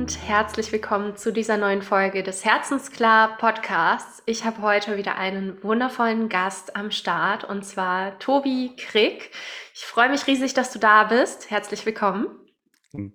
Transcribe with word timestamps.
Und 0.00 0.26
herzlich 0.26 0.72
willkommen 0.72 1.14
zu 1.14 1.30
dieser 1.30 1.58
neuen 1.58 1.82
Folge 1.82 2.22
des 2.22 2.42
Herzensklar 2.42 3.36
Podcasts. 3.36 4.22
Ich 4.24 4.46
habe 4.46 4.62
heute 4.62 4.96
wieder 4.96 5.18
einen 5.18 5.62
wundervollen 5.62 6.30
Gast 6.30 6.74
am 6.74 6.90
Start 6.90 7.44
und 7.44 7.66
zwar 7.66 8.18
Tobi 8.18 8.74
Krieg. 8.78 9.30
Ich 9.74 9.82
freue 9.82 10.08
mich 10.08 10.26
riesig, 10.26 10.54
dass 10.54 10.72
du 10.72 10.78
da 10.78 11.04
bist. 11.04 11.50
Herzlich 11.50 11.84
willkommen. 11.84 12.28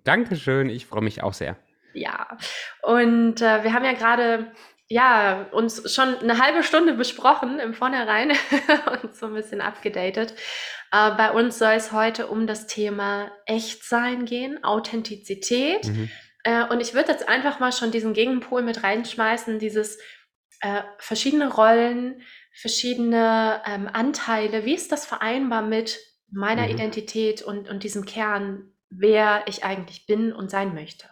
Dankeschön, 0.03 0.69
ich 0.69 0.85
freue 0.85 1.01
mich 1.01 1.23
auch 1.23 1.33
sehr. 1.33 1.57
Ja, 1.95 2.37
und 2.83 3.41
äh, 3.41 3.63
wir 3.63 3.73
haben 3.73 3.83
ja 3.83 3.93
gerade 3.93 4.51
ja, 4.87 5.47
uns 5.53 5.91
schon 5.91 6.15
eine 6.19 6.37
halbe 6.37 6.61
Stunde 6.61 6.93
besprochen 6.93 7.59
im 7.59 7.73
Vornherein 7.73 8.29
und 9.01 9.15
so 9.15 9.25
ein 9.25 9.33
bisschen 9.33 9.59
abgedatet. 9.59 10.35
Äh, 10.91 11.15
bei 11.17 11.31
uns 11.31 11.57
soll 11.57 11.73
es 11.73 11.91
heute 11.91 12.27
um 12.27 12.45
das 12.45 12.67
Thema 12.67 13.31
Echtsein 13.47 14.25
gehen, 14.25 14.63
Authentizität. 14.63 15.87
Mhm. 15.87 16.11
Äh, 16.45 16.63
und 16.67 16.79
ich 16.79 16.93
würde 16.93 17.11
jetzt 17.11 17.27
einfach 17.27 17.59
mal 17.59 17.73
schon 17.73 17.91
diesen 17.91 18.13
Gegenpol 18.13 18.61
mit 18.61 18.83
reinschmeißen, 18.83 19.59
dieses 19.59 19.97
äh, 20.61 20.83
verschiedene 20.99 21.51
Rollen, 21.51 22.21
verschiedene 22.53 23.61
ähm, 23.65 23.89
Anteile. 23.91 24.63
Wie 24.63 24.75
ist 24.75 24.91
das 24.91 25.05
vereinbar 25.05 25.63
mit 25.63 25.99
meiner 26.31 26.63
mhm. 26.63 26.69
Identität 26.69 27.41
und, 27.41 27.67
und 27.67 27.83
diesem 27.83 28.05
Kern, 28.05 28.71
wer 28.89 29.43
ich 29.47 29.65
eigentlich 29.65 30.05
bin 30.05 30.31
und 30.31 30.51
sein 30.51 30.73
möchte? 30.73 31.09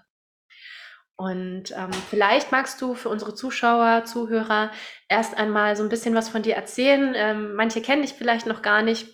Und 1.16 1.72
ähm, 1.72 1.92
vielleicht 2.10 2.52
magst 2.52 2.82
du 2.82 2.96
für 2.96 3.10
unsere 3.10 3.34
Zuschauer, 3.34 4.06
Zuhörer 4.06 4.72
erst 5.10 5.38
einmal 5.38 5.76
so 5.76 5.84
ein 5.84 5.90
bisschen 5.90 6.16
was 6.16 6.30
von 6.30 6.44
dir 6.44 6.56
erzählen. 6.56 7.14
Ähm, 7.16 7.56
manche 7.56 7.82
kennen 7.82 8.02
dich 8.04 8.14
vielleicht 8.14 8.46
noch 8.46 8.62
gar 8.62 8.84
nicht, 8.84 9.08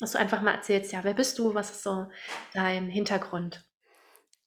dass 0.00 0.12
du 0.12 0.18
einfach 0.18 0.42
mal 0.42 0.54
erzählst, 0.54 0.92
ja, 0.92 1.04
wer 1.04 1.14
bist 1.14 1.38
du, 1.38 1.54
was 1.54 1.70
ist 1.70 1.82
so 1.82 2.08
dein 2.52 2.88
Hintergrund? 2.88 3.64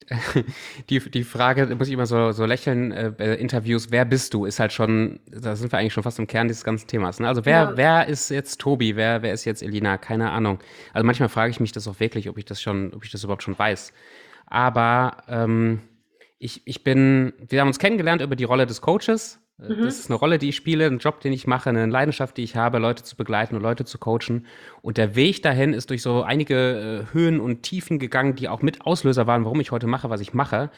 Die, 0.89 0.99
die 0.99 1.23
Frage, 1.23 1.75
muss 1.75 1.87
ich 1.87 1.93
immer 1.93 2.05
so, 2.05 2.31
so 2.31 2.45
lächeln, 2.45 2.91
äh, 2.91 3.35
Interviews, 3.35 3.91
wer 3.91 4.05
bist 4.05 4.33
du, 4.33 4.45
ist 4.45 4.59
halt 4.59 4.71
schon, 4.71 5.19
da 5.25 5.55
sind 5.55 5.71
wir 5.71 5.79
eigentlich 5.79 5.93
schon 5.93 6.03
fast 6.03 6.19
im 6.19 6.27
Kern 6.27 6.47
dieses 6.47 6.63
ganzen 6.63 6.87
Themas. 6.87 7.19
Ne? 7.19 7.27
Also 7.27 7.45
wer, 7.45 7.61
ja. 7.61 7.71
wer 7.77 8.07
ist 8.07 8.29
jetzt 8.29 8.61
Tobi, 8.61 8.95
wer, 8.95 9.21
wer 9.23 9.33
ist 9.33 9.45
jetzt 9.45 9.63
Elina, 9.63 9.97
keine 9.97 10.31
Ahnung. 10.31 10.59
Also 10.93 11.05
manchmal 11.05 11.29
frage 11.29 11.51
ich 11.51 11.59
mich 11.59 11.71
das 11.71 11.87
auch 11.87 11.99
wirklich, 11.99 12.29
ob 12.29 12.37
ich 12.37 12.45
das 12.45 12.61
schon, 12.61 12.93
ob 12.93 13.03
ich 13.03 13.11
das 13.11 13.23
überhaupt 13.23 13.43
schon 13.43 13.57
weiß. 13.57 13.93
Aber 14.45 15.23
ähm, 15.27 15.81
ich, 16.37 16.61
ich 16.65 16.83
bin, 16.83 17.33
wir 17.47 17.61
haben 17.61 17.67
uns 17.67 17.79
kennengelernt 17.79 18.21
über 18.21 18.35
die 18.35 18.43
Rolle 18.43 18.67
des 18.67 18.81
Coaches. 18.81 19.39
Äh, 19.59 19.73
mhm. 19.73 19.83
Das 19.83 19.99
ist 19.99 20.09
eine 20.09 20.17
Rolle, 20.17 20.37
die 20.37 20.49
ich 20.49 20.55
spiele, 20.55 20.85
ein 20.85 20.99
Job, 20.99 21.19
den 21.21 21.33
ich 21.33 21.47
mache, 21.47 21.69
eine 21.69 21.85
Leidenschaft, 21.85 22.37
die 22.37 22.43
ich 22.43 22.55
habe, 22.55 22.79
Leute 22.79 23.03
zu 23.03 23.15
begleiten 23.15 23.55
und 23.55 23.61
Leute 23.61 23.85
zu 23.85 23.97
coachen. 23.97 24.45
Und 24.81 24.97
der 24.97 25.15
Weg 25.15 25.41
dahin 25.43 25.73
ist 25.73 25.89
durch 25.89 26.01
so 26.01 26.23
einige 26.23 27.05
äh, 27.11 27.13
Höhen 27.13 27.39
und 27.39 27.63
Tiefen 27.63 27.99
gegangen, 27.99 28.35
die 28.35 28.49
auch 28.49 28.61
mit 28.61 28.81
Auslöser 28.85 29.27
waren, 29.27 29.45
warum 29.45 29.59
ich 29.59 29.71
heute 29.71 29.87
mache, 29.87 30.09
was 30.09 30.21
ich 30.21 30.33
mache. 30.33 30.69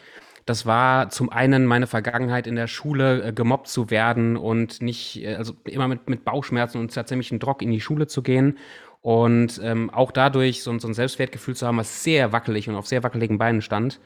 Das 0.46 0.66
war 0.66 1.10
zum 1.10 1.30
einen 1.30 1.66
meine 1.66 1.88
Vergangenheit 1.88 2.48
in 2.48 2.56
der 2.56 2.68
Schule, 2.68 3.22
äh, 3.22 3.34
gemobbt 3.34 3.68
zu 3.68 3.90
werden 3.90 4.38
und 4.38 4.82
nicht, 4.82 5.22
äh, 5.24 5.36
also 5.36 5.54
immer 5.66 5.88
mit, 5.88 6.10
mit 6.10 6.24
Bauchschmerzen 6.24 6.80
und 6.80 6.94
tatsächlich 6.94 7.32
einen 7.32 7.42
Druck 7.42 7.62
in 7.62 7.72
die 7.72 7.82
Schule 7.82 8.08
zu 8.08 8.22
gehen. 8.22 8.58
Und 9.02 9.60
ähm, 9.64 9.90
auch 9.90 10.12
dadurch 10.12 10.64
so, 10.64 10.78
so 10.80 10.88
ein 10.88 10.94
Selbstwertgefühl 10.94 11.56
zu 11.56 11.68
haben, 11.68 11.78
was 11.78 12.04
sehr 12.04 12.32
wackelig 12.32 12.68
und 12.68 12.76
auf 12.76 12.88
sehr 12.88 13.04
wackeligen 13.04 13.38
Beinen 13.38 13.62
stand. 13.62 14.00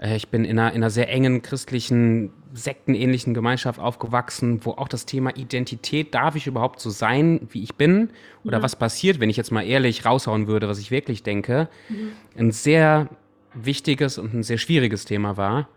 Äh, 0.00 0.16
ich 0.16 0.28
bin 0.28 0.44
in 0.44 0.58
einer, 0.58 0.70
in 0.70 0.76
einer 0.76 0.90
sehr 0.90 1.08
engen 1.08 1.42
christlichen, 1.42 2.32
sektenähnlichen 2.52 3.34
Gemeinschaft 3.34 3.78
aufgewachsen, 3.78 4.64
wo 4.64 4.72
auch 4.72 4.88
das 4.88 5.06
Thema 5.06 5.36
Identität, 5.36 6.14
darf 6.14 6.34
ich 6.34 6.46
überhaupt 6.46 6.80
so 6.80 6.90
sein, 6.90 7.46
wie 7.50 7.62
ich 7.62 7.74
bin? 7.74 8.10
Oder 8.44 8.58
mhm. 8.58 8.62
was 8.62 8.76
passiert, 8.76 9.20
wenn 9.20 9.30
ich 9.30 9.36
jetzt 9.36 9.52
mal 9.52 9.62
ehrlich 9.62 10.04
raushauen 10.04 10.46
würde, 10.46 10.68
was 10.68 10.78
ich 10.78 10.90
wirklich 10.90 11.22
denke? 11.22 11.68
Mhm. 11.88 12.12
Ein 12.36 12.50
sehr 12.50 13.08
wichtiges 13.54 14.18
und 14.18 14.34
ein 14.34 14.42
sehr 14.42 14.58
schwieriges 14.58 15.04
Thema 15.04 15.36
war. 15.36 15.68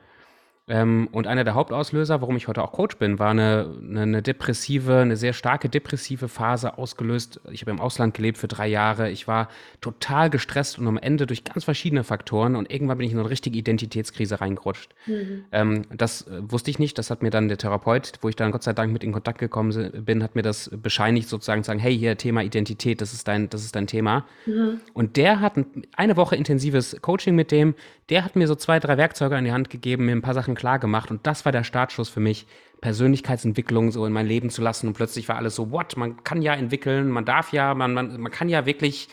Ähm, 0.70 1.10
und 1.12 1.28
einer 1.28 1.44
der 1.44 1.56
Hauptauslöser, 1.56 2.22
warum 2.22 2.38
ich 2.38 2.48
heute 2.48 2.64
auch 2.64 2.72
Coach 2.72 2.96
bin, 2.96 3.20
war 3.20 3.32
eine, 3.32 3.70
eine, 3.82 4.02
eine 4.02 4.22
depressive, 4.22 5.00
eine 5.00 5.18
sehr 5.18 5.34
starke 5.34 5.68
depressive 5.68 6.30
Phase 6.30 6.78
ausgelöst. 6.78 7.42
Ich 7.52 7.62
habe 7.62 7.72
im 7.72 7.82
Ausland 7.82 8.14
gelebt 8.14 8.38
für 8.38 8.48
drei 8.48 8.68
Jahre. 8.68 9.10
Ich 9.10 9.28
war 9.28 9.50
total 9.82 10.30
gestresst 10.30 10.80
und 10.80 10.88
am 10.88 10.98
Ende 10.98 11.28
durch 11.28 11.44
ganz 11.44 11.66
verschiedene 11.66 12.06
Faktoren 12.06 12.56
und 12.56 12.72
irgendwann 12.72 12.98
bin 12.98 13.08
ich 13.08 13.12
in 13.12 13.20
eine 13.20 13.30
richtige 13.30 13.60
Identitätskrise 13.60 14.40
reingerutscht. 14.40 14.96
Mhm. 15.06 15.44
Ähm, 15.52 15.82
das 15.94 16.28
äh, 16.28 16.40
wusste 16.50 16.72
ich 16.72 16.80
nicht. 16.80 16.98
Das 16.98 17.10
hat 17.10 17.24
mir 17.24 17.30
dann 17.30 17.50
der 17.50 17.58
Therapeut, 17.58 18.14
wo 18.22 18.30
ich 18.30 18.38
dann 18.38 18.52
Gott 18.52 18.64
sei 18.64 18.72
Dank 18.72 18.94
mit 18.94 19.04
in 19.04 19.12
Kontakt 19.12 19.40
gekommen 19.40 19.92
bin, 20.06 20.24
hat 20.24 20.36
mir 20.36 20.44
das 20.44 20.72
bescheinigt, 20.74 21.28
sozusagen 21.28 21.64
sagen, 21.64 21.80
hey, 21.80 21.98
hier 21.98 22.18
Thema 22.18 22.42
Identität, 22.42 23.02
das 23.02 23.12
ist 23.12 23.28
dein, 23.28 23.50
das 23.50 23.66
ist 23.66 23.76
dein 23.76 23.88
Thema. 23.88 24.26
Mhm. 24.46 24.80
Und 24.94 25.18
der 25.18 25.42
hat 25.42 25.56
eine 25.98 26.16
Woche 26.16 26.38
intensives 26.38 26.96
Coaching 27.02 27.36
mit 27.36 27.52
dem, 27.52 27.76
der 28.10 28.26
hat 28.26 28.36
mir 28.36 28.48
so 28.48 28.56
zwei, 28.56 28.80
drei 28.80 28.98
Werkzeuge 28.98 29.36
an 29.36 29.46
die 29.46 29.52
Hand 29.52 29.70
gegeben, 29.70 30.06
mir 30.06 30.12
ein 30.12 30.22
paar 30.22 30.34
Sachen 30.34 30.53
klar 30.56 30.80
gemacht 30.80 31.12
und 31.12 31.26
das 31.26 31.46
war 31.46 31.52
der 31.52 31.64
Startschuss 31.64 32.10
für 32.10 32.20
mich, 32.20 32.48
Persönlichkeitsentwicklung 32.82 33.92
so 33.92 34.06
in 34.06 34.12
mein 34.12 34.28
Leben 34.28 34.50
zu 34.50 34.62
lassen 34.62 34.88
und 34.88 34.94
plötzlich 34.94 35.30
war 35.30 35.38
alles 35.38 35.56
so, 35.56 35.72
what, 35.72 35.96
man 35.96 36.22
kann 36.24 36.42
ja 36.42 36.54
entwickeln, 36.54 37.10
man 37.10 37.24
darf 37.24 37.54
ja, 37.54 37.74
man, 37.74 37.94
man, 37.94 38.20
man 38.20 38.32
kann 38.32 38.50
ja 38.50 38.66
wirklich, 38.66 39.08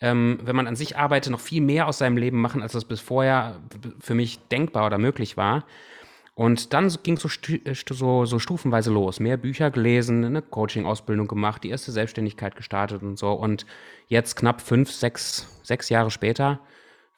ähm, 0.00 0.38
wenn 0.44 0.54
man 0.54 0.68
an 0.68 0.76
sich 0.76 0.96
arbeitet, 0.96 1.32
noch 1.32 1.40
viel 1.40 1.60
mehr 1.60 1.88
aus 1.88 1.98
seinem 1.98 2.16
Leben 2.16 2.40
machen, 2.40 2.62
als 2.62 2.72
das 2.72 2.84
bis 2.84 3.00
vorher 3.00 3.56
für 3.98 4.14
mich 4.14 4.38
denkbar 4.50 4.86
oder 4.86 4.98
möglich 4.98 5.36
war. 5.36 5.64
Und 6.38 6.72
dann 6.72 6.88
ging 7.02 7.16
es 7.16 7.22
so, 7.22 7.28
äh, 7.52 7.74
so, 7.74 8.24
so, 8.24 8.38
stufenweise 8.38 8.92
los. 8.92 9.18
Mehr 9.18 9.36
Bücher 9.36 9.72
gelesen, 9.72 10.24
eine 10.24 10.40
Coaching-Ausbildung 10.40 11.26
gemacht, 11.26 11.64
die 11.64 11.70
erste 11.70 11.90
Selbstständigkeit 11.90 12.54
gestartet 12.54 13.02
und 13.02 13.18
so. 13.18 13.32
Und 13.32 13.66
jetzt 14.06 14.36
knapp 14.36 14.60
fünf, 14.60 14.92
sechs, 14.92 15.58
sechs 15.64 15.88
Jahre 15.88 16.12
später 16.12 16.60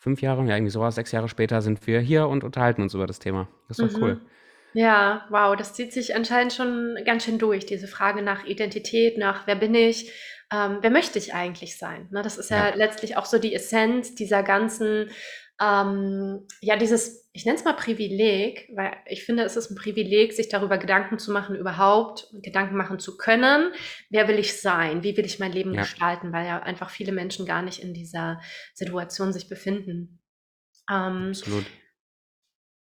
fünf 0.01 0.23
Jahre, 0.23 0.45
ja, 0.47 0.57
irgendwie 0.57 0.73
sowas, 0.73 0.97
sechs 0.97 1.13
Jahre 1.13 1.29
später 1.29 1.63
sind 1.63 1.87
wir 1.87 2.01
hier 2.01 2.27
und 2.27 2.43
unterhalten 2.43 2.83
uns 2.83 2.95
über 2.95 3.07
das 3.07 3.19
Thema. 3.19 3.49
Das 3.69 3.79
ist 3.79 3.93
doch 3.93 3.99
mhm. 3.99 4.03
cool. 4.03 4.21
Ja, 4.73 5.27
wow, 5.31 5.57
das 5.57 5.75
zieht 5.75 5.93
sich 5.93 6.17
anscheinend 6.17 6.53
schon 6.53 6.97
ganz 7.05 7.25
schön 7.25 7.39
durch, 7.39 7.67
diese 7.67 7.87
Frage 7.87 8.23
nach 8.23 8.45
Identität, 8.45 9.19
nach 9.19 9.47
wer 9.47 9.57
bin 9.57 9.75
ich, 9.75 10.13
ähm, 10.53 10.79
wer 10.81 10.91
möchte 10.91 11.19
ich 11.19 11.35
eigentlich 11.35 11.77
sein? 11.77 12.09
Ne, 12.11 12.23
das 12.23 12.39
ist 12.39 12.51
ja, 12.51 12.69
ja, 12.69 12.75
letztlich 12.75 13.17
auch 13.17 13.27
so 13.27 13.39
die 13.39 13.55
Essenz 13.55 14.15
dieser 14.15 14.43
ganzen 14.43 15.11
ähm, 15.61 16.47
ja, 16.61 16.77
dieses, 16.77 17.20
ich 17.33 17.45
nenne 17.45 17.57
es 17.57 17.65
mal 17.65 17.75
Privileg, 17.75 18.69
weil 18.75 18.97
ich 19.07 19.25
finde, 19.25 19.45
es 19.45 19.57
ist 19.57 19.71
ein 19.71 19.77
Privileg, 19.77 20.33
sich 20.33 20.49
darüber 20.49 20.79
Gedanken 20.79 21.19
zu 21.19 21.31
machen, 21.31 21.55
überhaupt 21.55 22.27
Gedanken 22.43 22.77
machen 22.77 22.99
zu 22.99 23.17
können. 23.17 23.73
Wer 24.09 24.27
will 24.27 24.39
ich 24.39 24.61
sein? 24.61 25.05
Wie 25.05 25.17
will 25.17 25.25
ich 25.25 25.39
mein 25.39 25.53
Leben 25.53 25.73
ja. 25.73 25.83
gestalten? 25.83 26.33
Weil 26.33 26.47
ja 26.47 26.61
einfach 26.61 26.91
viele 26.91 27.13
Menschen 27.13 27.47
gar 27.47 27.63
nicht 27.63 27.83
in 27.83 27.95
dieser 27.95 28.41
Situation 28.75 29.33
sich 29.33 29.49
befinden. 29.49 30.21
Ähm, 30.91 31.29
Absolut. 31.29 31.67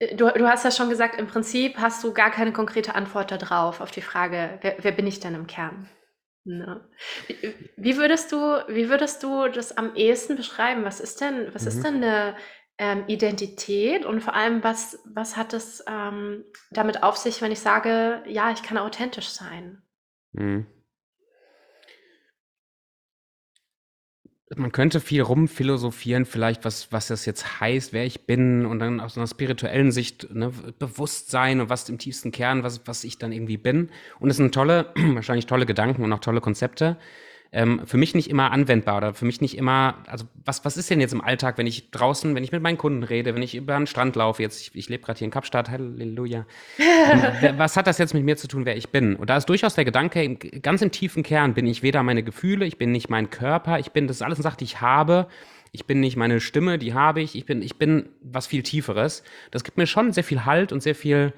Äh, 0.00 0.16
du, 0.16 0.28
du 0.28 0.46
hast 0.46 0.64
ja 0.64 0.70
schon 0.70 0.90
gesagt, 0.90 1.18
im 1.18 1.28
Prinzip 1.28 1.78
hast 1.78 2.04
du 2.04 2.12
gar 2.12 2.30
keine 2.30 2.52
konkrete 2.52 2.94
Antwort 2.94 3.30
darauf, 3.30 3.80
auf 3.80 3.90
die 3.90 4.02
Frage, 4.02 4.58
wer, 4.60 4.76
wer 4.80 4.92
bin 4.92 5.06
ich 5.06 5.18
denn 5.18 5.34
im 5.34 5.46
Kern? 5.46 5.88
Ne? 6.44 6.88
Wie, 7.26 7.54
wie, 7.76 7.96
würdest 7.96 8.30
du, 8.30 8.36
wie 8.68 8.88
würdest 8.88 9.22
du 9.22 9.48
das 9.48 9.76
am 9.76 9.96
ehesten 9.96 10.36
beschreiben? 10.36 10.84
Was 10.84 11.00
ist 11.00 11.20
denn, 11.20 11.52
was 11.52 11.62
mhm. 11.62 11.68
ist 11.68 11.82
denn 11.82 11.96
eine 11.96 12.36
ähm, 12.78 13.04
Identität 13.06 14.04
und 14.04 14.20
vor 14.20 14.34
allem, 14.34 14.62
was, 14.62 14.98
was 15.06 15.36
hat 15.36 15.54
es 15.54 15.82
ähm, 15.88 16.44
damit 16.70 17.02
auf 17.02 17.16
sich, 17.16 17.40
wenn 17.40 17.52
ich 17.52 17.60
sage, 17.60 18.22
ja, 18.26 18.50
ich 18.50 18.62
kann 18.62 18.76
authentisch 18.76 19.28
sein? 19.28 19.82
Mhm. 20.32 20.66
Man 24.54 24.70
könnte 24.70 25.00
viel 25.00 25.22
rumphilosophieren, 25.22 26.24
vielleicht, 26.24 26.64
was, 26.64 26.92
was 26.92 27.08
das 27.08 27.26
jetzt 27.26 27.60
heißt, 27.60 27.92
wer 27.92 28.04
ich 28.06 28.26
bin 28.26 28.64
und 28.64 28.78
dann 28.78 29.00
aus 29.00 29.16
einer 29.16 29.26
spirituellen 29.26 29.90
Sicht 29.90 30.32
ne, 30.32 30.52
Bewusstsein 30.78 31.60
und 31.60 31.68
was 31.68 31.88
im 31.88 31.98
tiefsten 31.98 32.30
Kern, 32.30 32.62
was, 32.62 32.86
was 32.86 33.02
ich 33.02 33.18
dann 33.18 33.32
irgendwie 33.32 33.56
bin. 33.56 33.90
Und 34.20 34.30
es 34.30 34.36
sind 34.36 34.54
tolle, 34.54 34.92
wahrscheinlich 35.14 35.46
tolle 35.46 35.66
Gedanken 35.66 36.04
und 36.04 36.12
auch 36.12 36.20
tolle 36.20 36.40
Konzepte 36.40 36.96
ähm, 37.52 37.82
für 37.86 37.96
mich 37.96 38.14
nicht 38.14 38.28
immer 38.28 38.50
anwendbar 38.50 38.96
oder 38.98 39.14
für 39.14 39.24
mich 39.24 39.40
nicht 39.40 39.56
immer, 39.56 39.98
also 40.06 40.26
was, 40.44 40.64
was 40.64 40.76
ist 40.76 40.90
denn 40.90 41.00
jetzt 41.00 41.12
im 41.12 41.20
Alltag, 41.20 41.58
wenn 41.58 41.66
ich 41.66 41.90
draußen, 41.90 42.34
wenn 42.34 42.44
ich 42.44 42.52
mit 42.52 42.62
meinen 42.62 42.78
Kunden 42.78 43.02
rede, 43.02 43.34
wenn 43.34 43.42
ich 43.42 43.54
über 43.54 43.76
den 43.76 43.86
Strand 43.86 44.16
laufe, 44.16 44.42
jetzt, 44.42 44.60
ich, 44.60 44.74
ich 44.74 44.88
lebe 44.88 45.04
gerade 45.04 45.18
hier 45.18 45.26
in 45.26 45.30
Kapstadt, 45.30 45.70
Halleluja. 45.70 46.46
Ähm, 46.78 47.54
was 47.58 47.76
hat 47.76 47.86
das 47.86 47.98
jetzt 47.98 48.14
mit 48.14 48.24
mir 48.24 48.36
zu 48.36 48.48
tun, 48.48 48.64
wer 48.64 48.76
ich 48.76 48.90
bin? 48.90 49.16
Und 49.16 49.30
da 49.30 49.36
ist 49.36 49.48
durchaus 49.48 49.74
der 49.74 49.84
Gedanke, 49.84 50.36
ganz 50.36 50.82
im 50.82 50.90
tiefen 50.90 51.22
Kern 51.22 51.54
bin 51.54 51.66
ich 51.66 51.82
weder 51.82 52.02
meine 52.02 52.22
Gefühle, 52.22 52.66
ich 52.66 52.78
bin 52.78 52.92
nicht 52.92 53.08
mein 53.08 53.30
Körper, 53.30 53.78
ich 53.78 53.92
bin, 53.92 54.06
das 54.06 54.16
ist 54.16 54.22
alles 54.22 54.38
eine 54.38 54.42
Sache, 54.44 54.58
die 54.58 54.64
ich 54.64 54.80
habe. 54.80 55.28
Ich 55.72 55.84
bin 55.84 56.00
nicht 56.00 56.16
meine 56.16 56.40
Stimme, 56.40 56.78
die 56.78 56.94
habe 56.94 57.20
ich. 57.20 57.34
Ich 57.36 57.44
bin, 57.44 57.60
ich 57.60 57.76
bin 57.76 58.08
was 58.22 58.46
viel 58.46 58.62
Tieferes. 58.62 59.22
Das 59.50 59.62
gibt 59.62 59.76
mir 59.76 59.86
schon 59.86 60.12
sehr 60.12 60.24
viel 60.24 60.46
Halt 60.46 60.72
und 60.72 60.82
sehr 60.82 60.94
viel 60.94 61.34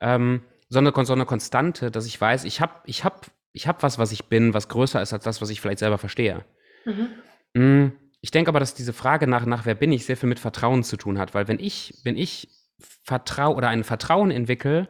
ähm, 0.00 0.42
so, 0.70 0.78
eine, 0.78 0.92
so 1.04 1.12
eine 1.12 1.26
Konstante, 1.26 1.90
dass 1.90 2.06
ich 2.06 2.18
weiß, 2.18 2.44
ich 2.44 2.60
habe 2.60 2.72
ich 2.86 3.04
hab 3.04 3.26
ich 3.52 3.66
habe 3.66 3.82
was, 3.82 3.98
was 3.98 4.12
ich 4.12 4.26
bin, 4.26 4.54
was 4.54 4.68
größer 4.68 5.00
ist 5.02 5.12
als 5.12 5.24
das, 5.24 5.40
was 5.40 5.50
ich 5.50 5.60
vielleicht 5.60 5.78
selber 5.78 5.98
verstehe. 5.98 6.44
Mhm. 6.84 7.08
Mm, 7.54 7.92
ich 8.20 8.30
denke 8.30 8.48
aber, 8.48 8.60
dass 8.60 8.74
diese 8.74 8.92
Frage 8.92 9.26
nach, 9.26 9.46
nach 9.46 9.66
wer 9.66 9.74
bin 9.74 9.92
ich 9.92 10.06
sehr 10.06 10.16
viel 10.16 10.28
mit 10.28 10.38
Vertrauen 10.38 10.84
zu 10.84 10.96
tun 10.96 11.18
hat, 11.18 11.34
weil 11.34 11.48
wenn 11.48 11.58
ich, 11.58 11.94
wenn 12.04 12.16
ich 12.16 12.48
vertraue 12.78 13.56
oder 13.56 13.68
ein 13.68 13.84
Vertrauen 13.84 14.30
entwickle, 14.30 14.88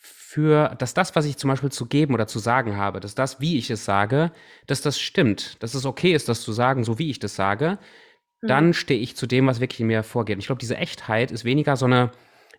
für, 0.00 0.76
dass 0.78 0.94
das, 0.94 1.14
was 1.16 1.26
ich 1.26 1.36
zum 1.36 1.50
Beispiel 1.50 1.72
zu 1.72 1.86
geben 1.86 2.14
oder 2.14 2.26
zu 2.26 2.38
sagen 2.38 2.76
habe, 2.76 3.00
dass 3.00 3.14
das, 3.14 3.40
wie 3.40 3.58
ich 3.58 3.68
es 3.70 3.84
sage, 3.84 4.32
dass 4.66 4.80
das 4.80 4.98
stimmt, 4.98 5.62
dass 5.62 5.74
es 5.74 5.84
okay 5.84 6.12
ist, 6.12 6.28
das 6.28 6.42
zu 6.42 6.52
sagen, 6.52 6.84
so 6.84 6.98
wie 6.98 7.10
ich 7.10 7.18
das 7.18 7.34
sage, 7.34 7.78
dann 8.40 8.68
mhm. 8.68 8.72
stehe 8.72 9.00
ich 9.00 9.16
zu 9.16 9.26
dem, 9.26 9.46
was 9.46 9.60
wirklich 9.60 9.80
in 9.80 9.88
mir 9.88 10.02
vorgeht. 10.02 10.36
Und 10.36 10.40
ich 10.40 10.46
glaube, 10.46 10.60
diese 10.60 10.76
Echtheit 10.76 11.30
ist 11.30 11.44
weniger 11.44 11.76
so 11.76 11.84
eine, 11.86 12.12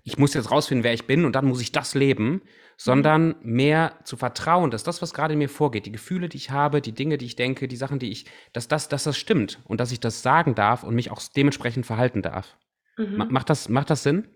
ich 0.03 0.17
muss 0.17 0.33
jetzt 0.33 0.51
rausfinden, 0.51 0.83
wer 0.83 0.93
ich 0.93 1.05
bin 1.05 1.25
und 1.25 1.35
dann 1.35 1.45
muss 1.45 1.61
ich 1.61 1.71
das 1.71 1.93
leben, 1.93 2.41
sondern 2.77 3.27
mhm. 3.27 3.35
mehr 3.41 3.99
zu 4.03 4.17
vertrauen, 4.17 4.71
dass 4.71 4.83
das, 4.83 5.01
was 5.01 5.13
gerade 5.13 5.33
in 5.33 5.39
mir 5.39 5.49
vorgeht, 5.49 5.85
die 5.85 5.91
Gefühle, 5.91 6.29
die 6.29 6.37
ich 6.37 6.49
habe, 6.49 6.81
die 6.81 6.93
Dinge, 6.93 7.17
die 7.17 7.25
ich 7.25 7.35
denke, 7.35 7.67
die 7.67 7.75
Sachen, 7.75 7.99
die 7.99 8.11
ich, 8.11 8.25
dass 8.53 8.67
das, 8.67 8.89
dass 8.89 9.03
das 9.03 9.17
stimmt 9.17 9.59
und 9.65 9.79
dass 9.79 9.91
ich 9.91 9.99
das 9.99 10.21
sagen 10.21 10.55
darf 10.55 10.83
und 10.83 10.95
mich 10.95 11.11
auch 11.11 11.21
dementsprechend 11.35 11.85
verhalten 11.85 12.21
darf. 12.21 12.57
Mhm. 12.97 13.27
Macht, 13.29 13.49
das, 13.49 13.69
macht 13.69 13.89
das 13.89 14.03
Sinn? 14.03 14.27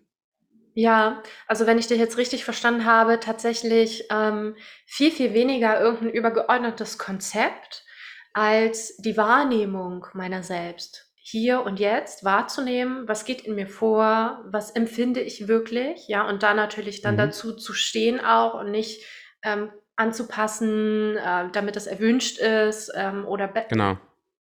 Ja, 0.75 1.23
also 1.47 1.65
wenn 1.65 1.79
ich 1.79 1.87
dich 1.87 1.97
jetzt 1.97 2.17
richtig 2.17 2.43
verstanden 2.43 2.85
habe, 2.85 3.19
tatsächlich 3.19 4.03
ähm, 4.11 4.55
viel, 4.85 5.09
viel 5.09 5.33
weniger 5.33 5.79
irgendein 5.79 6.09
übergeordnetes 6.09 6.97
Konzept 6.97 7.85
als 8.33 8.97
die 8.97 9.15
Wahrnehmung 9.15 10.05
meiner 10.13 10.43
selbst 10.43 11.04
hier 11.27 11.63
und 11.63 11.79
jetzt 11.79 12.23
wahrzunehmen, 12.23 13.07
was 13.07 13.25
geht 13.25 13.41
in 13.41 13.55
mir 13.55 13.65
vor, 13.67 14.45
was 14.45 14.69
empfinde 14.69 15.21
ich 15.21 15.47
wirklich, 15.47 16.07
ja, 16.07 16.29
und 16.29 16.43
da 16.43 16.53
natürlich 16.53 17.01
dann 17.01 17.15
mhm. 17.15 17.19
dazu 17.19 17.55
zu 17.55 17.73
stehen 17.73 18.19
auch 18.23 18.53
und 18.53 18.69
nicht 18.69 19.03
ähm, 19.41 19.71
anzupassen, 19.95 21.17
äh, 21.17 21.49
damit 21.51 21.77
es 21.77 21.87
erwünscht 21.87 22.37
ist 22.37 22.91
ähm, 22.95 23.25
oder 23.25 23.47
genau. 23.47 23.97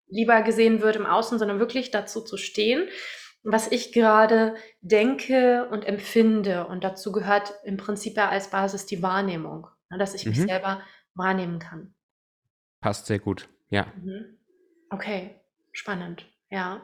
lieber 0.08 0.43
gesehen 0.43 0.82
wird 0.82 0.96
im 0.96 1.06
Außen, 1.06 1.38
sondern 1.38 1.61
wirklich 1.61 1.93
dazu 1.93 2.20
zu 2.20 2.37
stehen, 2.37 2.87
was 3.43 3.72
ich 3.72 3.93
gerade 3.93 4.55
denke 4.82 5.67
und 5.70 5.82
empfinde. 5.87 6.67
Und 6.67 6.84
dazu 6.84 7.11
gehört 7.11 7.55
im 7.64 7.79
Prinzip 7.79 8.19
ja 8.19 8.29
als 8.29 8.50
Basis 8.50 8.84
die 8.84 9.02
Wahrnehmung, 9.02 9.67
ne, 9.88 9.96
dass 9.96 10.14
ich 10.14 10.26
mich 10.26 10.40
mhm. 10.40 10.49
selber 10.49 10.82
wahrnehmen 11.14 11.58
kann. 11.58 11.94
Passt 12.82 13.06
sehr 13.06 13.19
gut, 13.19 13.49
ja. 13.70 13.87
Mhm. 13.96 14.37
Okay, 14.90 15.40
spannend. 15.72 16.26
Ja. 16.50 16.82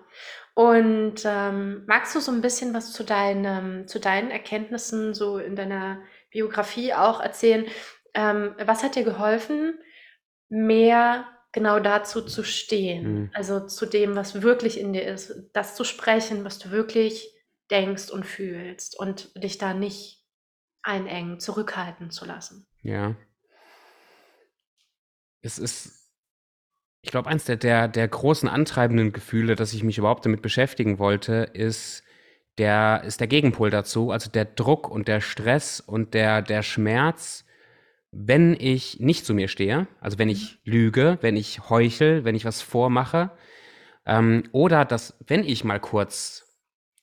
Und, 0.55 1.23
ähm, 1.25 1.85
magst 1.87 2.15
du 2.15 2.21
so 2.21 2.33
ein 2.33 2.41
bisschen 2.43 2.75
was 2.75 2.93
zu 2.93 3.05
deinem 3.05 3.87
zu 3.87 4.01
deinen 4.01 4.31
Erkenntnissen 4.31 5.15
so 5.15 5.39
in 5.39 5.57
deiner 5.57 6.03
Biografie 6.31 6.95
auch 6.95 7.21
erzählen? 7.21 7.67
Ähm, 8.15 8.55
was 8.59 8.83
hat 8.83 8.97
dir 8.97 9.05
geholfen, 9.05 9.79
mehr 10.49 11.27
genau 11.53 11.79
dazu 11.81 12.23
zu 12.23 12.43
stehen? 12.45 13.15
Mhm. 13.15 13.31
Also, 13.35 13.67
zu 13.67 13.87
dem, 13.87 14.17
was 14.17 14.43
wirklich 14.43 14.79
in 14.81 14.93
dir 14.93 15.05
ist, 15.07 15.33
das 15.53 15.77
zu 15.77 15.85
sprechen, 15.85 16.45
was 16.45 16.59
du 16.59 16.71
wirklich 16.71 17.29
denkst 17.71 18.11
und 18.11 18.27
fühlst 18.27 18.99
und 18.99 19.33
dich 19.43 19.59
da 19.59 19.75
nicht 19.75 20.23
einengen, 20.83 21.41
zurückhalten 21.41 22.11
zu 22.11 22.25
lassen? 22.27 22.67
Ja. 22.83 23.15
Es 25.43 25.59
ist 25.59 26.02
ich 27.03 27.11
glaube, 27.11 27.29
eins 27.29 27.45
der, 27.45 27.57
der, 27.57 27.89
der 27.89 28.07
großen 28.09 28.49
antreibenden 28.49 29.13
Gefühle, 29.13 29.57
dass 29.57 29.73
ich 29.73 29.83
mich 29.83 29.99
überhaupt 29.99 30.25
damit 30.25 30.41
beschäftigen 30.41 30.99
wollte, 30.99 31.51
ist 31.53 32.05
der, 32.59 33.03
ist 33.05 33.21
der 33.21 33.27
Gegenpol 33.27 33.71
dazu, 33.71 34.13
also 34.13 34.31
der 34.31 34.45
Druck 34.45 34.89
und 34.89 35.09
der 35.09 35.21
Stress 35.21 35.81
und 35.81 36.15
der, 36.15 36.43
der 36.43 36.63
Schmerz, 36.63 37.45
wenn 38.13 38.55
ich 38.59 39.01
nicht 39.01 39.27
zu 39.27 39.35
mir 39.35 39.49
stehe, 39.49 39.89
also 40.01 40.19
wenn 40.19 40.29
ich 40.29 40.61
lüge, 40.65 41.19
wenn 41.23 41.37
ich 41.37 41.69
heuchel, 41.71 42.25
wenn 42.25 42.37
ich 42.37 42.45
was 42.45 42.63
vormache, 42.63 43.31
ähm, 44.07 44.45
oder 44.53 44.85
dass, 44.85 45.17
wenn 45.27 45.45
ich 45.45 45.65
mal 45.65 45.81
kurz 45.81 46.49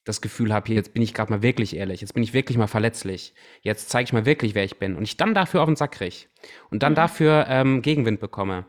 das 0.06 0.22
Gefühl 0.22 0.54
habe, 0.54 0.72
jetzt 0.74 0.94
bin 0.94 1.04
ich 1.04 1.14
gerade 1.14 1.32
mal 1.32 1.42
wirklich 1.42 1.76
ehrlich, 1.76 2.00
jetzt 2.00 2.14
bin 2.14 2.24
ich 2.24 2.34
wirklich 2.34 2.58
mal 2.58 2.68
verletzlich, 2.68 3.34
jetzt 3.62 3.90
zeige 3.90 4.06
ich 4.06 4.14
mal 4.14 4.26
wirklich, 4.26 4.56
wer 4.56 4.64
ich 4.64 4.78
bin 4.78 4.96
und 4.96 5.04
ich 5.04 5.18
dann 5.18 5.34
dafür 5.34 5.62
auf 5.62 5.68
den 5.68 5.76
Sack 5.76 5.92
kriege 5.94 6.28
und 6.70 6.84
dann 6.84 6.94
mhm. 6.94 6.98
dafür 6.98 7.46
ähm, 7.50 7.82
Gegenwind 7.82 8.20
bekomme, 8.20 8.66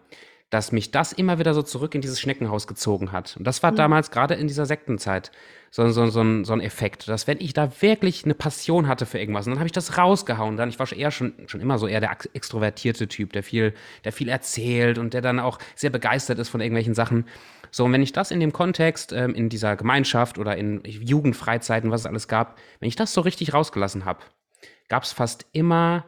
dass 0.51 0.73
mich 0.73 0.91
das 0.91 1.13
immer 1.13 1.39
wieder 1.39 1.55
so 1.55 1.63
zurück 1.63 1.95
in 1.95 2.01
dieses 2.01 2.21
Schneckenhaus 2.21 2.67
gezogen 2.67 3.13
hat. 3.13 3.37
Und 3.37 3.47
das 3.47 3.63
war 3.63 3.71
mhm. 3.71 3.77
damals 3.77 4.11
gerade 4.11 4.35
in 4.35 4.49
dieser 4.49 4.67
Sektenzeit 4.67 5.31
so, 5.71 5.89
so, 5.91 6.07
so, 6.09 6.21
ein, 6.21 6.45
so 6.45 6.53
ein 6.53 6.61
Effekt, 6.61 7.09
dass 7.09 7.29
wenn 7.29 7.41
ich 7.41 7.53
da 7.53 7.71
wirklich 7.81 8.25
eine 8.25 8.35
Passion 8.35 8.89
hatte 8.89 9.07
für 9.07 9.21
irgendwas, 9.21 9.47
und 9.47 9.53
dann 9.53 9.61
habe 9.61 9.69
ich 9.69 9.73
das 9.73 9.97
rausgehauen. 9.97 10.57
Dann, 10.57 10.69
ich 10.69 10.81
war 10.81 10.87
schon 10.87 10.99
eher 10.99 11.13
schon, 11.13 11.35
schon 11.47 11.61
immer 11.61 11.79
so 11.79 11.87
eher 11.87 12.01
der 12.01 12.17
extrovertierte 12.35 13.07
Typ, 13.07 13.33
der 13.33 13.45
viel, 13.45 13.75
der 14.05 14.13
viel 14.13 14.29
erzählt 14.29 14.99
und 14.99 15.15
der 15.15 15.21
dann 15.21 15.39
auch 15.39 15.61
sehr 15.77 15.91
begeistert 15.91 16.41
ist 16.41 16.49
von 16.49 16.61
irgendwelchen 16.61 16.95
Sachen. 16.95 17.27
So, 17.71 17.85
und 17.85 17.93
wenn 17.93 18.03
ich 18.03 18.11
das 18.11 18.33
in 18.33 18.41
dem 18.41 18.53
Kontext, 18.53 19.13
ähm, 19.13 19.33
in 19.37 19.49
dieser 19.49 19.77
Gemeinschaft 19.77 20.39
oder 20.39 20.57
in 20.57 20.83
Jugendfreizeiten, 20.85 21.93
was 21.93 22.01
es 22.01 22.07
alles 22.07 22.27
gab, 22.27 22.59
wenn 22.81 22.89
ich 22.89 22.97
das 22.97 23.13
so 23.13 23.21
richtig 23.21 23.55
rausgelassen 23.55 24.05
habe, 24.05 24.25
gab 24.89 25.05
es 25.05 25.13
fast 25.13 25.47
immer 25.53 26.05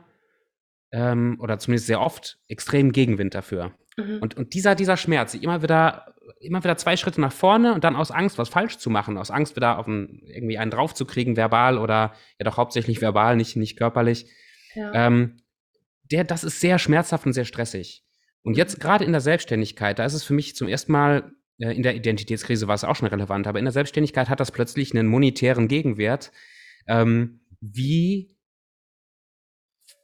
ähm, 0.90 1.38
oder 1.40 1.60
zumindest 1.60 1.86
sehr 1.86 2.00
oft 2.00 2.38
extrem 2.48 2.90
Gegenwind 2.90 3.36
dafür. 3.36 3.72
Mhm. 3.96 4.18
Und, 4.20 4.36
und 4.36 4.54
dieser, 4.54 4.74
dieser 4.74 4.96
Schmerz, 4.96 5.34
immer 5.34 5.62
wieder, 5.62 6.14
immer 6.40 6.62
wieder 6.62 6.76
zwei 6.76 6.96
Schritte 6.96 7.20
nach 7.20 7.32
vorne 7.32 7.74
und 7.74 7.84
dann 7.84 7.96
aus 7.96 8.10
Angst, 8.10 8.38
was 8.38 8.48
falsch 8.48 8.78
zu 8.78 8.90
machen, 8.90 9.18
aus 9.18 9.30
Angst 9.30 9.56
wieder 9.56 9.78
auf 9.78 9.86
einen, 9.86 10.22
irgendwie 10.24 10.58
einen 10.58 10.70
draufzukriegen, 10.70 11.36
verbal 11.36 11.78
oder 11.78 12.14
ja 12.38 12.44
doch 12.44 12.56
hauptsächlich 12.56 13.00
verbal, 13.00 13.36
nicht, 13.36 13.56
nicht 13.56 13.76
körperlich. 13.76 14.26
Ja. 14.74 15.06
Ähm, 15.06 15.42
der, 16.10 16.24
das 16.24 16.44
ist 16.44 16.60
sehr 16.60 16.78
schmerzhaft 16.78 17.26
und 17.26 17.32
sehr 17.32 17.44
stressig. 17.44 18.04
Und 18.42 18.56
jetzt 18.56 18.80
gerade 18.80 19.04
in 19.04 19.12
der 19.12 19.20
Selbstständigkeit, 19.20 19.98
da 19.98 20.04
ist 20.04 20.14
es 20.14 20.24
für 20.24 20.34
mich 20.34 20.56
zum 20.56 20.68
ersten 20.68 20.92
Mal, 20.92 21.32
äh, 21.58 21.74
in 21.74 21.82
der 21.82 21.94
Identitätskrise 21.94 22.66
war 22.68 22.74
es 22.74 22.84
auch 22.84 22.96
schon 22.96 23.08
relevant, 23.08 23.46
aber 23.46 23.58
in 23.58 23.64
der 23.64 23.72
Selbstständigkeit 23.72 24.28
hat 24.28 24.40
das 24.40 24.50
plötzlich 24.50 24.92
einen 24.92 25.06
monetären 25.06 25.68
Gegenwert. 25.68 26.32
Ähm, 26.86 27.40
wie 27.60 28.31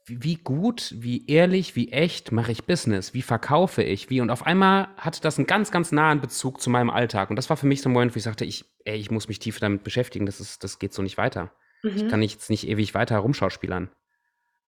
wie 0.09 0.35
gut, 0.35 0.93
wie 0.97 1.27
ehrlich, 1.27 1.75
wie 1.75 1.91
echt 1.91 2.31
mache 2.31 2.51
ich 2.51 2.65
Business? 2.65 3.13
Wie 3.13 3.21
verkaufe 3.21 3.83
ich? 3.83 4.09
Wie? 4.09 4.21
Und 4.21 4.29
auf 4.29 4.45
einmal 4.45 4.89
hatte 4.97 5.21
das 5.21 5.37
einen 5.37 5.47
ganz, 5.47 5.71
ganz 5.71 5.91
nahen 5.91 6.21
Bezug 6.21 6.61
zu 6.61 6.69
meinem 6.69 6.89
Alltag. 6.89 7.29
Und 7.29 7.35
das 7.35 7.49
war 7.49 7.57
für 7.57 7.67
mich 7.67 7.81
so 7.81 7.89
ein 7.89 7.93
Moment, 7.93 8.15
wo 8.15 8.17
ich 8.17 8.23
sagte, 8.23 8.45
ich, 8.45 8.65
ey, 8.85 8.97
ich 8.97 9.11
muss 9.11 9.27
mich 9.27 9.39
tiefer 9.39 9.59
damit 9.59 9.83
beschäftigen. 9.83 10.25
Das, 10.25 10.39
ist, 10.39 10.63
das 10.63 10.79
geht 10.79 10.93
so 10.93 11.01
nicht 11.01 11.17
weiter. 11.17 11.51
Mhm. 11.83 11.91
Ich 11.95 12.07
kann 12.07 12.21
jetzt 12.21 12.49
nicht 12.49 12.67
ewig 12.67 12.93
weiter 12.93 13.15
herumschauspielern. 13.15 13.89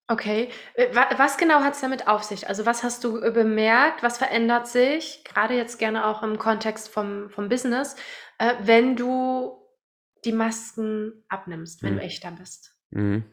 Okay. 0.08 0.48
Äh, 0.74 0.88
was 1.16 1.36
genau 1.36 1.60
hat 1.60 1.74
es 1.74 1.80
damit 1.80 2.08
auf 2.08 2.24
sich? 2.24 2.48
Also 2.48 2.66
was 2.66 2.82
hast 2.82 3.04
du 3.04 3.20
äh, 3.20 3.30
bemerkt? 3.30 4.02
Was 4.02 4.18
verändert 4.18 4.66
sich? 4.66 5.22
Gerade 5.24 5.54
jetzt 5.54 5.78
gerne 5.78 6.06
auch 6.06 6.22
im 6.22 6.38
Kontext 6.38 6.88
vom, 6.88 7.30
vom 7.30 7.48
Business, 7.48 7.96
äh, 8.38 8.54
wenn 8.62 8.96
du 8.96 9.56
die 10.24 10.32
Masken 10.32 11.24
abnimmst, 11.28 11.82
wenn 11.82 11.94
mhm. 11.94 11.98
du 11.98 12.04
echter 12.04 12.30
bist. 12.32 12.74
Mhm. 12.90 13.24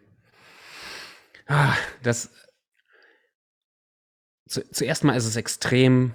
Ah, 1.48 1.74
das 2.04 2.32
zu, 4.48 4.70
zuerst 4.72 5.04
mal 5.04 5.16
ist 5.16 5.26
es 5.26 5.36
extrem 5.36 6.14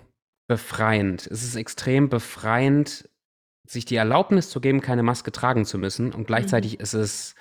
befreiend. 0.49 1.27
Es 1.27 1.43
ist 1.43 1.57
extrem 1.57 2.09
befreiend, 2.09 3.09
sich 3.67 3.85
die 3.85 3.97
Erlaubnis 3.97 4.51
zu 4.51 4.61
geben, 4.61 4.81
keine 4.81 5.03
Maske 5.03 5.33
tragen 5.33 5.65
zu 5.65 5.79
müssen. 5.79 6.13
Und 6.13 6.27
gleichzeitig 6.27 6.79
mhm. 6.79 6.83
ist 6.83 6.95
es 6.95 7.35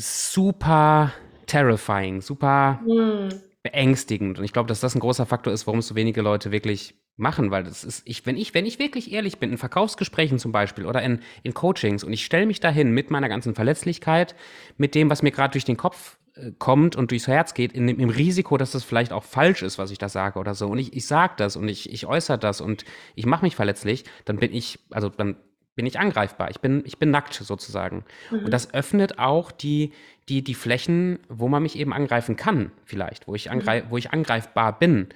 super 0.00 1.12
terrifying, 1.46 2.20
super 2.20 2.80
mhm. 2.86 3.28
beängstigend. 3.62 4.38
Und 4.38 4.44
ich 4.44 4.52
glaube, 4.52 4.68
dass 4.68 4.80
das 4.80 4.94
ein 4.94 5.00
großer 5.00 5.26
Faktor 5.26 5.52
ist, 5.52 5.66
warum 5.66 5.80
es 5.80 5.88
so 5.88 5.94
wenige 5.94 6.22
Leute 6.22 6.52
wirklich 6.52 6.94
machen, 7.16 7.50
weil 7.50 7.62
das 7.62 7.84
ist, 7.84 8.02
ich, 8.06 8.26
wenn 8.26 8.36
ich, 8.36 8.54
wenn 8.54 8.66
ich 8.66 8.80
wirklich 8.80 9.12
ehrlich 9.12 9.38
bin, 9.38 9.52
in 9.52 9.58
Verkaufsgesprächen 9.58 10.40
zum 10.40 10.50
Beispiel 10.50 10.84
oder 10.84 11.00
in, 11.02 11.20
in 11.44 11.54
Coachings 11.54 12.02
und 12.02 12.12
ich 12.12 12.24
stelle 12.24 12.46
mich 12.46 12.58
dahin 12.58 12.90
mit 12.90 13.10
meiner 13.10 13.28
ganzen 13.28 13.54
Verletzlichkeit, 13.54 14.34
mit 14.78 14.96
dem, 14.96 15.10
was 15.10 15.22
mir 15.22 15.30
gerade 15.30 15.52
durch 15.52 15.64
den 15.64 15.76
Kopf 15.76 16.18
kommt 16.58 16.96
und 16.96 17.10
durchs 17.10 17.28
Herz 17.28 17.54
geht, 17.54 17.72
in, 17.72 17.88
im 17.88 18.08
Risiko, 18.08 18.56
dass 18.56 18.72
das 18.72 18.82
vielleicht 18.82 19.12
auch 19.12 19.22
falsch 19.22 19.62
ist, 19.62 19.78
was 19.78 19.90
ich 19.90 19.98
da 19.98 20.08
sage 20.08 20.38
oder 20.38 20.54
so. 20.54 20.68
Und 20.68 20.78
ich, 20.78 20.92
ich 20.94 21.06
sage 21.06 21.34
das 21.36 21.56
und 21.56 21.68
ich, 21.68 21.92
ich 21.92 22.06
äußere 22.06 22.38
das 22.38 22.60
und 22.60 22.84
ich 23.14 23.26
mache 23.26 23.44
mich 23.44 23.54
verletzlich, 23.54 24.04
dann 24.24 24.36
bin 24.38 24.52
ich, 24.52 24.80
also 24.90 25.08
dann 25.08 25.36
bin 25.76 25.86
ich 25.86 25.98
angreifbar. 25.98 26.50
Ich 26.50 26.60
bin, 26.60 26.82
ich 26.86 26.98
bin 26.98 27.10
nackt 27.10 27.34
sozusagen. 27.34 28.04
Mhm. 28.30 28.46
Und 28.46 28.50
das 28.50 28.74
öffnet 28.74 29.18
auch 29.18 29.52
die, 29.52 29.92
die, 30.28 30.42
die 30.42 30.54
Flächen, 30.54 31.20
wo 31.28 31.48
man 31.48 31.62
mich 31.62 31.78
eben 31.78 31.92
angreifen 31.92 32.36
kann, 32.36 32.72
vielleicht, 32.84 33.28
wo 33.28 33.34
ich, 33.34 33.50
angreif, 33.50 33.84
mhm. 33.84 33.90
wo 33.90 33.98
ich 33.98 34.12
angreifbar 34.12 34.78
bin. 34.78 35.08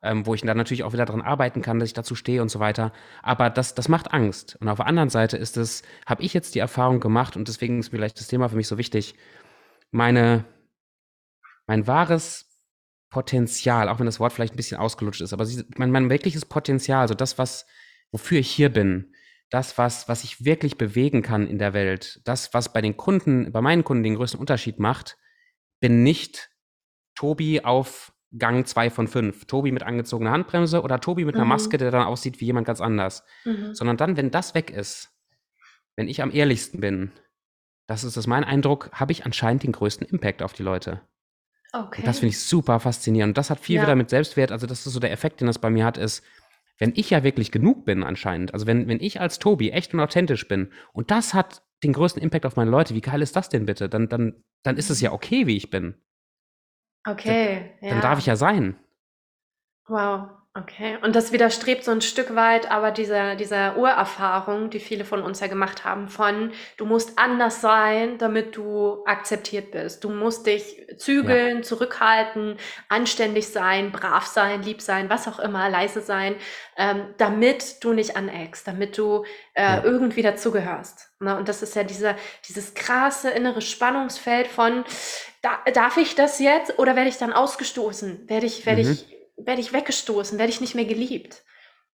Ähm, 0.00 0.26
wo 0.26 0.34
ich 0.34 0.42
dann 0.42 0.56
natürlich 0.56 0.84
auch 0.84 0.92
wieder 0.92 1.06
daran 1.06 1.22
arbeiten 1.22 1.60
kann, 1.60 1.80
dass 1.80 1.88
ich 1.88 1.92
dazu 1.92 2.14
stehe 2.14 2.40
und 2.40 2.50
so 2.50 2.60
weiter. 2.60 2.92
Aber 3.20 3.50
das, 3.50 3.74
das 3.74 3.88
macht 3.88 4.12
Angst. 4.14 4.56
Und 4.60 4.68
auf 4.68 4.76
der 4.76 4.86
anderen 4.86 5.08
Seite 5.08 5.36
ist 5.36 5.56
es, 5.56 5.82
habe 6.06 6.22
ich 6.22 6.32
jetzt 6.34 6.54
die 6.54 6.60
Erfahrung 6.60 7.00
gemacht 7.00 7.36
und 7.36 7.48
deswegen 7.48 7.80
ist 7.80 7.88
vielleicht 7.88 8.20
das 8.20 8.28
Thema 8.28 8.48
für 8.48 8.54
mich 8.54 8.68
so 8.68 8.78
wichtig, 8.78 9.16
meine, 9.90 10.44
mein 11.68 11.86
wahres 11.86 12.46
Potenzial, 13.10 13.88
auch 13.88 14.00
wenn 14.00 14.06
das 14.06 14.18
Wort 14.18 14.32
vielleicht 14.32 14.54
ein 14.54 14.56
bisschen 14.56 14.80
ausgelutscht 14.80 15.20
ist, 15.20 15.32
aber 15.32 15.46
mein, 15.76 15.92
mein 15.92 16.10
wirkliches 16.10 16.44
Potenzial, 16.44 17.02
also 17.02 17.14
das, 17.14 17.38
was, 17.38 17.66
wofür 18.10 18.40
ich 18.40 18.50
hier 18.50 18.70
bin, 18.70 19.14
das, 19.50 19.78
was, 19.78 20.08
was 20.08 20.24
ich 20.24 20.44
wirklich 20.44 20.76
bewegen 20.76 21.22
kann 21.22 21.46
in 21.46 21.58
der 21.58 21.72
Welt, 21.72 22.20
das, 22.24 22.52
was 22.52 22.72
bei 22.72 22.80
den 22.80 22.96
Kunden, 22.96 23.52
bei 23.52 23.60
meinen 23.60 23.84
Kunden 23.84 24.02
den 24.02 24.16
größten 24.16 24.40
Unterschied 24.40 24.78
macht, 24.78 25.16
bin 25.80 26.02
nicht 26.02 26.50
Tobi 27.14 27.64
auf 27.64 28.12
Gang 28.36 28.66
2 28.66 28.90
von 28.90 29.08
5. 29.08 29.46
Tobi 29.46 29.72
mit 29.72 29.82
angezogener 29.82 30.32
Handbremse 30.32 30.82
oder 30.82 31.00
Tobi 31.00 31.24
mit 31.24 31.34
einer 31.34 31.44
mhm. 31.44 31.50
Maske, 31.50 31.78
der 31.78 31.90
dann 31.90 32.06
aussieht 32.06 32.40
wie 32.40 32.46
jemand 32.46 32.66
ganz 32.66 32.82
anders. 32.82 33.24
Mhm. 33.44 33.74
Sondern 33.74 33.96
dann, 33.96 34.16
wenn 34.18 34.30
das 34.30 34.54
weg 34.54 34.70
ist, 34.70 35.10
wenn 35.96 36.08
ich 36.08 36.20
am 36.20 36.30
ehrlichsten 36.30 36.80
bin, 36.80 37.10
das 37.86 38.04
ist 38.04 38.18
das 38.18 38.26
mein 38.26 38.44
Eindruck, 38.44 38.90
habe 38.92 39.12
ich 39.12 39.24
anscheinend 39.24 39.62
den 39.62 39.72
größten 39.72 40.06
Impact 40.06 40.42
auf 40.42 40.52
die 40.52 40.62
Leute. 40.62 41.00
Okay. 41.72 42.00
Und 42.00 42.06
das 42.06 42.20
finde 42.20 42.30
ich 42.30 42.40
super 42.40 42.80
faszinierend. 42.80 43.32
Und 43.32 43.38
das 43.38 43.50
hat 43.50 43.60
viel 43.60 43.76
ja. 43.76 43.82
wieder 43.82 43.94
mit 43.94 44.10
Selbstwert. 44.10 44.52
Also, 44.52 44.66
das 44.66 44.86
ist 44.86 44.92
so 44.92 45.00
der 45.00 45.12
Effekt, 45.12 45.40
den 45.40 45.46
das 45.46 45.58
bei 45.58 45.70
mir 45.70 45.84
hat, 45.84 45.98
ist, 45.98 46.24
wenn 46.78 46.92
ich 46.94 47.10
ja 47.10 47.24
wirklich 47.24 47.50
genug 47.50 47.84
bin 47.84 48.02
anscheinend, 48.02 48.54
also 48.54 48.66
wenn, 48.66 48.88
wenn 48.88 49.00
ich 49.00 49.20
als 49.20 49.38
Tobi 49.38 49.70
echt 49.70 49.92
und 49.94 50.00
authentisch 50.00 50.46
bin 50.46 50.70
und 50.92 51.10
das 51.10 51.34
hat 51.34 51.62
den 51.82 51.92
größten 51.92 52.22
Impact 52.22 52.46
auf 52.46 52.56
meine 52.56 52.70
Leute, 52.70 52.94
wie 52.94 53.00
geil 53.00 53.22
ist 53.22 53.36
das 53.36 53.48
denn 53.48 53.66
bitte? 53.66 53.88
Dann, 53.88 54.08
dann, 54.08 54.42
dann 54.62 54.76
ist 54.76 54.90
es 54.90 55.00
ja 55.00 55.12
okay, 55.12 55.46
wie 55.46 55.56
ich 55.56 55.70
bin. 55.70 55.94
Okay, 57.06 57.76
dann, 57.80 57.90
dann 57.90 58.00
darf 58.00 58.18
ich 58.18 58.26
ja 58.26 58.36
sein. 58.36 58.76
Wow. 59.86 60.28
Okay, 60.56 60.96
und 61.02 61.14
das 61.14 61.30
widerstrebt 61.30 61.84
so 61.84 61.90
ein 61.92 62.00
Stück 62.00 62.34
weit 62.34 62.70
aber 62.70 62.90
dieser 62.90 63.36
dieser 63.36 63.76
Urerfahrung, 63.76 64.70
die 64.70 64.80
viele 64.80 65.04
von 65.04 65.22
uns 65.22 65.40
ja 65.40 65.46
gemacht 65.46 65.84
haben, 65.84 66.08
von: 66.08 66.52
Du 66.78 66.86
musst 66.86 67.18
anders 67.18 67.60
sein, 67.60 68.16
damit 68.18 68.56
du 68.56 69.04
akzeptiert 69.04 69.70
bist. 69.70 70.02
Du 70.02 70.08
musst 70.10 70.46
dich 70.46 70.84
zügeln, 70.96 71.62
zurückhalten, 71.62 72.56
anständig 72.88 73.48
sein, 73.48 73.92
brav 73.92 74.26
sein, 74.26 74.62
lieb 74.62 74.80
sein, 74.80 75.10
was 75.10 75.28
auch 75.28 75.38
immer, 75.38 75.68
leise 75.68 76.00
sein, 76.00 76.34
ähm, 76.76 77.14
damit 77.18 77.84
du 77.84 77.92
nicht 77.92 78.16
aneckst, 78.16 78.66
damit 78.66 78.96
du, 78.98 79.24
äh, 79.54 79.62
Ja. 79.66 79.84
irgendwie 79.84 80.22
dazugehörst, 80.22 81.10
ne? 81.20 81.36
Und 81.36 81.48
das 81.48 81.62
ist 81.62 81.76
ja 81.76 81.84
dieser 81.84 82.16
dieses 82.48 82.74
krasse 82.74 83.30
innere 83.30 83.60
Spannungsfeld 83.60 84.48
von: 84.48 84.84
„Da 85.42 85.58
darf 85.72 85.98
ich 85.98 86.14
das 86.16 86.38
jetzt 86.40 86.78
oder 86.78 86.96
werde 86.96 87.10
ich 87.10 87.18
dann 87.18 87.32
ausgestoßen? 87.34 88.28
Werde 88.28 88.46
ich 88.46 88.64
werde 88.66 88.80
Mhm. 88.80 88.80
ich 88.80 89.17
werde 89.38 89.60
ich 89.60 89.72
weggestoßen, 89.72 90.38
werde 90.38 90.50
ich 90.50 90.60
nicht 90.60 90.74
mehr 90.74 90.84
geliebt. 90.84 91.44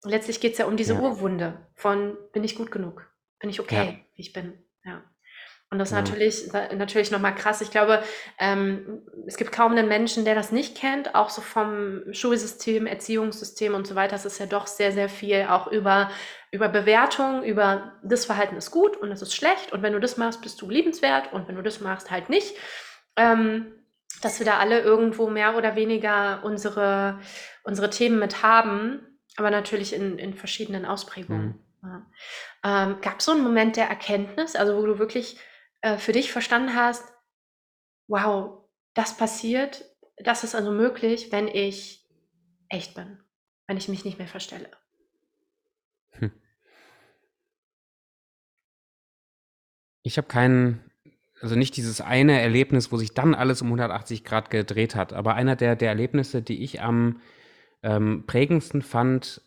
Und 0.02 0.10
letztlich 0.10 0.40
geht 0.40 0.52
es 0.52 0.58
ja 0.58 0.66
um 0.66 0.76
diese 0.76 0.94
ja. 0.94 1.00
Urwunde 1.00 1.66
von, 1.74 2.16
bin 2.32 2.44
ich 2.44 2.56
gut 2.56 2.70
genug? 2.70 3.08
Bin 3.38 3.50
ich 3.50 3.60
okay, 3.60 3.86
ja. 3.86 3.92
wie 4.14 4.20
ich 4.20 4.32
bin? 4.32 4.64
Ja. 4.84 5.02
Und 5.70 5.78
das 5.78 5.88
ist 5.90 5.94
ja. 5.94 6.02
natürlich, 6.02 6.52
natürlich 6.76 7.10
nochmal 7.10 7.34
krass. 7.34 7.62
Ich 7.62 7.70
glaube, 7.70 8.02
ähm, 8.38 9.06
es 9.26 9.38
gibt 9.38 9.52
kaum 9.52 9.72
einen 9.72 9.88
Menschen, 9.88 10.26
der 10.26 10.34
das 10.34 10.52
nicht 10.52 10.76
kennt, 10.76 11.14
auch 11.14 11.30
so 11.30 11.40
vom 11.40 12.02
Schulsystem, 12.12 12.86
Erziehungssystem 12.86 13.74
und 13.74 13.86
so 13.86 13.94
weiter. 13.94 14.14
Es 14.14 14.26
ist 14.26 14.38
ja 14.38 14.44
doch 14.44 14.66
sehr, 14.66 14.92
sehr 14.92 15.08
viel 15.08 15.46
auch 15.48 15.68
über, 15.68 16.10
über 16.50 16.68
Bewertung, 16.68 17.42
über 17.42 17.94
das 18.02 18.26
Verhalten 18.26 18.56
ist 18.56 18.70
gut 18.70 18.98
und 18.98 19.08
das 19.08 19.22
ist 19.22 19.34
schlecht. 19.34 19.72
Und 19.72 19.82
wenn 19.82 19.94
du 19.94 20.00
das 20.00 20.18
machst, 20.18 20.42
bist 20.42 20.60
du 20.60 20.68
liebenswert 20.68 21.32
und 21.32 21.48
wenn 21.48 21.56
du 21.56 21.62
das 21.62 21.80
machst, 21.80 22.10
halt 22.10 22.28
nicht. 22.28 22.54
Ähm, 23.16 23.72
dass 24.24 24.38
wir 24.38 24.46
da 24.46 24.58
alle 24.58 24.80
irgendwo 24.80 25.28
mehr 25.28 25.56
oder 25.56 25.76
weniger 25.76 26.42
unsere, 26.44 27.20
unsere 27.64 27.90
Themen 27.90 28.18
mit 28.18 28.42
haben, 28.42 29.18
aber 29.36 29.50
natürlich 29.50 29.92
in, 29.92 30.18
in 30.18 30.34
verschiedenen 30.34 30.86
Ausprägungen. 30.86 31.60
Mhm. 31.82 31.88
Ja. 31.88 32.06
Ähm, 32.64 33.00
Gab 33.00 33.18
es 33.18 33.24
so 33.24 33.32
einen 33.32 33.42
Moment 33.42 33.76
der 33.76 33.88
Erkenntnis, 33.88 34.54
also 34.54 34.76
wo 34.76 34.86
du 34.86 34.98
wirklich 34.98 35.38
äh, 35.80 35.98
für 35.98 36.12
dich 36.12 36.30
verstanden 36.32 36.74
hast, 36.74 37.12
wow, 38.06 38.68
das 38.94 39.16
passiert, 39.16 39.84
das 40.16 40.44
ist 40.44 40.54
also 40.54 40.70
möglich, 40.70 41.32
wenn 41.32 41.48
ich 41.48 42.08
echt 42.68 42.94
bin, 42.94 43.18
wenn 43.66 43.76
ich 43.76 43.88
mich 43.88 44.04
nicht 44.04 44.18
mehr 44.18 44.28
verstelle. 44.28 44.70
Hm. 46.12 46.30
Ich 50.02 50.18
habe 50.18 50.28
keinen 50.28 50.91
also 51.42 51.56
nicht 51.56 51.76
dieses 51.76 52.00
eine 52.00 52.40
Erlebnis, 52.40 52.92
wo 52.92 52.96
sich 52.96 53.14
dann 53.14 53.34
alles 53.34 53.62
um 53.62 53.68
180 53.68 54.24
Grad 54.24 54.50
gedreht 54.50 54.94
hat, 54.94 55.12
aber 55.12 55.34
einer 55.34 55.56
der, 55.56 55.76
der 55.76 55.88
Erlebnisse, 55.88 56.40
die 56.40 56.62
ich 56.62 56.80
am 56.80 57.20
ähm, 57.82 58.24
prägendsten 58.26 58.80
fand 58.80 59.42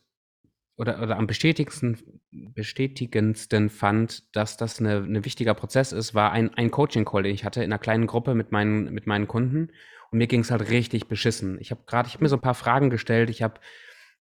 oder, 0.76 1.02
oder 1.02 1.18
am 1.18 1.26
bestätigendsten, 1.26 2.22
bestätigendsten 2.32 3.70
fand, 3.70 4.36
dass 4.36 4.58
das 4.58 4.82
ein 4.82 4.88
eine 4.88 5.24
wichtiger 5.24 5.54
Prozess 5.54 5.94
ist, 5.94 6.14
war 6.14 6.34
ein, 6.34 6.54
ein 6.54 6.70
Coaching-Call, 6.70 7.24
den 7.24 7.34
ich 7.34 7.46
hatte 7.46 7.64
in 7.64 7.72
einer 7.72 7.80
kleinen 7.80 8.08
Gruppe 8.08 8.36
mit 8.36 8.52
meinen, 8.52 8.94
mit 8.94 9.08
meinen 9.08 9.28
Kunden. 9.28 9.70
Und 10.12 10.18
mir 10.18 10.28
ging 10.28 10.42
es 10.42 10.52
halt 10.52 10.70
richtig 10.70 11.08
beschissen. 11.08 11.58
Ich 11.62 11.72
habe 11.72 11.84
gerade, 11.88 12.08
ich 12.08 12.16
habe 12.16 12.26
mir 12.26 12.30
so 12.30 12.36
ein 12.36 12.42
paar 12.42 12.56
Fragen 12.56 12.90
gestellt, 12.90 13.30
ich 13.30 13.42
habe 13.42 13.60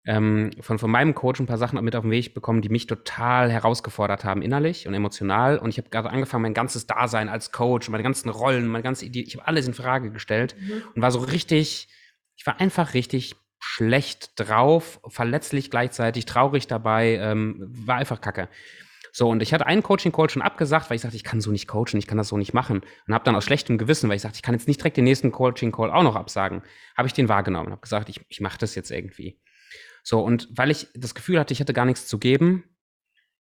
ähm, 0.05 0.51
von, 0.59 0.79
von 0.79 0.91
meinem 0.91 1.15
Coach 1.15 1.39
ein 1.39 1.45
paar 1.45 1.57
Sachen 1.57 1.81
mit 1.83 1.95
auf 1.95 2.03
den 2.03 2.11
Weg 2.11 2.33
bekommen, 2.33 2.61
die 2.61 2.69
mich 2.69 2.87
total 2.87 3.51
herausgefordert 3.51 4.23
haben, 4.25 4.41
innerlich 4.41 4.87
und 4.87 4.93
emotional. 4.93 5.57
Und 5.57 5.69
ich 5.69 5.77
habe 5.77 5.89
gerade 5.89 6.09
angefangen, 6.09 6.43
mein 6.43 6.53
ganzes 6.53 6.87
Dasein 6.87 7.29
als 7.29 7.51
Coach, 7.51 7.89
meine 7.89 8.03
ganzen 8.03 8.29
Rollen, 8.29 8.67
meine 8.67 8.83
ganze 8.83 9.05
Idee, 9.05 9.21
ich 9.21 9.35
habe 9.35 9.47
alles 9.47 9.67
in 9.67 9.73
Frage 9.73 10.11
gestellt 10.11 10.55
mhm. 10.59 10.83
und 10.95 11.01
war 11.01 11.11
so 11.11 11.19
richtig, 11.19 11.87
ich 12.35 12.45
war 12.45 12.59
einfach 12.59 12.93
richtig 12.93 13.35
schlecht 13.59 14.31
drauf, 14.35 14.99
verletzlich 15.07 15.71
gleichzeitig, 15.71 16.25
traurig 16.25 16.67
dabei, 16.67 17.17
ähm, 17.21 17.55
war 17.69 17.95
einfach 17.95 18.19
kacke. 18.19 18.49
So, 19.15 19.29
und 19.29 19.43
ich 19.43 19.53
hatte 19.53 19.67
einen 19.67 19.83
Coaching-Call 19.83 20.29
schon 20.31 20.41
abgesagt, 20.41 20.89
weil 20.89 20.95
ich 20.95 21.03
sagte, 21.03 21.15
ich 21.15 21.23
kann 21.23 21.39
so 21.39 21.51
nicht 21.51 21.67
coachen, 21.67 21.99
ich 21.99 22.07
kann 22.07 22.17
das 22.17 22.29
so 22.29 22.37
nicht 22.37 22.53
machen. 22.53 22.81
Und 23.07 23.13
habe 23.13 23.23
dann 23.23 23.35
aus 23.35 23.45
schlechtem 23.45 23.77
Gewissen, 23.77 24.09
weil 24.09 24.15
ich 24.15 24.23
sagte, 24.23 24.37
ich 24.37 24.41
kann 24.41 24.55
jetzt 24.55 24.67
nicht 24.67 24.79
direkt 24.81 24.97
den 24.97 25.03
nächsten 25.03 25.31
Coaching-Call 25.31 25.91
auch 25.91 26.03
noch 26.03 26.15
absagen, 26.15 26.63
habe 26.97 27.07
ich 27.07 27.13
den 27.13 27.29
wahrgenommen, 27.29 27.71
habe 27.71 27.81
gesagt, 27.81 28.09
ich, 28.09 28.19
ich 28.27 28.41
mache 28.41 28.57
das 28.57 28.75
jetzt 28.75 28.89
irgendwie. 28.91 29.39
So, 30.03 30.21
und 30.21 30.47
weil 30.51 30.69
ich 30.69 30.89
das 30.93 31.15
Gefühl 31.15 31.39
hatte, 31.39 31.53
ich 31.53 31.59
hätte 31.59 31.73
gar 31.73 31.85
nichts 31.85 32.07
zu 32.07 32.19
geben, 32.19 32.63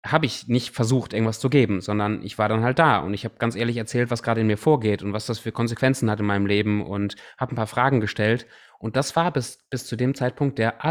habe 0.06 0.26
ich 0.26 0.48
nicht 0.48 0.74
versucht, 0.74 1.14
irgendwas 1.14 1.40
zu 1.40 1.50
geben, 1.50 1.82
sondern 1.82 2.24
ich 2.24 2.38
war 2.38 2.48
dann 2.50 2.64
halt 2.64 2.80
da 2.80 3.00
und 3.00 3.14
ich 3.14 3.26
habe 3.26 3.36
ganz 3.40 3.56
ehrlich 3.56 3.78
erzählt, 3.78 4.10
was 4.10 4.24
gerade 4.24 4.42
in 4.42 4.48
mir 4.48 4.58
vorgeht 4.58 5.04
und 5.04 5.14
was 5.14 5.26
das 5.26 5.40
für 5.40 5.52
Konsequenzen 5.52 6.10
hat 6.10 6.20
in 6.20 6.26
meinem 6.26 6.46
Leben 6.46 6.86
und 6.86 7.16
habe 7.38 7.54
ein 7.54 7.58
paar 7.58 7.68
Fragen 7.68 8.00
gestellt. 8.00 8.48
Und 8.80 8.96
das 8.96 9.16
war 9.16 9.32
bis, 9.32 9.60
bis 9.70 9.86
zu 9.86 9.96
dem 9.96 10.16
Zeitpunkt 10.16 10.60
der 10.60 10.86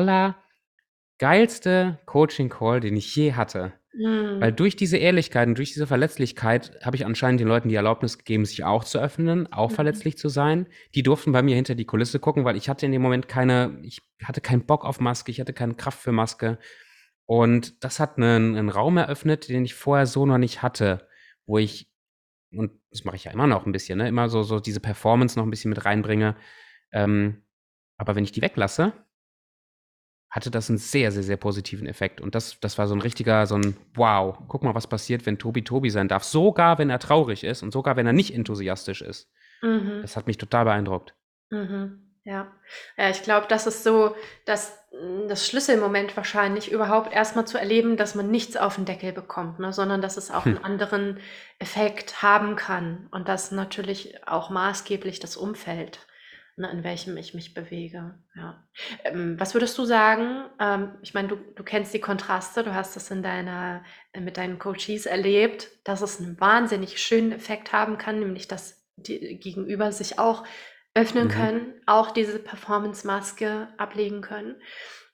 allergeilste 1.21 1.99
Coaching-Call, 2.07 2.81
den 2.81 2.97
ich 2.97 3.15
je 3.15 3.33
hatte. 3.35 3.73
Mhm. 3.95 4.41
Weil 4.41 4.53
durch 4.53 4.77
diese 4.77 4.99
Ehrlichkeit 4.99 5.49
und 5.49 5.57
durch 5.57 5.73
diese 5.73 5.87
Verletzlichkeit 5.87 6.79
habe 6.85 6.97
ich 6.97 7.07
anscheinend 7.07 7.41
den 7.41 7.49
Leuten 7.49 7.69
die 7.69 7.75
Erlaubnis 7.75 8.19
gegeben, 8.19 8.45
sich 8.45 8.65
auch 8.65 8.85
zu 8.85 8.99
öffnen, 8.99 9.51
auch 9.53 9.71
mhm. 9.71 9.75
verletzlich 9.75 10.19
zu 10.19 10.29
sein. 10.29 10.67
Die 10.95 11.03
durften 11.03 11.33
bei 11.33 11.43
mir 11.43 11.57
hinter 11.57 11.75
die 11.75 11.87
Kulisse 11.87 12.21
gucken, 12.21 12.45
weil 12.45 12.57
ich 12.57 12.69
hatte 12.69 12.87
in 12.87 12.93
dem 12.93 13.03
Moment 13.03 13.29
keine, 13.29 13.79
ich 13.83 14.03
hatte 14.23 14.41
keinen 14.41 14.67
Bock 14.67 14.85
auf 14.85 15.01
Maske, 15.01 15.31
ich 15.31 15.41
hatte 15.41 15.53
keine 15.53 15.75
Kraft 15.75 16.01
für 16.01 16.13
Maske. 16.13 16.59
Und 17.25 17.83
das 17.83 17.99
hat 17.99 18.19
einen, 18.19 18.57
einen 18.57 18.69
Raum 18.69 18.99
eröffnet, 18.99 19.49
den 19.49 19.65
ich 19.65 19.75
vorher 19.75 20.07
so 20.07 20.27
noch 20.27 20.39
nicht 20.39 20.63
hatte, 20.63 21.09
wo 21.47 21.59
ich, 21.59 21.91
und 22.53 22.73
das 22.91 23.05
mache 23.05 23.17
ich 23.17 23.25
ja 23.25 23.33
immer 23.33 23.49
noch 23.49 23.67
ein 23.67 23.73
bisschen, 23.73 23.99
ne, 23.99 24.09
immer 24.09 24.29
so, 24.29 24.43
so 24.43 24.61
diese 24.61 24.79
Performance 24.81 25.37
noch 25.37 25.45
ein 25.45 25.51
bisschen 25.51 25.71
mit 25.71 25.85
reinbringe. 25.85 26.37
Ähm, 26.93 27.43
aber 27.97 28.15
wenn 28.15 28.25
ich 28.25 28.33
die 28.33 28.43
weglasse, 28.43 28.93
hatte 30.31 30.51
das 30.51 30.69
einen 30.69 30.79
sehr, 30.79 31.13
sehr, 31.13 31.23
sehr 31.23 31.37
positiven 31.37 31.87
Effekt. 31.87 32.21
Und 32.21 32.35
das, 32.35 32.59
das 32.61 32.79
war 32.79 32.87
so 32.87 32.95
ein 32.95 33.01
richtiger, 33.01 33.47
so 33.47 33.57
ein 33.57 33.77
Wow, 33.95 34.39
guck 34.49 34.63
mal, 34.63 34.75
was 34.75 34.87
passiert, 34.87 35.25
wenn 35.25 35.39
Tobi 35.39 35.63
Tobi 35.63 35.91
sein 35.91 36.09
darf. 36.09 36.25
Sogar 36.25 36.79
wenn 36.79 36.91
er 36.91 36.99
traurig 36.99 37.45
ist 37.45 37.63
und 37.63 37.73
sogar 37.73 37.97
wenn 37.97 38.07
er 38.07 38.13
nicht 38.13 38.35
enthusiastisch 38.35 39.03
ist. 39.03 39.31
Mhm. 39.63 40.01
Das 40.03 40.17
hat 40.17 40.27
mich 40.27 40.39
total 40.39 40.65
beeindruckt. 40.65 41.15
Mhm. 41.51 42.03
Ja. 42.27 42.53
ja, 42.97 43.09
ich 43.09 43.23
glaube, 43.23 43.47
das 43.49 43.69
ist 43.69 43.85
so 43.85 44.17
das, 44.47 44.77
das 45.29 45.47
Schlüsselmoment 45.47 46.17
wahrscheinlich, 46.17 46.73
überhaupt 46.73 47.13
erstmal 47.13 47.47
zu 47.47 47.57
erleben, 47.57 47.97
dass 47.97 48.17
man 48.17 48.33
nichts 48.33 48.57
auf 48.57 48.75
den 48.75 48.85
Deckel 48.85 49.13
bekommt, 49.13 49.61
ne, 49.61 49.73
sondern 49.73 50.03
dass 50.03 50.17
es 50.17 50.33
auch 50.33 50.45
hm. 50.45 50.57
einen 50.57 50.65
anderen 50.65 51.21
Effekt 51.61 52.23
haben 52.23 52.57
kann 52.57 53.07
und 53.13 53.29
dass 53.29 53.53
natürlich 53.53 54.27
auch 54.27 54.51
maßgeblich 54.51 55.21
das 55.21 55.37
Umfeld 55.37 56.01
ne, 56.57 56.71
in 56.71 56.85
welchem 56.85 57.17
ich 57.17 57.35
mich 57.35 57.55
bewege. 57.55 58.15
Ja. 58.35 58.67
Ähm, 59.05 59.39
was 59.39 59.55
würdest 59.55 59.77
du 59.79 59.85
sagen? 59.85 60.45
Ähm, 60.59 60.97
ich 61.03 61.15
meine, 61.15 61.29
du, 61.29 61.37
du 61.37 61.63
kennst 61.63 61.95
die 61.95 62.01
Kontraste, 62.01 62.65
du 62.65 62.75
hast 62.75 62.97
das 62.97 63.11
in 63.11 63.23
deiner, 63.23 63.85
äh, 64.13 64.21
mit 64.21 64.37
deinen 64.37 64.59
Coaches 64.59 65.07
erlebt, 65.07 65.69
dass 65.85 66.01
es 66.01 66.21
einen 66.21 66.41
wahnsinnig 66.41 67.01
schönen 67.01 67.33
Effekt 67.33 67.73
haben 67.73 67.99
kann, 67.99 68.19
nämlich 68.19 68.49
dass 68.49 68.87
die 68.97 69.39
Gegenüber 69.39 69.93
sich 69.93 70.19
auch 70.19 70.45
öffnen 70.95 71.27
mhm. 71.27 71.31
können, 71.31 71.75
auch 71.85 72.11
diese 72.11 72.39
Performance-Maske 72.39 73.69
ablegen 73.77 74.23
können. 74.23 74.57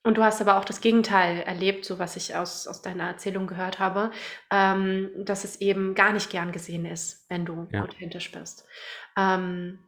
Und 0.05 0.19
du 0.19 0.25
hast 0.25 0.41
aber 0.41 0.59
auch 0.59 0.65
das 0.65 0.81
Gegenteil 0.81 1.43
erlebt, 1.43 1.85
so 1.85 1.99
was 1.99 2.17
ich 2.17 2.35
aus, 2.35 2.67
aus 2.67 2.83
deiner 2.83 3.05
Erzählung 3.05 3.47
gehört 3.47 3.79
habe, 3.79 4.11
ähm, 4.51 5.11
dass 5.17 5.45
es 5.45 5.61
eben 5.61 5.95
gar 5.95 6.13
nicht 6.13 6.31
gern 6.31 6.51
gesehen 6.51 6.87
ist, 6.87 7.29
wenn 7.29 7.45
du 7.45 7.69
ja. 7.71 7.83
authentisch 7.83 8.33
bist. 8.33 8.67
Ähm, 9.17 9.79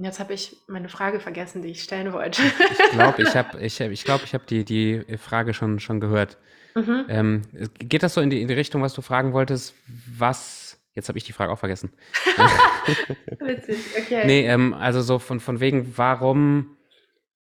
Jetzt 0.00 0.20
habe 0.20 0.32
ich 0.32 0.56
meine 0.68 0.88
Frage 0.88 1.18
vergessen, 1.18 1.60
die 1.62 1.68
ich 1.68 1.82
stellen 1.82 2.12
wollte. 2.12 2.40
Ich 2.42 2.90
glaube, 2.92 3.22
ich 3.22 3.34
habe 3.34 3.60
ich 3.60 3.80
hab, 3.80 3.90
ich 3.90 4.04
glaub, 4.04 4.22
ich 4.22 4.32
hab 4.32 4.46
die, 4.46 4.64
die 4.64 5.04
Frage 5.18 5.54
schon, 5.54 5.80
schon 5.80 5.98
gehört. 5.98 6.38
Mhm. 6.76 7.06
Ähm, 7.08 7.42
geht 7.78 8.04
das 8.04 8.14
so 8.14 8.20
in 8.20 8.30
die, 8.30 8.40
in 8.40 8.46
die 8.46 8.54
Richtung, 8.54 8.80
was 8.80 8.94
du 8.94 9.02
fragen 9.02 9.32
wolltest? 9.32 9.74
Was. 10.16 10.80
Jetzt 10.94 11.08
habe 11.08 11.18
ich 11.18 11.24
die 11.24 11.32
Frage 11.32 11.52
auch 11.52 11.58
vergessen. 11.58 11.92
Witzig, 13.40 13.78
okay. 13.98 14.22
Nee, 14.24 14.46
ähm, 14.46 14.72
also 14.72 15.02
so 15.02 15.18
von, 15.18 15.40
von 15.40 15.58
wegen, 15.60 15.96
warum. 15.96 16.76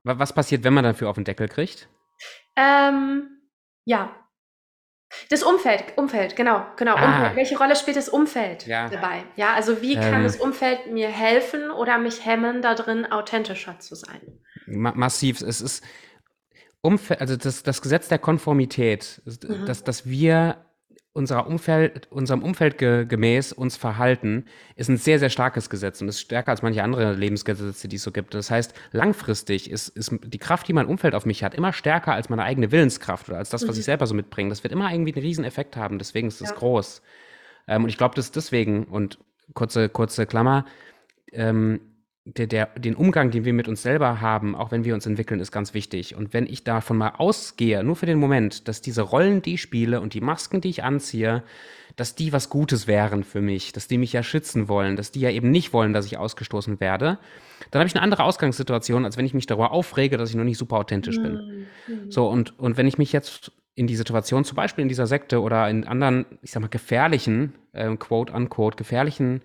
Was 0.02 0.32
passiert, 0.32 0.62
wenn 0.62 0.72
man 0.72 0.84
dafür 0.84 1.10
auf 1.10 1.16
den 1.16 1.24
Deckel 1.24 1.48
kriegt? 1.48 1.88
Ähm, 2.56 3.28
ja, 3.84 4.14
das 5.30 5.42
Umfeld, 5.42 5.84
Umfeld, 5.96 6.36
genau, 6.36 6.66
genau. 6.76 6.96
Ah. 6.96 7.04
Umfeld. 7.04 7.36
Welche 7.36 7.58
Rolle 7.58 7.76
spielt 7.76 7.96
das 7.96 8.08
Umfeld 8.08 8.66
ja. 8.66 8.88
dabei? 8.88 9.24
Ja, 9.36 9.54
also 9.54 9.80
wie 9.82 9.94
kann 9.94 10.14
ähm. 10.14 10.22
das 10.24 10.36
Umfeld 10.36 10.92
mir 10.92 11.08
helfen 11.08 11.70
oder 11.70 11.98
mich 11.98 12.24
hemmen, 12.24 12.62
da 12.62 12.74
drin 12.74 13.10
authentischer 13.10 13.78
zu 13.78 13.94
sein? 13.94 14.20
Ma 14.66 14.92
massiv. 14.94 15.40
Es 15.42 15.60
ist 15.60 15.84
Umfeld, 16.80 17.20
also 17.20 17.36
das, 17.36 17.62
das 17.62 17.82
Gesetz 17.82 18.08
der 18.08 18.18
Konformität, 18.18 19.22
mhm. 19.24 19.66
dass, 19.66 19.84
dass 19.84 20.06
wir 20.06 20.65
unserer 21.16 21.46
Umfeld, 21.46 22.06
unserem 22.12 22.42
Umfeld 22.42 22.78
ge 22.78 23.06
gemäß 23.06 23.52
uns 23.52 23.76
verhalten, 23.76 24.44
ist 24.76 24.88
ein 24.88 24.98
sehr, 24.98 25.18
sehr 25.18 25.30
starkes 25.30 25.70
Gesetz 25.70 26.00
und 26.00 26.08
ist 26.08 26.20
stärker 26.20 26.50
als 26.50 26.62
manche 26.62 26.82
andere 26.82 27.14
Lebensgesetze, 27.14 27.88
die 27.88 27.96
es 27.96 28.02
so 28.02 28.12
gibt. 28.12 28.34
Das 28.34 28.50
heißt, 28.50 28.74
langfristig 28.92 29.70
ist, 29.70 29.88
ist 29.88 30.12
die 30.22 30.38
Kraft, 30.38 30.68
die 30.68 30.74
mein 30.74 30.86
Umfeld 30.86 31.14
auf 31.14 31.26
mich 31.26 31.42
hat, 31.42 31.54
immer 31.54 31.72
stärker 31.72 32.12
als 32.12 32.28
meine 32.28 32.44
eigene 32.44 32.70
Willenskraft 32.70 33.28
oder 33.28 33.38
als 33.38 33.50
das, 33.50 33.66
was 33.66 33.76
mhm. 33.76 33.80
ich 33.80 33.84
selber 33.86 34.06
so 34.06 34.14
mitbringe. 34.14 34.50
Das 34.50 34.62
wird 34.62 34.72
immer 34.72 34.92
irgendwie 34.92 35.14
einen 35.14 35.24
riesen 35.24 35.44
Effekt 35.44 35.76
haben, 35.76 35.98
deswegen 35.98 36.28
ist 36.28 36.40
es 36.40 36.50
ja. 36.50 36.54
groß. 36.54 37.02
Ähm, 37.66 37.84
und 37.84 37.88
ich 37.88 37.98
glaube, 37.98 38.14
dass 38.14 38.30
deswegen, 38.30 38.84
und 38.84 39.18
kurze, 39.54 39.88
kurze 39.88 40.26
Klammer, 40.26 40.66
ähm, 41.32 41.80
der, 42.26 42.48
der, 42.48 42.66
den 42.76 42.96
Umgang, 42.96 43.30
den 43.30 43.44
wir 43.44 43.52
mit 43.52 43.68
uns 43.68 43.82
selber 43.82 44.20
haben, 44.20 44.56
auch 44.56 44.72
wenn 44.72 44.84
wir 44.84 44.94
uns 44.94 45.06
entwickeln, 45.06 45.38
ist 45.38 45.52
ganz 45.52 45.74
wichtig. 45.74 46.16
Und 46.16 46.32
wenn 46.32 46.46
ich 46.46 46.64
davon 46.64 46.98
mal 46.98 47.12
ausgehe, 47.18 47.84
nur 47.84 47.94
für 47.94 48.06
den 48.06 48.18
Moment, 48.18 48.66
dass 48.66 48.82
diese 48.82 49.02
Rollen, 49.02 49.42
die 49.42 49.54
ich 49.54 49.62
spiele 49.62 50.00
und 50.00 50.12
die 50.12 50.20
Masken, 50.20 50.60
die 50.60 50.68
ich 50.68 50.82
anziehe, 50.82 51.44
dass 51.94 52.16
die 52.16 52.32
was 52.32 52.50
Gutes 52.50 52.88
wären 52.88 53.22
für 53.22 53.40
mich, 53.40 53.72
dass 53.72 53.86
die 53.86 53.96
mich 53.96 54.12
ja 54.12 54.24
schützen 54.24 54.68
wollen, 54.68 54.96
dass 54.96 55.12
die 55.12 55.20
ja 55.20 55.30
eben 55.30 55.52
nicht 55.52 55.72
wollen, 55.72 55.92
dass 55.92 56.04
ich 56.04 56.18
ausgestoßen 56.18 56.80
werde, 56.80 57.18
dann 57.70 57.80
habe 57.80 57.86
ich 57.86 57.94
eine 57.94 58.02
andere 58.02 58.24
Ausgangssituation, 58.24 59.04
als 59.04 59.16
wenn 59.16 59.24
ich 59.24 59.32
mich 59.32 59.46
darüber 59.46 59.70
aufrege, 59.70 60.16
dass 60.16 60.30
ich 60.30 60.36
noch 60.36 60.44
nicht 60.44 60.58
super 60.58 60.78
authentisch 60.78 61.16
bin. 61.16 61.66
Mhm. 61.86 62.10
So, 62.10 62.28
und, 62.28 62.58
und 62.58 62.76
wenn 62.76 62.88
ich 62.88 62.98
mich 62.98 63.12
jetzt 63.12 63.52
in 63.76 63.86
die 63.86 63.96
Situation, 63.96 64.44
zum 64.44 64.56
Beispiel 64.56 64.82
in 64.82 64.88
dieser 64.88 65.06
Sekte 65.06 65.40
oder 65.40 65.70
in 65.70 65.84
anderen, 65.84 66.26
ich 66.42 66.50
sag 66.50 66.60
mal, 66.60 66.68
gefährlichen, 66.68 67.54
äh, 67.72 67.94
quote 67.96 68.32
unquote, 68.32 68.76
gefährlichen 68.76 69.42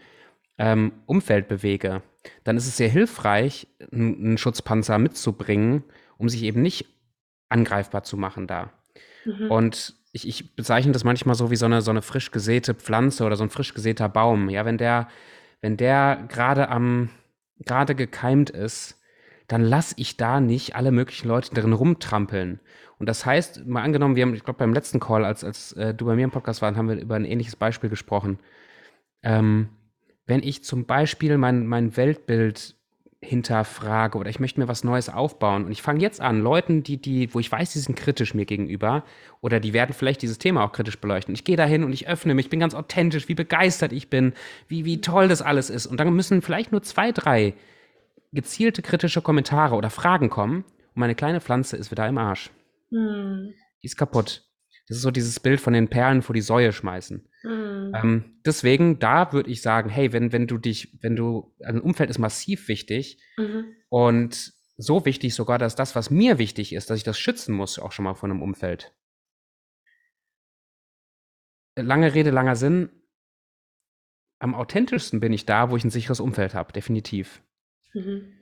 ähm, 0.58 0.92
Umfeld 1.06 1.48
bewege, 1.48 2.02
dann 2.44 2.58
ist 2.58 2.68
es 2.68 2.78
sehr 2.78 2.90
hilfreich, 2.90 3.68
einen 3.92 4.38
Schutzpanzer 4.38 4.98
mitzubringen, 5.00 5.84
um 6.18 6.30
sich 6.30 6.44
eben 6.44 6.62
nicht 6.62 6.86
angreifbar 7.50 8.04
zu 8.04 8.18
machen 8.18 8.48
da. 8.48 8.72
Mhm. 9.26 9.52
Und 9.52 9.96
ich, 10.14 10.28
ich, 10.28 10.56
bezeichne 10.56 10.92
das 10.92 11.04
manchmal 11.04 11.36
so 11.36 11.52
wie 11.52 11.56
so 11.56 11.66
eine, 11.66 11.82
so 11.82 11.92
eine 11.92 12.02
frisch 12.02 12.32
gesäte 12.32 12.74
Pflanze 12.74 13.24
oder 13.26 13.36
so 13.36 13.44
ein 13.44 13.50
frisch 13.50 13.74
gesäter 13.74 14.10
Baum. 14.10 14.50
Ja, 14.50 14.66
wenn 14.66 14.78
der, 14.78 15.08
wenn 15.62 15.78
der 15.78 16.26
gerade 16.28 16.70
am, 16.70 17.10
gerade 17.60 17.96
gekeimt 17.96 18.50
ist, 18.50 19.00
dann 19.48 19.62
lasse 19.62 19.96
ich 19.98 20.18
da 20.18 20.40
nicht 20.40 20.76
alle 20.76 20.92
möglichen 20.92 21.28
Leute 21.28 21.54
drin 21.54 21.74
rumtrampeln. 21.74 22.60
Und 23.00 23.10
das 23.10 23.26
heißt, 23.26 23.66
mal 23.66 23.84
angenommen, 23.84 24.16
wir 24.16 24.24
haben, 24.24 24.34
ich 24.34 24.44
glaube, 24.44 24.60
beim 24.60 24.74
letzten 24.74 25.00
Call, 25.00 25.26
als, 25.26 25.44
als 25.44 25.74
äh, 25.74 25.94
du 25.94 26.06
bei 26.06 26.16
mir 26.16 26.24
im 26.24 26.32
Podcast 26.32 26.62
warst, 26.62 26.78
haben 26.78 26.88
wir 26.88 27.00
über 27.00 27.16
ein 27.16 27.26
ähnliches 27.26 27.56
Beispiel 27.56 27.90
gesprochen. 27.90 28.40
Ähm, 29.24 29.70
wenn 30.26 30.44
ich 30.44 30.64
zum 30.64 30.86
Beispiel 30.86 31.38
mein, 31.38 31.66
mein 31.68 31.98
Weltbild 31.98 32.76
hinterfrage 33.24 34.18
oder 34.18 34.30
ich 34.32 34.40
möchte 34.40 34.60
mir 34.60 34.68
was 34.68 34.84
Neues 34.84 35.08
aufbauen 35.08 35.66
und 35.66 35.72
ich 35.72 35.84
fange 35.84 36.02
jetzt 36.02 36.20
an, 36.20 36.42
Leuten, 36.42 36.82
die, 36.82 36.98
die, 36.98 37.32
wo 37.34 37.40
ich 37.40 37.52
weiß, 37.52 37.74
die 37.74 37.80
sind 37.80 37.96
kritisch 37.96 38.34
mir 38.34 38.46
gegenüber 38.46 39.04
oder 39.42 39.60
die 39.60 39.74
werden 39.74 39.94
vielleicht 39.94 40.24
dieses 40.24 40.40
Thema 40.40 40.64
auch 40.64 40.72
kritisch 40.72 41.00
beleuchten. 41.00 41.36
Ich 41.36 41.44
gehe 41.44 41.56
dahin 41.56 41.84
und 41.84 41.94
ich 41.94 42.08
öffne 42.08 42.34
mich, 42.34 42.50
bin 42.50 42.60
ganz 42.60 42.74
authentisch, 42.74 43.28
wie 43.28 43.36
begeistert 43.36 43.94
ich 43.94 44.10
bin, 44.10 44.34
wie, 44.68 44.86
wie 44.86 45.02
toll 45.02 45.28
das 45.28 45.44
alles 45.44 45.70
ist. 45.70 45.86
Und 45.86 46.00
dann 46.00 46.12
müssen 46.16 46.42
vielleicht 46.42 46.72
nur 46.72 46.82
zwei, 46.82 47.12
drei 47.12 47.54
gezielte 48.34 48.82
kritische 48.82 49.22
Kommentare 49.22 49.76
oder 49.76 49.92
Fragen 49.92 50.30
kommen 50.30 50.64
und 50.64 51.00
meine 51.00 51.14
kleine 51.16 51.42
Pflanze 51.42 51.78
ist 51.78 51.92
wieder 51.92 52.08
im 52.08 52.18
Arsch. 52.18 52.50
Hm. 52.90 53.54
Die 53.84 53.86
ist 53.86 53.98
kaputt. 53.98 54.44
Das 54.88 54.98
ist 54.98 55.04
so 55.04 55.12
dieses 55.12 55.40
Bild 55.40 55.62
von 55.62 55.74
den 55.74 55.88
Perlen 55.88 56.22
vor 56.22 56.34
die 56.34 56.42
Säue 56.42 56.72
schmeißen. 56.72 57.28
Mhm. 57.44 57.94
Ähm, 57.96 58.42
deswegen, 58.46 59.00
da 59.00 59.32
würde 59.34 59.50
ich 59.50 59.62
sagen, 59.62 59.90
hey, 59.90 60.12
wenn, 60.14 60.32
wenn 60.32 60.48
du 60.48 60.58
dich, 60.58 60.98
wenn 61.02 61.16
du, 61.16 61.56
ein 61.64 61.82
Umfeld 61.82 62.10
ist 62.10 62.20
massiv 62.20 62.68
wichtig 62.68 63.22
mhm. 63.38 63.76
und 63.90 64.54
so 64.78 65.06
wichtig 65.06 65.34
sogar, 65.36 65.58
dass 65.58 65.76
das, 65.76 65.96
was 65.96 66.10
mir 66.10 66.38
wichtig 66.38 66.74
ist, 66.74 66.90
dass 66.90 66.98
ich 66.98 67.04
das 67.04 67.20
schützen 67.20 67.56
muss, 67.56 67.80
auch 67.80 67.92
schon 67.92 68.04
mal 68.04 68.16
von 68.16 68.32
einem 68.32 68.42
Umfeld. 68.42 68.94
Lange 71.78 72.14
Rede, 72.14 72.32
langer 72.32 72.56
Sinn. 72.56 72.90
Am 74.40 74.56
authentischsten 74.56 75.20
bin 75.20 75.34
ich 75.34 75.46
da, 75.46 75.70
wo 75.70 75.78
ich 75.78 75.84
ein 75.84 75.92
sicheres 75.92 76.20
Umfeld 76.20 76.54
habe, 76.54 76.74
definitiv. 76.74 77.44
Mhm. 77.94 78.34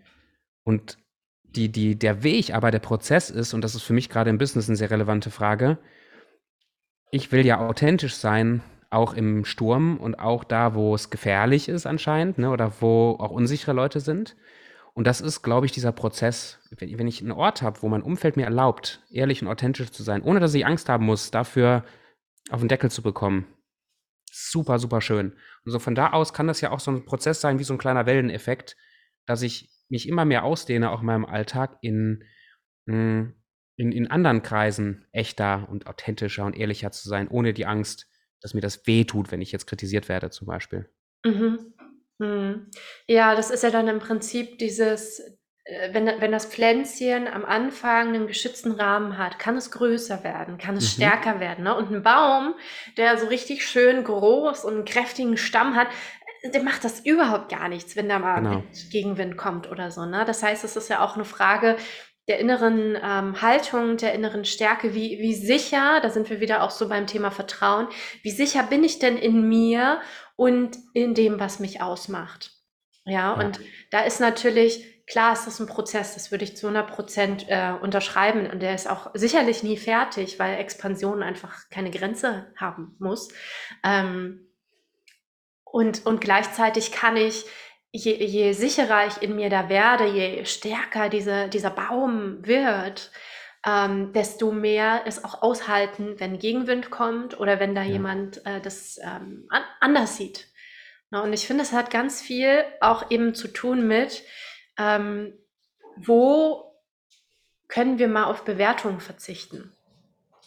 Und 0.63 0.97
die, 1.43 1.69
die, 1.69 1.97
der 1.97 2.23
Weg, 2.23 2.53
aber 2.53 2.71
der 2.71 2.79
Prozess 2.79 3.29
ist, 3.29 3.53
und 3.53 3.61
das 3.61 3.75
ist 3.75 3.81
für 3.81 3.93
mich 3.93 4.09
gerade 4.09 4.29
im 4.29 4.37
Business 4.37 4.69
eine 4.69 4.77
sehr 4.77 4.91
relevante 4.91 5.31
Frage, 5.31 5.79
ich 7.11 7.31
will 7.31 7.45
ja 7.45 7.59
authentisch 7.59 8.15
sein, 8.15 8.61
auch 8.89 9.13
im 9.13 9.45
Sturm 9.45 9.97
und 9.97 10.19
auch 10.19 10.43
da, 10.43 10.73
wo 10.73 10.95
es 10.95 11.09
gefährlich 11.09 11.69
ist 11.69 11.85
anscheinend, 11.85 12.37
ne, 12.37 12.49
oder 12.49 12.73
wo 12.79 13.17
auch 13.19 13.31
unsichere 13.31 13.73
Leute 13.73 13.99
sind. 13.99 14.35
Und 14.93 15.05
das 15.05 15.21
ist, 15.21 15.43
glaube 15.43 15.65
ich, 15.65 15.71
dieser 15.71 15.91
Prozess. 15.91 16.59
Wenn, 16.71 17.07
ich 17.07 17.21
einen 17.21 17.31
Ort 17.31 17.61
habe, 17.61 17.81
wo 17.81 17.89
mein 17.89 18.01
Umfeld 18.01 18.35
mir 18.35 18.45
erlaubt, 18.45 19.01
ehrlich 19.11 19.41
und 19.41 19.47
authentisch 19.47 19.91
zu 19.91 20.03
sein, 20.03 20.23
ohne 20.23 20.39
dass 20.39 20.53
ich 20.53 20.65
Angst 20.65 20.89
haben 20.89 21.05
muss, 21.05 21.31
dafür 21.31 21.85
auf 22.49 22.59
den 22.59 22.67
Deckel 22.67 22.89
zu 22.89 23.01
bekommen. 23.01 23.45
Super, 24.31 24.79
super 24.79 25.01
schön. 25.01 25.33
Und 25.63 25.71
so 25.71 25.79
von 25.79 25.95
da 25.95 26.11
aus 26.11 26.33
kann 26.33 26.47
das 26.47 26.61
ja 26.61 26.71
auch 26.71 26.79
so 26.79 26.91
ein 26.91 27.05
Prozess 27.05 27.39
sein, 27.41 27.59
wie 27.59 27.63
so 27.63 27.73
ein 27.73 27.79
kleiner 27.79 28.05
Welleneffekt, 28.05 28.75
dass 29.25 29.41
ich 29.41 29.69
mich 29.89 30.07
immer 30.07 30.25
mehr 30.25 30.43
ausdehne, 30.43 30.91
auch 30.91 31.01
in 31.01 31.05
meinem 31.05 31.25
Alltag, 31.25 31.77
in, 31.81 32.23
hm, 32.87 33.35
in, 33.79 33.93
in 33.93 34.11
anderen 34.11 34.43
Kreisen 34.43 35.05
echter 35.13 35.67
und 35.71 35.87
authentischer 35.87 36.43
und 36.43 36.55
ehrlicher 36.55 36.91
zu 36.91 37.07
sein, 37.07 37.29
ohne 37.29 37.53
die 37.53 37.65
Angst, 37.65 38.07
dass 38.41 38.53
mir 38.53 38.59
das 38.59 38.85
wehtut, 38.87 39.31
wenn 39.31 39.41
ich 39.41 39.53
jetzt 39.53 39.67
kritisiert 39.67 40.09
werde, 40.09 40.29
zum 40.29 40.47
Beispiel. 40.47 40.89
Mhm. 41.25 41.73
Mhm. 42.17 42.69
Ja, 43.07 43.35
das 43.35 43.49
ist 43.49 43.63
ja 43.63 43.69
dann 43.69 43.87
im 43.87 43.99
Prinzip 43.99 44.59
dieses, 44.59 45.21
äh, 45.63 45.93
wenn, 45.93 46.07
wenn 46.19 46.33
das 46.33 46.45
Pflänzchen 46.45 47.29
am 47.29 47.45
Anfang 47.45 48.09
einen 48.09 48.27
geschützten 48.27 48.73
Rahmen 48.73 49.17
hat, 49.17 49.39
kann 49.39 49.55
es 49.55 49.71
größer 49.71 50.25
werden, 50.25 50.57
kann 50.57 50.75
es 50.75 50.97
mhm. 50.97 51.01
stärker 51.01 51.39
werden. 51.39 51.63
Ne? 51.63 51.73
Und 51.73 51.89
ein 51.89 52.03
Baum, 52.03 52.55
der 52.97 53.17
so 53.17 53.27
richtig 53.27 53.65
schön 53.65 54.03
groß 54.03 54.65
und 54.65 54.73
einen 54.73 54.85
kräftigen 54.85 55.37
Stamm 55.37 55.75
hat, 55.75 55.87
der 56.53 56.63
macht 56.63 56.83
das 56.83 56.99
überhaupt 57.01 57.49
gar 57.49 57.69
nichts, 57.69 57.95
wenn 57.95 58.09
da 58.09 58.19
mal 58.19 58.41
genau. 58.41 58.63
Gegenwind 58.91 59.37
kommt 59.37 59.69
oder 59.69 59.91
so. 59.91 60.05
Ne? 60.05 60.23
Das 60.25 60.43
heißt, 60.43 60.63
es 60.63 60.75
ist 60.75 60.89
ja 60.89 61.03
auch 61.03 61.15
eine 61.15 61.25
Frage, 61.25 61.77
der 62.29 62.39
inneren 62.39 62.95
ähm, 63.03 63.41
Haltung, 63.41 63.97
der 63.97 64.13
inneren 64.13 64.45
Stärke, 64.45 64.93
wie, 64.93 65.17
wie 65.19 65.33
sicher, 65.33 65.99
da 65.99 66.11
sind 66.11 66.29
wir 66.29 66.39
wieder 66.39 66.61
auch 66.61 66.69
so 66.69 66.87
beim 66.87 67.07
Thema 67.07 67.31
Vertrauen, 67.31 67.87
wie 68.21 68.29
sicher 68.29 68.61
bin 68.61 68.83
ich 68.83 68.99
denn 68.99 69.17
in 69.17 69.49
mir 69.49 69.99
und 70.35 70.77
in 70.93 71.15
dem, 71.15 71.39
was 71.39 71.59
mich 71.59 71.81
ausmacht. 71.81 72.51
Ja, 73.05 73.11
ja. 73.11 73.33
und 73.33 73.59
da 73.89 74.01
ist 74.01 74.19
natürlich, 74.19 75.03
klar 75.07 75.33
ist 75.33 75.47
das 75.47 75.59
ein 75.59 75.65
Prozess, 75.65 76.13
das 76.13 76.29
würde 76.29 76.43
ich 76.43 76.55
zu 76.55 76.67
100 76.67 76.95
Prozent 76.95 77.45
äh, 77.49 77.73
unterschreiben 77.81 78.47
und 78.47 78.61
der 78.61 78.75
ist 78.75 78.87
auch 78.87 79.09
sicherlich 79.15 79.63
nie 79.63 79.77
fertig, 79.77 80.37
weil 80.37 80.59
Expansion 80.59 81.23
einfach 81.23 81.67
keine 81.71 81.89
Grenze 81.89 82.53
haben 82.57 82.95
muss. 82.99 83.29
Ähm, 83.83 84.45
und, 85.63 86.05
und 86.05 86.21
gleichzeitig 86.21 86.91
kann 86.91 87.17
ich 87.17 87.45
je, 87.91 88.27
je 88.27 88.53
sicherer 88.53 89.07
ich 89.07 89.21
in 89.21 89.35
mir 89.35 89.49
da 89.49 89.69
werde, 89.69 90.05
je 90.05 90.45
stärker 90.45 91.09
diese, 91.09 91.49
dieser 91.49 91.71
Baum 91.71 92.45
wird, 92.45 93.11
ähm, 93.65 94.13
desto 94.13 94.51
mehr 94.51 95.01
es 95.05 95.23
auch 95.23 95.41
aushalten, 95.41 96.19
wenn 96.19 96.39
Gegenwind 96.39 96.91
kommt 96.91 97.39
oder 97.39 97.59
wenn 97.59 97.75
da 97.75 97.83
ja. 97.83 97.93
jemand 97.93 98.45
äh, 98.45 98.61
das 98.61 98.99
ähm, 99.01 99.45
an, 99.49 99.63
anders 99.79 100.17
sieht. 100.17 100.47
Na, 101.09 101.21
und 101.21 101.33
ich 101.33 101.47
finde, 101.47 101.63
es 101.63 101.73
hat 101.73 101.89
ganz 101.89 102.21
viel 102.21 102.63
auch 102.81 103.09
eben 103.09 103.33
zu 103.33 103.47
tun 103.47 103.87
mit, 103.87 104.23
ähm, 104.77 105.33
wo 105.97 106.69
können 107.67 107.99
wir 107.99 108.07
mal 108.07 108.25
auf 108.25 108.45
Bewertungen 108.45 108.99
verzichten. 108.99 109.75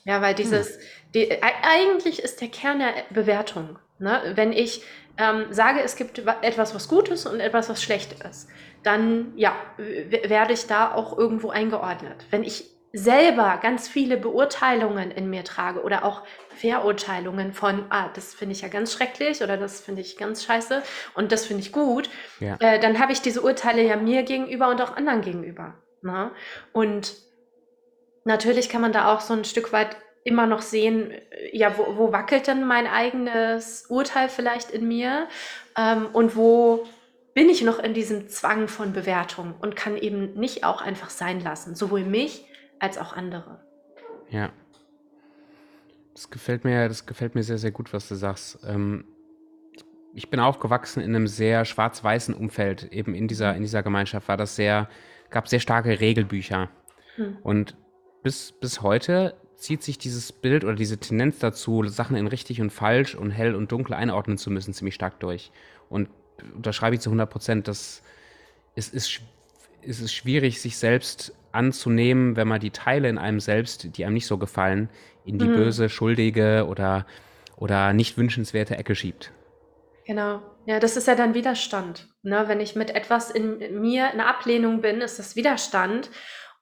Ja, 0.04 0.20
weil 0.20 0.34
dieses, 0.34 0.76
hm. 0.76 0.82
die, 1.14 1.42
eigentlich 1.42 2.20
ist 2.20 2.40
der 2.40 2.48
Kern 2.48 2.80
der 2.80 2.94
Bewertung. 3.10 3.78
Ne? 4.02 4.32
Wenn 4.34 4.52
ich 4.52 4.82
ähm, 5.16 5.46
sage, 5.50 5.80
es 5.80 5.94
gibt 5.96 6.18
etwas, 6.42 6.74
was 6.74 6.88
gut 6.88 7.08
ist 7.08 7.26
und 7.26 7.40
etwas, 7.40 7.68
was 7.68 7.82
schlecht 7.82 8.22
ist, 8.24 8.48
dann 8.82 9.32
ja, 9.36 9.54
werde 9.76 10.52
ich 10.52 10.66
da 10.66 10.92
auch 10.92 11.16
irgendwo 11.16 11.50
eingeordnet. 11.50 12.26
Wenn 12.30 12.42
ich 12.42 12.64
selber 12.92 13.58
ganz 13.62 13.88
viele 13.88 14.16
Beurteilungen 14.16 15.12
in 15.12 15.30
mir 15.30 15.44
trage 15.44 15.82
oder 15.82 16.04
auch 16.04 16.22
Verurteilungen 16.56 17.52
von, 17.52 17.86
ah, 17.90 18.10
das 18.14 18.34
finde 18.34 18.54
ich 18.54 18.62
ja 18.62 18.68
ganz 18.68 18.92
schrecklich 18.92 19.42
oder 19.42 19.56
das 19.56 19.80
finde 19.80 20.02
ich 20.02 20.18
ganz 20.18 20.44
scheiße 20.44 20.82
und 21.14 21.32
das 21.32 21.46
finde 21.46 21.62
ich 21.62 21.72
gut, 21.72 22.10
ja. 22.40 22.56
äh, 22.58 22.80
dann 22.80 22.98
habe 22.98 23.12
ich 23.12 23.22
diese 23.22 23.40
Urteile 23.40 23.82
ja 23.82 23.96
mir 23.96 24.24
gegenüber 24.24 24.68
und 24.68 24.82
auch 24.82 24.96
anderen 24.96 25.22
gegenüber. 25.22 25.74
Ne? 26.02 26.32
Und 26.72 27.14
natürlich 28.24 28.68
kann 28.68 28.82
man 28.82 28.92
da 28.92 29.14
auch 29.14 29.20
so 29.20 29.32
ein 29.32 29.44
Stück 29.44 29.72
weit 29.72 29.96
immer 30.24 30.46
noch 30.46 30.62
sehen, 30.62 31.10
äh, 31.10 31.56
ja, 31.56 31.76
wo, 31.76 31.96
wo 31.96 32.12
wackelt 32.12 32.46
denn 32.46 32.66
mein 32.66 32.86
eigenes 32.86 33.86
Urteil 33.88 34.28
vielleicht 34.28 34.70
in 34.70 34.86
mir 34.88 35.28
ähm, 35.76 36.06
und 36.12 36.36
wo 36.36 36.84
bin 37.34 37.48
ich 37.48 37.62
noch 37.62 37.78
in 37.78 37.94
diesem 37.94 38.28
Zwang 38.28 38.68
von 38.68 38.92
Bewertung 38.92 39.54
und 39.60 39.74
kann 39.74 39.96
eben 39.96 40.34
nicht 40.34 40.64
auch 40.64 40.82
einfach 40.82 41.10
sein 41.10 41.40
lassen, 41.40 41.74
sowohl 41.74 42.04
mich 42.04 42.44
als 42.78 42.98
auch 42.98 43.14
andere. 43.14 43.60
Ja. 44.28 44.50
Das 46.14 46.28
gefällt 46.28 46.64
mir, 46.64 46.88
das 46.88 47.06
gefällt 47.06 47.34
mir 47.34 47.42
sehr, 47.42 47.56
sehr 47.56 47.70
gut, 47.70 47.92
was 47.94 48.08
du 48.08 48.14
sagst. 48.14 48.58
Ähm, 48.66 49.06
ich 50.14 50.28
bin 50.28 50.40
aufgewachsen 50.40 51.02
in 51.02 51.16
einem 51.16 51.26
sehr 51.26 51.64
schwarz-weißen 51.64 52.34
Umfeld. 52.34 52.92
Eben 52.92 53.14
in 53.14 53.28
dieser, 53.28 53.56
in 53.56 53.62
dieser 53.62 53.82
Gemeinschaft 53.82 54.28
war 54.28 54.36
das 54.36 54.56
sehr, 54.56 54.90
gab 55.30 55.48
sehr 55.48 55.60
starke 55.60 56.00
Regelbücher. 56.00 56.68
Hm. 57.16 57.38
Und 57.42 57.76
bis, 58.22 58.52
bis 58.52 58.82
heute 58.82 59.34
zieht 59.62 59.82
sich 59.82 59.96
dieses 59.96 60.32
Bild 60.32 60.64
oder 60.64 60.74
diese 60.74 60.98
Tendenz 60.98 61.38
dazu, 61.38 61.86
Sachen 61.86 62.16
in 62.16 62.26
richtig 62.26 62.60
und 62.60 62.70
falsch 62.70 63.14
und 63.14 63.30
hell 63.30 63.54
und 63.54 63.70
dunkel 63.70 63.94
einordnen 63.94 64.36
zu 64.36 64.50
müssen, 64.50 64.74
ziemlich 64.74 64.94
stark 64.94 65.20
durch. 65.20 65.52
Und 65.88 66.08
unterschreibe 66.54 66.96
ich 66.96 67.00
zu 67.00 67.10
100 67.10 67.30
Prozent, 67.30 67.68
dass 67.68 68.02
es 68.74 68.88
ist, 68.88 69.20
es 69.82 70.00
ist 70.00 70.12
schwierig, 70.12 70.60
sich 70.60 70.76
selbst 70.76 71.32
anzunehmen, 71.52 72.36
wenn 72.36 72.48
man 72.48 72.60
die 72.60 72.70
Teile 72.70 73.08
in 73.08 73.18
einem 73.18 73.38
selbst, 73.38 73.96
die 73.96 74.04
einem 74.04 74.14
nicht 74.14 74.26
so 74.26 74.38
gefallen, 74.38 74.88
in 75.24 75.38
die 75.38 75.46
mhm. 75.46 75.54
böse, 75.54 75.88
schuldige 75.88 76.66
oder, 76.66 77.06
oder 77.56 77.92
nicht 77.92 78.18
wünschenswerte 78.18 78.76
Ecke 78.76 78.94
schiebt. 78.94 79.32
Genau. 80.06 80.42
Ja, 80.66 80.80
das 80.80 80.96
ist 80.96 81.06
ja 81.06 81.14
dann 81.14 81.34
Widerstand. 81.34 82.08
Ne? 82.22 82.44
Wenn 82.46 82.60
ich 82.60 82.74
mit 82.74 82.90
etwas 82.90 83.30
in 83.30 83.80
mir 83.80 84.10
eine 84.10 84.26
Ablehnung 84.26 84.80
bin, 84.80 85.00
ist 85.00 85.18
das 85.18 85.36
Widerstand. 85.36 86.10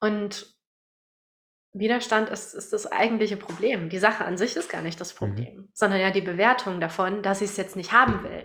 Und 0.00 0.46
Widerstand 1.72 2.28
ist, 2.30 2.54
ist 2.54 2.72
das 2.72 2.90
eigentliche 2.90 3.36
Problem. 3.36 3.90
Die 3.90 3.98
Sache 3.98 4.24
an 4.24 4.36
sich 4.36 4.56
ist 4.56 4.70
gar 4.70 4.82
nicht 4.82 5.00
das 5.00 5.14
mhm. 5.14 5.18
Problem, 5.18 5.56
mhm. 5.56 5.68
sondern 5.72 6.00
ja 6.00 6.10
die 6.10 6.20
Bewertung 6.20 6.80
davon, 6.80 7.22
dass 7.22 7.40
ich 7.40 7.50
es 7.50 7.56
jetzt 7.56 7.76
nicht 7.76 7.92
haben 7.92 8.24
will. 8.24 8.44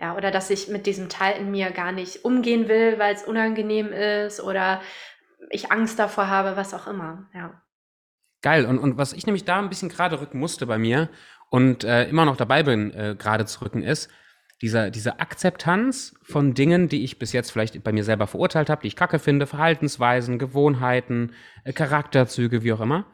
Ja, 0.00 0.14
oder 0.14 0.30
dass 0.30 0.50
ich 0.50 0.68
mit 0.68 0.84
diesem 0.84 1.08
Teil 1.08 1.40
in 1.40 1.50
mir 1.50 1.70
gar 1.70 1.92
nicht 1.92 2.24
umgehen 2.24 2.68
will, 2.68 2.98
weil 2.98 3.14
es 3.14 3.24
unangenehm 3.24 3.92
ist 3.92 4.42
oder 4.42 4.82
ich 5.50 5.72
Angst 5.72 5.98
davor 5.98 6.28
habe, 6.28 6.56
was 6.56 6.74
auch 6.74 6.86
immer. 6.86 7.28
Ja. 7.32 7.62
Geil. 8.42 8.66
Und, 8.66 8.78
und 8.78 8.98
was 8.98 9.14
ich 9.14 9.26
nämlich 9.26 9.44
da 9.44 9.58
ein 9.58 9.70
bisschen 9.70 9.88
gerade 9.88 10.20
rücken 10.20 10.38
musste 10.38 10.66
bei 10.66 10.76
mir 10.76 11.08
und 11.48 11.82
äh, 11.84 12.08
immer 12.08 12.26
noch 12.26 12.36
dabei 12.36 12.62
bin, 12.62 12.92
äh, 12.92 13.16
gerade 13.18 13.46
zu 13.46 13.62
rücken, 13.62 13.82
ist, 13.82 14.10
dieser, 14.62 14.90
diese 14.90 15.20
Akzeptanz 15.20 16.14
von 16.22 16.54
Dingen, 16.54 16.88
die 16.88 17.04
ich 17.04 17.18
bis 17.18 17.32
jetzt 17.32 17.50
vielleicht 17.50 17.82
bei 17.84 17.92
mir 17.92 18.04
selber 18.04 18.26
verurteilt 18.26 18.70
habe, 18.70 18.82
die 18.82 18.88
ich 18.88 18.96
kacke 18.96 19.18
finde, 19.18 19.46
Verhaltensweisen, 19.46 20.38
Gewohnheiten, 20.38 21.32
äh, 21.64 21.72
Charakterzüge, 21.72 22.62
wie 22.62 22.72
auch 22.72 22.80
immer, 22.80 23.06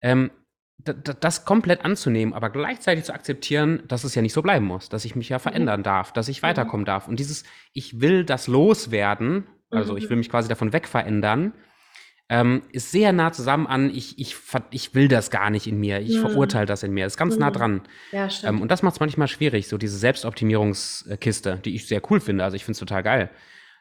ähm, 0.00 0.30
das 0.84 1.44
komplett 1.44 1.84
anzunehmen, 1.84 2.32
aber 2.34 2.50
gleichzeitig 2.50 3.04
zu 3.04 3.12
akzeptieren, 3.12 3.82
dass 3.88 4.04
es 4.04 4.14
ja 4.14 4.22
nicht 4.22 4.32
so 4.32 4.42
bleiben 4.42 4.64
muss, 4.64 4.88
dass 4.88 5.04
ich 5.04 5.16
mich 5.16 5.28
ja 5.28 5.38
mhm. 5.38 5.42
verändern 5.42 5.82
darf, 5.82 6.12
dass 6.12 6.28
ich 6.28 6.42
mhm. 6.42 6.46
weiterkommen 6.46 6.86
darf. 6.86 7.08
Und 7.08 7.18
dieses, 7.18 7.44
ich 7.72 8.00
will 8.00 8.24
das 8.24 8.46
loswerden, 8.46 9.48
also 9.70 9.96
ich 9.96 10.04
mhm. 10.04 10.10
will 10.10 10.16
mich 10.18 10.30
quasi 10.30 10.48
davon 10.48 10.72
wegverändern, 10.72 11.52
ähm, 12.28 12.62
ist 12.72 12.90
sehr 12.90 13.12
nah 13.12 13.32
zusammen 13.32 13.66
an, 13.66 13.90
ich, 13.90 14.18
ich, 14.18 14.36
ich 14.70 14.94
will 14.94 15.08
das 15.08 15.30
gar 15.30 15.50
nicht 15.50 15.66
in 15.66 15.80
mir, 15.80 16.00
ich 16.00 16.16
mhm. 16.16 16.20
verurteile 16.20 16.66
das 16.66 16.82
in 16.82 16.92
mir, 16.92 17.06
ist 17.06 17.16
ganz 17.16 17.34
mhm. 17.34 17.40
nah 17.40 17.50
dran. 17.50 17.82
Ja. 18.12 18.28
Ähm, 18.44 18.60
und 18.60 18.70
das 18.70 18.82
macht 18.82 18.94
es 18.94 19.00
manchmal 19.00 19.28
schwierig, 19.28 19.68
so 19.68 19.78
diese 19.78 19.96
Selbstoptimierungskiste, 19.96 21.60
die 21.64 21.74
ich 21.74 21.86
sehr 21.86 22.02
cool 22.10 22.20
finde, 22.20 22.44
also 22.44 22.54
ich 22.54 22.64
finde 22.64 22.72
es 22.72 22.80
total 22.80 23.02
geil. 23.02 23.30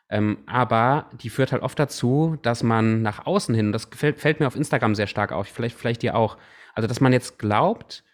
Ähm, 0.10 0.38
aber 0.46 1.10
die 1.22 1.30
führt 1.30 1.52
halt 1.52 1.62
oft 1.62 1.78
dazu, 1.78 2.38
dass 2.42 2.64
man 2.64 3.02
nach 3.02 3.26
außen 3.26 3.54
hin, 3.54 3.74
das 3.74 3.90
gefällt, 3.90 4.20
fällt 4.20 4.40
mir 4.40 4.48
auf 4.48 4.56
Instagram 4.56 4.96
sehr 4.96 5.08
stark 5.08 5.34
auf, 5.34 5.48
vielleicht, 5.48 5.78
vielleicht 5.78 6.02
dir 6.02 6.16
auch, 6.16 6.38
also 6.74 6.88
dass 6.88 7.02
man 7.02 7.12
jetzt 7.12 7.40
glaubt, 7.40 8.06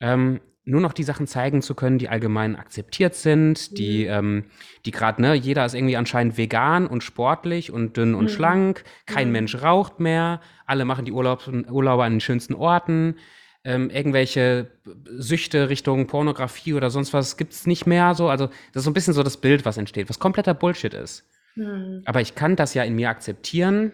ähm, 0.00 0.40
nur 0.64 0.80
noch 0.80 0.92
die 0.92 1.02
Sachen 1.02 1.26
zeigen 1.26 1.60
zu 1.60 1.74
können, 1.74 1.98
die 1.98 2.08
allgemein 2.08 2.54
akzeptiert 2.56 3.14
sind, 3.14 3.76
die, 3.78 4.04
mhm. 4.04 4.10
ähm, 4.10 4.44
die 4.86 4.92
gerade, 4.92 5.20
ne, 5.20 5.34
jeder 5.34 5.64
ist 5.64 5.74
irgendwie 5.74 5.96
anscheinend 5.96 6.36
vegan 6.36 6.86
und 6.86 7.02
sportlich 7.02 7.72
und 7.72 7.96
dünn 7.96 8.14
und 8.14 8.24
mhm. 8.24 8.28
schlank, 8.28 8.84
kein 9.06 9.28
mhm. 9.28 9.32
Mensch 9.32 9.62
raucht 9.62 9.98
mehr, 9.98 10.40
alle 10.66 10.84
machen 10.84 11.04
die 11.04 11.12
Urlaub, 11.12 11.48
Urlaube 11.70 12.04
an 12.04 12.14
den 12.14 12.20
schönsten 12.20 12.54
Orten, 12.54 13.16
ähm, 13.64 13.90
irgendwelche 13.90 14.70
Süchte 15.04 15.68
Richtung 15.68 16.06
Pornografie 16.06 16.74
oder 16.74 16.90
sonst 16.90 17.12
was 17.12 17.36
gibt's 17.36 17.66
nicht 17.66 17.86
mehr 17.86 18.14
so. 18.14 18.28
Also 18.28 18.46
das 18.46 18.80
ist 18.80 18.84
so 18.84 18.90
ein 18.90 18.94
bisschen 18.94 19.14
so 19.14 19.22
das 19.22 19.36
Bild, 19.36 19.64
was 19.64 19.78
entsteht, 19.78 20.08
was 20.08 20.18
kompletter 20.18 20.54
Bullshit 20.54 20.94
ist. 20.94 21.28
Mhm. 21.56 22.02
Aber 22.04 22.20
ich 22.20 22.34
kann 22.34 22.56
das 22.56 22.74
ja 22.74 22.84
in 22.84 22.94
mir 22.94 23.10
akzeptieren 23.10 23.92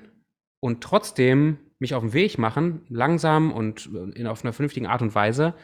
und 0.60 0.82
trotzdem 0.82 1.58
mich 1.78 1.94
auf 1.94 2.02
den 2.02 2.12
Weg 2.12 2.38
machen, 2.38 2.82
langsam 2.88 3.52
und 3.52 3.88
in, 4.14 4.26
auf 4.26 4.44
einer 4.44 4.52
vernünftigen 4.52 4.86
Art 4.86 5.02
und 5.02 5.14
Weise, 5.14 5.54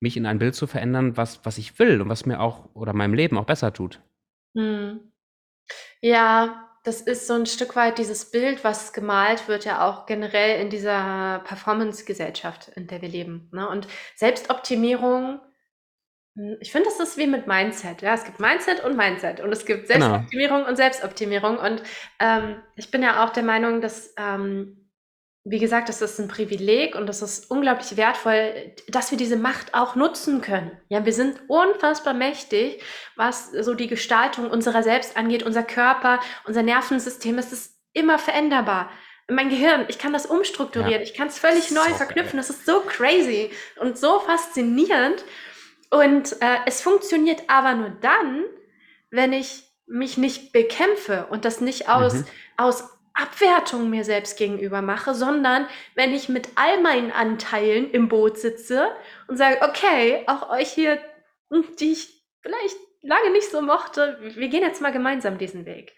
mich 0.00 0.16
in 0.16 0.26
ein 0.26 0.38
Bild 0.38 0.54
zu 0.54 0.66
verändern, 0.66 1.16
was, 1.16 1.44
was 1.44 1.58
ich 1.58 1.78
will 1.78 2.00
und 2.00 2.08
was 2.08 2.26
mir 2.26 2.40
auch 2.40 2.74
oder 2.74 2.92
meinem 2.92 3.14
Leben 3.14 3.38
auch 3.38 3.44
besser 3.44 3.72
tut. 3.72 4.00
Hm. 4.56 5.12
Ja, 6.00 6.70
das 6.82 7.02
ist 7.02 7.26
so 7.26 7.34
ein 7.34 7.46
Stück 7.46 7.76
weit 7.76 7.98
dieses 7.98 8.30
Bild, 8.30 8.64
was 8.64 8.92
gemalt 8.94 9.48
wird, 9.48 9.66
ja 9.66 9.86
auch 9.86 10.06
generell 10.06 10.60
in 10.60 10.70
dieser 10.70 11.40
Performance-Gesellschaft, 11.44 12.68
in 12.74 12.86
der 12.86 13.02
wir 13.02 13.08
leben. 13.08 13.50
Ne? 13.52 13.68
Und 13.68 13.86
Selbstoptimierung, 14.16 15.40
hm, 16.36 16.56
ich 16.60 16.72
finde, 16.72 16.88
das 16.88 16.98
ist 17.00 17.18
wie 17.18 17.26
mit 17.26 17.46
Mindset. 17.46 18.00
Ja, 18.00 18.14
es 18.14 18.24
gibt 18.24 18.40
Mindset 18.40 18.82
und 18.82 18.96
Mindset 18.96 19.40
und 19.40 19.52
es 19.52 19.66
gibt 19.66 19.88
genau. 19.88 20.06
Selbstoptimierung 20.06 20.58
genau. 20.58 20.70
und 20.70 20.76
Selbstoptimierung. 20.76 21.58
Und 21.58 21.82
ähm, 22.18 22.62
ich 22.76 22.90
bin 22.90 23.02
ja 23.02 23.24
auch 23.24 23.30
der 23.30 23.42
Meinung, 23.42 23.82
dass 23.82 24.14
ähm, 24.16 24.79
wie 25.44 25.58
gesagt, 25.58 25.88
das 25.88 26.02
ist 26.02 26.18
ein 26.18 26.28
Privileg 26.28 26.94
und 26.94 27.06
das 27.06 27.22
ist 27.22 27.50
unglaublich 27.50 27.96
wertvoll, 27.96 28.74
dass 28.88 29.10
wir 29.10 29.16
diese 29.16 29.36
Macht 29.36 29.72
auch 29.72 29.94
nutzen 29.94 30.42
können. 30.42 30.70
Ja, 30.88 31.06
wir 31.06 31.14
sind 31.14 31.40
unfassbar 31.48 32.12
mächtig, 32.12 32.82
was 33.16 33.50
so 33.50 33.74
die 33.74 33.86
Gestaltung 33.86 34.50
unserer 34.50 34.82
selbst 34.82 35.16
angeht, 35.16 35.42
unser 35.42 35.62
Körper, 35.62 36.20
unser 36.44 36.62
Nervensystem, 36.62 37.38
es 37.38 37.52
ist 37.52 37.78
immer 37.94 38.18
veränderbar. 38.18 38.90
Mein 39.28 39.48
Gehirn, 39.48 39.86
ich 39.88 39.98
kann 39.98 40.12
das 40.12 40.26
umstrukturieren, 40.26 41.00
ja. 41.00 41.00
ich 41.00 41.14
kann 41.14 41.28
es 41.28 41.38
völlig 41.38 41.70
neu 41.70 41.88
so 41.88 41.94
verknüpfen. 41.94 42.38
Geil. 42.38 42.46
Das 42.46 42.50
ist 42.50 42.66
so 42.66 42.80
crazy 42.80 43.50
und 43.78 43.96
so 43.96 44.18
faszinierend. 44.18 45.24
Und 45.90 46.32
äh, 46.42 46.58
es 46.66 46.82
funktioniert 46.82 47.44
aber 47.48 47.74
nur 47.74 47.90
dann, 47.90 48.44
wenn 49.10 49.32
ich 49.32 49.64
mich 49.86 50.18
nicht 50.18 50.52
bekämpfe 50.52 51.26
und 51.30 51.44
das 51.44 51.60
nicht 51.60 51.88
aus, 51.88 52.14
mhm. 52.14 52.26
aus 52.56 52.84
Abwertung 53.14 53.90
mir 53.90 54.04
selbst 54.04 54.38
gegenüber 54.38 54.82
mache, 54.82 55.14
sondern 55.14 55.66
wenn 55.94 56.14
ich 56.14 56.28
mit 56.28 56.48
all 56.54 56.80
meinen 56.80 57.12
Anteilen 57.12 57.90
im 57.90 58.08
Boot 58.08 58.38
sitze 58.38 58.88
und 59.28 59.36
sage, 59.36 59.58
okay, 59.62 60.24
auch 60.26 60.50
euch 60.50 60.70
hier, 60.70 61.00
die 61.78 61.92
ich 61.92 62.24
vielleicht 62.42 62.76
lange 63.02 63.30
nicht 63.30 63.50
so 63.50 63.60
mochte, 63.60 64.18
wir 64.20 64.48
gehen 64.48 64.62
jetzt 64.62 64.80
mal 64.80 64.92
gemeinsam 64.92 65.38
diesen 65.38 65.66
Weg. 65.66 65.94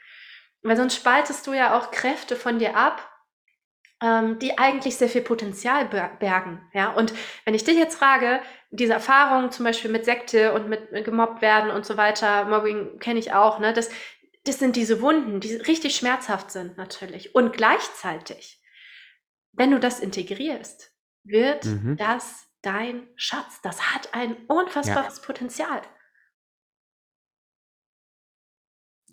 Weil 0.62 0.76
sonst 0.76 0.96
spaltest 0.96 1.46
du 1.46 1.52
ja 1.52 1.76
auch 1.76 1.90
Kräfte 1.90 2.36
von 2.36 2.58
dir 2.58 2.76
ab, 2.76 3.08
ähm, 4.02 4.38
die 4.38 4.58
eigentlich 4.58 4.96
sehr 4.96 5.08
viel 5.08 5.22
Potenzial 5.22 5.86
bergen. 6.18 6.60
Ja? 6.72 6.92
Und 6.92 7.12
wenn 7.44 7.54
ich 7.54 7.64
dich 7.64 7.76
jetzt 7.76 7.98
frage, 7.98 8.40
diese 8.70 8.94
Erfahrung 8.94 9.50
zum 9.50 9.64
Beispiel 9.64 9.90
mit 9.90 10.04
Sekte 10.04 10.52
und 10.52 10.68
mit 10.68 11.04
gemobbt 11.04 11.42
werden 11.42 11.70
und 11.70 11.86
so 11.86 11.96
weiter, 11.96 12.46
Mobbing 12.46 12.98
kenne 12.98 13.18
ich 13.18 13.32
auch, 13.32 13.58
ne? 13.58 13.72
das, 13.72 13.90
das 14.44 14.58
sind 14.58 14.76
diese 14.76 15.00
Wunden, 15.00 15.40
die 15.40 15.54
richtig 15.54 15.96
schmerzhaft 15.96 16.50
sind 16.50 16.76
natürlich. 16.76 17.34
Und 17.34 17.52
gleichzeitig, 17.52 18.60
wenn 19.52 19.70
du 19.70 19.78
das 19.78 20.00
integrierst, 20.00 20.92
wird 21.24 21.64
mhm. 21.64 21.96
das 21.96 22.48
dein 22.62 23.08
Schatz. 23.16 23.60
Das 23.62 23.94
hat 23.94 24.14
ein 24.14 24.36
unfassbares 24.46 25.18
ja. 25.18 25.22
Potenzial. 25.24 25.82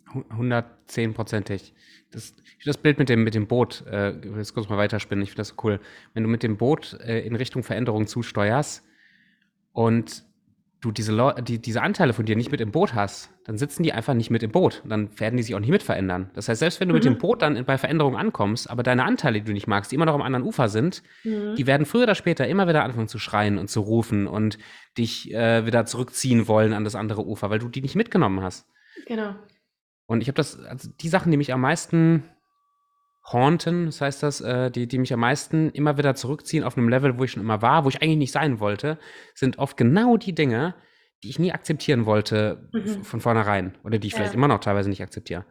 110-prozentig. 0.08 1.74
Das, 2.12 2.36
das 2.66 2.78
Bild 2.78 2.98
mit 2.98 3.10
dem, 3.10 3.24
mit 3.24 3.36
dem 3.36 3.48
Boot, 3.48 3.86
äh, 3.86 4.18
ich 4.18 4.24
will 4.24 4.38
jetzt 4.38 4.56
kurz 4.56 4.68
mal 4.68 4.78
weiterspinnen, 4.78 5.24
ich 5.24 5.30
finde 5.30 5.42
das 5.42 5.56
cool. 5.64 5.80
Wenn 6.14 6.24
du 6.24 6.30
mit 6.30 6.42
dem 6.42 6.58
Boot 6.58 6.94
äh, 7.02 7.20
in 7.20 7.36
Richtung 7.36 7.62
Veränderung 7.62 8.08
zusteuerst 8.08 8.84
und 9.72 10.24
du 10.82 10.92
diese, 10.92 11.36
die, 11.42 11.60
diese 11.60 11.82
Anteile 11.82 12.14
von 12.14 12.26
dir 12.26 12.36
nicht 12.36 12.52
mit 12.52 12.62
im 12.62 12.72
Boot 12.72 12.94
hast, 12.94 13.32
dann 13.44 13.58
sitzen 13.58 13.84
die 13.84 13.92
einfach 13.92 14.14
nicht 14.14 14.30
mit 14.30 14.44
im 14.44 14.52
Boot. 14.52 14.82
Dann 14.86 15.20
werden 15.20 15.36
die 15.36 15.44
sich 15.44 15.54
auch 15.54 15.60
nicht 15.60 15.72
mit 15.72 15.84
verändern. 15.84 16.30
Das 16.34 16.48
heißt, 16.48 16.60
selbst 16.60 16.80
wenn 16.80 16.88
du 16.88 16.94
mhm. 16.94 16.98
mit 16.98 17.06
dem 17.06 17.14
mhm. 17.14 17.18
Boot 17.18 17.42
dann 17.42 17.66
bei 17.66 17.78
Veränderungen 17.78 18.18
ankommst, 18.18 18.70
aber 18.70 18.82
deine 18.82 19.04
Anteile, 19.04 19.40
die 19.40 19.46
du 19.46 19.52
nicht 19.52 19.68
magst, 19.68 19.92
die 19.92 19.96
immer 19.96 20.06
noch 20.06 20.14
am 20.14 20.22
anderen 20.22 20.46
Ufer 20.46 20.70
sind, 20.70 21.04
mhm. 21.24 21.56
die 21.56 21.68
werden 21.68 21.86
früher 21.86 22.04
oder 22.04 22.16
später 22.16 22.48
immer 22.48 22.68
wieder 22.68 22.84
anfangen 22.84 23.10
zu 23.10 23.20
schreien 23.20 23.58
und 23.58 23.70
zu 23.70 23.82
rufen 23.82 24.28
und 24.28 24.58
dich 24.98 25.34
äh, 25.34 25.66
wieder 25.66 25.86
zurückziehen 25.86 26.48
wollen 26.48 26.74
an 26.74 26.86
das 26.86 26.96
andere 26.96 27.26
Ufer, 27.26 27.50
weil 27.50 27.60
du 27.60 27.68
die 27.68 27.82
nicht 27.82 27.96
mitgenommen 27.96 28.42
hast. 28.42 28.68
Genau. 29.06 29.36
Und 30.06 30.22
ich 30.22 30.28
habe 30.28 30.36
das, 30.38 30.60
also 30.60 30.90
die 31.02 31.10
Sachen, 31.10 31.30
die 31.32 31.38
mich 31.38 31.54
am 31.54 31.62
meisten 31.62 32.24
haunten, 33.32 33.86
das 33.86 34.02
heißt 34.02 34.24
das, 34.24 34.42
äh, 34.42 34.72
die, 34.72 34.88
die 34.88 34.98
mich 34.98 35.14
am 35.14 35.20
meisten 35.20 35.70
immer 35.72 35.98
wieder 35.98 36.16
zurückziehen 36.16 36.64
auf 36.64 36.78
einem 36.78 36.90
Level, 36.90 37.18
wo 37.18 37.24
ich 37.24 37.32
schon 37.32 37.44
immer 37.44 37.62
war, 37.62 37.86
wo 37.86 37.90
ich 37.90 38.02
eigentlich 38.02 38.18
nicht 38.18 38.32
sein 38.32 38.60
wollte, 38.60 38.98
sind 39.36 39.60
oft 39.60 39.78
genau 39.78 40.18
die 40.18 40.34
Dinge, 40.34 40.76
die 41.24 41.30
ich 41.30 41.40
nie 41.40 41.52
akzeptieren 41.52 42.06
wollte 42.06 42.70
mhm. 42.74 43.04
von 43.04 43.22
vornherein 43.22 43.78
oder 43.84 44.00
die 44.00 44.08
ich 44.08 44.14
ja. 44.14 44.20
vielleicht 44.20 44.36
immer 44.36 44.48
noch 44.48 44.60
teilweise 44.60 44.90
nicht 44.90 45.04
akzeptiere. 45.04 45.46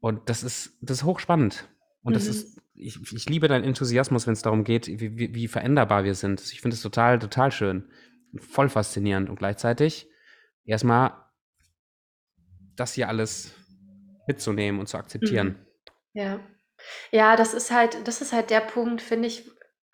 Und 0.00 0.28
das 0.28 0.42
ist, 0.42 0.76
das 0.80 0.98
ist 0.98 1.04
hochspannend. 1.04 1.68
Und 2.02 2.12
mhm. 2.12 2.14
das 2.14 2.26
ist, 2.26 2.60
ich, 2.74 2.98
ich 3.12 3.28
liebe 3.28 3.48
deinen 3.48 3.64
Enthusiasmus, 3.64 4.26
wenn 4.26 4.32
es 4.32 4.42
darum 4.42 4.64
geht, 4.64 4.86
wie, 4.86 5.18
wie, 5.18 5.34
wie, 5.34 5.48
veränderbar 5.48 6.04
wir 6.04 6.14
sind. 6.14 6.40
Ich 6.40 6.60
finde 6.60 6.74
es 6.74 6.82
total, 6.82 7.18
total 7.18 7.52
schön. 7.52 7.90
Voll 8.38 8.68
faszinierend. 8.68 9.28
Und 9.28 9.38
gleichzeitig 9.38 10.08
erstmal 10.64 11.12
das 12.76 12.94
hier 12.94 13.08
alles 13.08 13.54
mitzunehmen 14.26 14.80
und 14.80 14.86
zu 14.86 14.96
akzeptieren. 14.96 15.48
Mhm. 15.48 16.20
Ja. 16.20 16.40
Ja, 17.10 17.36
das 17.36 17.54
ist 17.54 17.70
halt 17.70 18.06
das 18.06 18.20
ist 18.20 18.32
halt 18.32 18.50
der 18.50 18.60
Punkt, 18.60 19.02
finde 19.02 19.28
ich, 19.28 19.50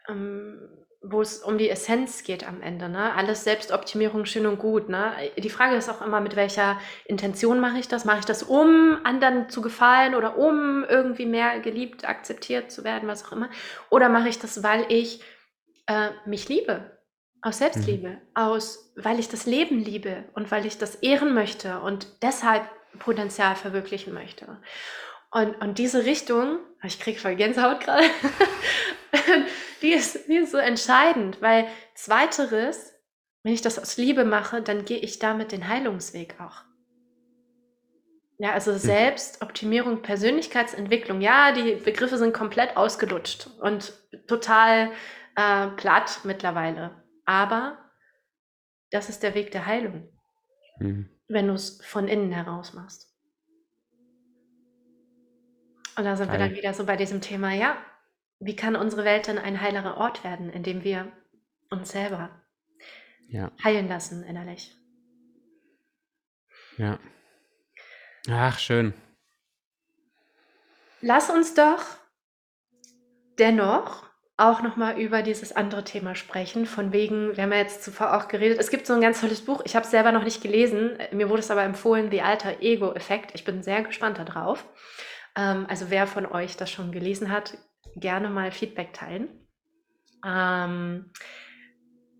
ähm, 0.09 0.69
wo 1.03 1.21
es 1.21 1.39
um 1.39 1.59
die 1.59 1.71
Essenz 1.71 2.25
geht 2.25 2.47
am 2.47 2.61
Ende, 2.63 2.89
ne? 2.89 3.15
Alles 3.15 3.45
Selbstoptimierung 3.45 4.25
schön 4.25 4.47
und 4.47 4.59
gut, 4.59 4.89
ne? 4.89 5.13
Die 5.37 5.51
Frage 5.51 5.77
ist 5.77 5.89
auch 5.89 6.05
immer, 6.05 6.21
mit 6.21 6.37
welcher 6.37 6.81
Intention 7.05 7.61
mache 7.61 7.79
ich 7.79 7.89
das? 7.89 8.05
Mache 8.05 8.21
ich 8.21 8.25
das, 8.25 8.43
um 8.43 8.99
anderen 9.05 9.49
zu 9.49 9.61
gefallen 9.63 10.15
oder 10.15 10.37
um 10.37 10.85
irgendwie 10.85 11.27
mehr 11.27 11.61
geliebt, 11.61 12.09
akzeptiert 12.09 12.71
zu 12.71 12.83
werden, 12.83 13.09
was 13.09 13.25
auch 13.25 13.33
immer? 13.33 13.51
Oder 13.91 14.09
mache 14.09 14.29
ich 14.29 14.39
das, 14.39 14.63
weil 14.63 14.85
ich 14.89 15.23
äh, 15.87 16.11
mich 16.25 16.49
liebe, 16.49 16.97
aus 17.43 17.59
Selbstliebe, 17.59 18.09
mhm. 18.09 18.21
aus, 18.35 18.93
weil 18.97 19.21
ich 19.21 19.29
das 19.29 19.47
Leben 19.47 19.79
liebe 19.79 20.25
und 20.35 20.51
weil 20.51 20.67
ich 20.67 20.79
das 20.79 20.97
ehren 20.97 21.35
möchte 21.35 21.81
und 21.81 22.09
deshalb 22.23 22.69
Potenzial 22.99 23.55
verwirklichen 23.55 24.13
möchte. 24.13 24.59
Und, 25.37 25.55
und 25.61 25.77
diese 25.77 26.07
Richtung, 26.07 26.61
ich 26.83 26.99
kriege 26.99 27.21
voll 27.21 27.37
Gänsehaut 27.37 27.81
gerade, 27.81 28.07
die, 29.83 29.93
ist, 29.93 30.29
die 30.29 30.37
ist 30.37 30.51
so 30.51 30.57
entscheidend, 30.57 31.43
weil 31.43 31.69
zweiteres, 31.95 32.95
wenn 33.43 33.53
ich 33.53 33.61
das 33.61 33.79
aus 33.79 33.99
Liebe 33.99 34.25
mache, 34.25 34.63
dann 34.63 34.87
gehe 34.87 34.97
ich 34.97 35.19
damit 35.19 35.53
den 35.53 35.69
Heilungsweg 35.69 36.41
auch. 36.41 36.65
Ja, 38.39 38.53
also 38.53 38.73
hm. 38.73 38.79
Selbstoptimierung, 38.79 40.01
Persönlichkeitsentwicklung, 40.01 41.21
ja, 41.21 41.53
die 41.53 41.75
Begriffe 41.75 42.17
sind 42.17 42.33
komplett 42.33 42.79
ausgelutscht 42.79 43.51
und 43.61 43.93
total 44.27 44.91
äh, 45.35 45.67
platt 45.77 46.21
mittlerweile. 46.25 47.03
Aber 47.27 47.77
das 48.91 49.11
ist 49.11 49.23
der 49.23 49.35
Weg 49.35 49.51
der 49.51 49.67
Heilung, 49.67 50.09
mhm. 50.79 51.11
wenn 51.29 51.49
du 51.49 51.53
es 51.53 51.83
von 51.85 52.09
innen 52.09 52.33
heraus 52.33 52.73
machst. 52.73 53.16
Und 55.97 56.05
da 56.05 56.17
sind 56.17 56.31
wir 56.31 56.39
dann 56.39 56.55
wieder 56.55 56.75
so 56.75 56.85
bei 56.85 56.97
diesem 56.97 57.21
Thema, 57.21 57.53
ja, 57.53 57.77
wie 58.39 58.55
kann 58.55 58.77
unsere 58.77 59.05
Welt 59.05 59.29
denn 59.29 59.39
ein 59.39 59.61
heilerer 59.61 59.97
Ort 59.97 60.25
werden, 60.25 60.51
indem 60.51 60.85
wir 60.85 61.11
uns 61.71 61.91
selber 61.91 62.31
ja. 63.29 63.51
heilen 63.65 63.89
lassen 63.89 64.23
innerlich? 64.23 64.75
Ja. 66.77 66.99
Ach, 68.29 68.59
schön. 68.59 68.93
Lass 71.01 71.31
uns 71.31 71.55
doch 71.55 71.83
dennoch 73.39 74.05
auch 74.39 74.61
noch 74.61 74.77
mal 74.77 74.99
über 75.01 75.23
dieses 75.23 75.57
andere 75.57 75.85
Thema 75.85 76.15
sprechen, 76.15 76.67
von 76.67 76.93
wegen 76.93 77.35
wir 77.37 77.45
haben 77.45 77.53
ja 77.53 77.59
jetzt 77.59 77.83
zuvor 77.83 78.15
auch 78.15 78.29
geredet 78.29 78.59
es 78.59 78.69
gibt 78.69 78.87
so 78.87 78.93
ein 78.93 79.01
ganz 79.01 79.21
tolles 79.23 79.43
Buch, 79.43 79.63
ich 79.65 79.75
habe 79.75 79.85
es 79.85 79.91
selber 79.91 80.13
noch 80.13 80.25
nicht 80.25 80.43
gelesen, 80.43 80.99
mir 81.13 81.31
wurde 81.31 81.41
es 81.41 81.51
aber 81.51 81.63
empfohlen, 81.63 82.11
„The 82.11 82.21
Alter 82.21 82.61
Ego 82.61 82.93
Effekt“. 82.93 83.31
Ich 83.35 83.45
bin 83.45 83.63
sehr 83.63 83.83
gespannt 83.83 84.19
darauf. 84.19 84.67
Ähm, 85.37 85.67
also, 85.69 85.91
wer 85.91 86.07
von 86.07 86.27
euch 86.27 86.57
das 86.57 86.71
schon 86.71 86.93
gelesen 86.93 87.31
hat, 87.31 87.59
gerne 87.95 88.29
mal 88.29 88.51
Feedback 88.51 88.93
teilen. 88.93 89.29
Ähm, 90.25 91.13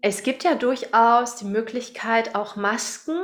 es 0.03 0.23
gibt 0.23 0.45
ja 0.45 0.55
durchaus 0.55 1.37
die 1.37 1.47
Möglichkeit, 1.47 2.35
auch 2.35 2.57
Masken, 2.57 3.19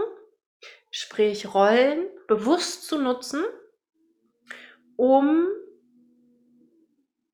sprich 0.90 1.55
Rollen, 1.55 2.07
bewusst 2.26 2.87
zu 2.87 2.98
nutzen, 2.98 3.44
um 4.96 5.46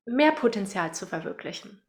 mehr 0.05 0.31
Potenzial 0.31 0.93
zu 0.93 1.05
verwirklichen. 1.05 1.81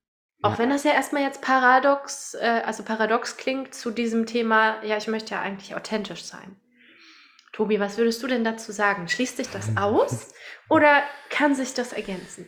Auch 0.43 0.59
wenn 0.59 0.71
das 0.71 0.85
ja 0.85 0.93
erstmal 0.93 1.23
jetzt 1.23 1.43
paradox, 1.43 2.35
äh, 2.35 2.63
also 2.65 2.83
paradox 2.83 3.37
klingt 3.37 3.75
zu 3.75 3.91
diesem 3.91 4.25
Thema, 4.25 4.83
ja, 4.83 4.97
ich 4.97 5.07
möchte 5.07 5.35
ja 5.35 5.43
eigentlich 5.43 5.75
authentisch 5.75 6.25
sein. 6.25 6.57
Tobi, 7.53 7.81
was 7.81 7.99
würdest 7.99 8.23
du 8.23 8.27
denn 8.27 8.45
dazu 8.45 8.73
sagen? 8.73 9.09
Schließt 9.09 9.37
sich 9.37 9.49
das 9.49 9.77
aus 9.77 10.29
oder 10.69 11.03
kann 11.31 11.55
sich 11.55 11.75
das 11.75 11.93
ergänzen? 11.93 12.47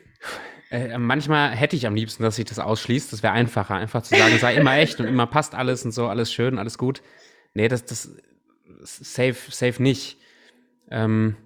Äh, 0.71 0.97
manchmal 0.97 1.51
hätte 1.51 1.77
ich 1.77 1.87
am 1.87 1.95
liebsten, 1.95 2.23
dass 2.23 2.37
sich 2.37 2.45
das 2.45 2.59
ausschließt. 2.59 3.13
Das 3.13 3.23
wäre 3.23 3.33
einfacher, 3.33 3.75
einfach 3.75 4.03
zu 4.03 4.17
sagen, 4.17 4.39
sei 4.39 4.55
immer 4.55 4.77
echt 4.77 5.01
und 5.01 5.07
immer 5.07 5.27
passt 5.27 5.55
alles 5.55 5.85
und 5.85 5.93
so, 5.93 6.07
alles 6.07 6.33
schön, 6.33 6.59
alles 6.59 6.79
gut. 6.79 7.03
Nee, 7.55 7.69
das, 7.69 7.85
das 7.85 8.17
safe, 8.83 9.37
safe 9.51 9.83
nicht. 9.83 10.19
Ähm, 10.91 11.37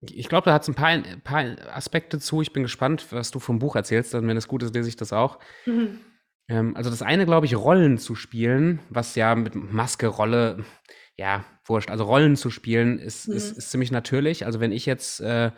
ich 0.00 0.28
glaube, 0.28 0.44
da 0.44 0.52
hat 0.52 0.62
es 0.62 0.68
ein 0.68 0.74
paar, 0.74 0.88
ein 0.88 1.20
paar 1.22 1.44
Aspekte 1.72 2.18
zu. 2.18 2.42
Ich 2.42 2.52
bin 2.52 2.62
gespannt, 2.62 3.06
was 3.10 3.30
du 3.30 3.40
vom 3.40 3.58
Buch 3.58 3.74
erzählst. 3.74 4.14
Dann, 4.14 4.28
wenn 4.28 4.36
es 4.36 4.48
gut 4.48 4.62
ist, 4.62 4.74
lese 4.74 4.88
ich 4.88 4.96
das 4.96 5.12
auch. 5.12 5.38
Mhm. 5.66 6.00
Ähm, 6.48 6.76
also 6.76 6.90
das 6.90 7.02
eine, 7.02 7.26
glaube 7.26 7.46
ich, 7.46 7.56
Rollen 7.56 7.98
zu 7.98 8.14
spielen, 8.14 8.80
was 8.90 9.14
ja 9.14 9.34
mit 9.34 9.54
Maske, 9.54 10.06
Rolle, 10.06 10.64
ja, 11.18 11.44
wurscht. 11.64 11.90
Also 11.90 12.04
Rollen 12.04 12.36
zu 12.36 12.48
spielen 12.48 12.98
ist, 12.98 13.28
mhm. 13.28 13.34
ist, 13.34 13.58
ist 13.58 13.70
ziemlich 13.70 13.90
natürlich. 13.90 14.46
Also 14.46 14.60
wenn 14.60 14.72
ich 14.72 14.86
jetzt 14.86 15.20
äh, 15.20 15.50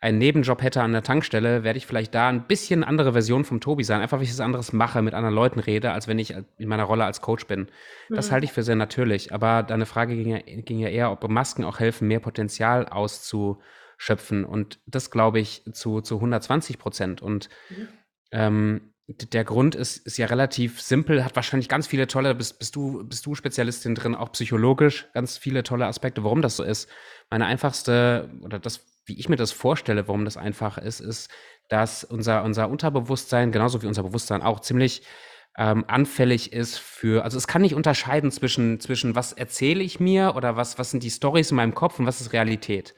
einen 0.00 0.18
Nebenjob 0.18 0.62
hätte 0.62 0.82
an 0.82 0.92
der 0.92 1.02
Tankstelle, 1.02 1.64
werde 1.64 1.76
ich 1.76 1.86
vielleicht 1.86 2.14
da 2.14 2.28
ein 2.28 2.46
bisschen 2.46 2.84
andere 2.84 3.12
Version 3.12 3.44
vom 3.44 3.60
Tobi 3.60 3.82
sein. 3.82 4.00
Einfach, 4.00 4.18
weil 4.18 4.24
ich 4.24 4.30
es 4.30 4.40
anderes 4.40 4.72
mache, 4.72 5.02
mit 5.02 5.12
anderen 5.12 5.34
Leuten 5.34 5.58
rede, 5.58 5.90
als 5.90 6.06
wenn 6.06 6.18
ich 6.18 6.34
in 6.58 6.68
meiner 6.68 6.84
Rolle 6.84 7.04
als 7.04 7.20
Coach 7.20 7.46
bin. 7.46 7.66
Das 8.08 8.28
mhm. 8.28 8.32
halte 8.32 8.44
ich 8.46 8.52
für 8.52 8.62
sehr 8.62 8.76
natürlich. 8.76 9.34
Aber 9.34 9.64
deine 9.64 9.84
Frage 9.84 10.14
ging 10.14 10.28
ja, 10.28 10.38
ging 10.38 10.78
ja 10.78 10.88
eher, 10.88 11.10
ob 11.10 11.28
Masken 11.28 11.64
auch 11.64 11.80
helfen, 11.80 12.06
mehr 12.06 12.20
Potenzial 12.20 12.86
auszuschöpfen. 12.86 14.44
Und 14.44 14.78
das 14.86 15.10
glaube 15.10 15.40
ich 15.40 15.64
zu, 15.72 16.00
zu 16.00 16.14
120 16.16 16.78
Prozent. 16.78 17.20
Und 17.20 17.48
mhm. 17.68 17.88
ähm, 18.30 18.89
der 19.10 19.44
Grund 19.44 19.74
ist, 19.74 19.98
ist 20.06 20.18
ja 20.18 20.26
relativ 20.26 20.80
simpel, 20.80 21.24
hat 21.24 21.34
wahrscheinlich 21.34 21.68
ganz 21.68 21.86
viele 21.86 22.06
tolle, 22.06 22.34
bist, 22.34 22.58
bist, 22.58 22.76
du, 22.76 23.04
bist 23.04 23.26
du 23.26 23.34
Spezialistin 23.34 23.94
drin, 23.94 24.14
auch 24.14 24.32
psychologisch, 24.32 25.08
ganz 25.14 25.36
viele 25.36 25.62
tolle 25.62 25.86
Aspekte, 25.86 26.22
warum 26.22 26.42
das 26.42 26.56
so 26.56 26.62
ist. 26.62 26.88
Meine 27.28 27.46
einfachste, 27.46 28.30
oder 28.42 28.58
das, 28.58 28.86
wie 29.06 29.18
ich 29.18 29.28
mir 29.28 29.36
das 29.36 29.52
vorstelle, 29.52 30.06
warum 30.06 30.24
das 30.24 30.36
einfach 30.36 30.78
ist, 30.78 31.00
ist, 31.00 31.30
dass 31.68 32.04
unser, 32.04 32.44
unser 32.44 32.68
Unterbewusstsein, 32.68 33.52
genauso 33.52 33.82
wie 33.82 33.86
unser 33.86 34.02
Bewusstsein 34.02 34.42
auch 34.42 34.60
ziemlich 34.60 35.02
ähm, 35.58 35.84
anfällig 35.88 36.52
ist 36.52 36.78
für, 36.78 37.24
also 37.24 37.36
es 37.36 37.48
kann 37.48 37.62
nicht 37.62 37.74
unterscheiden 37.74 38.30
zwischen, 38.30 38.78
zwischen 38.78 39.16
was 39.16 39.32
erzähle 39.32 39.82
ich 39.82 39.98
mir 39.98 40.34
oder 40.36 40.56
was, 40.56 40.78
was 40.78 40.90
sind 40.90 41.02
die 41.02 41.10
Stories 41.10 41.50
in 41.50 41.56
meinem 41.56 41.74
Kopf 41.74 41.98
und 41.98 42.06
was 42.06 42.20
ist 42.20 42.32
Realität. 42.32 42.94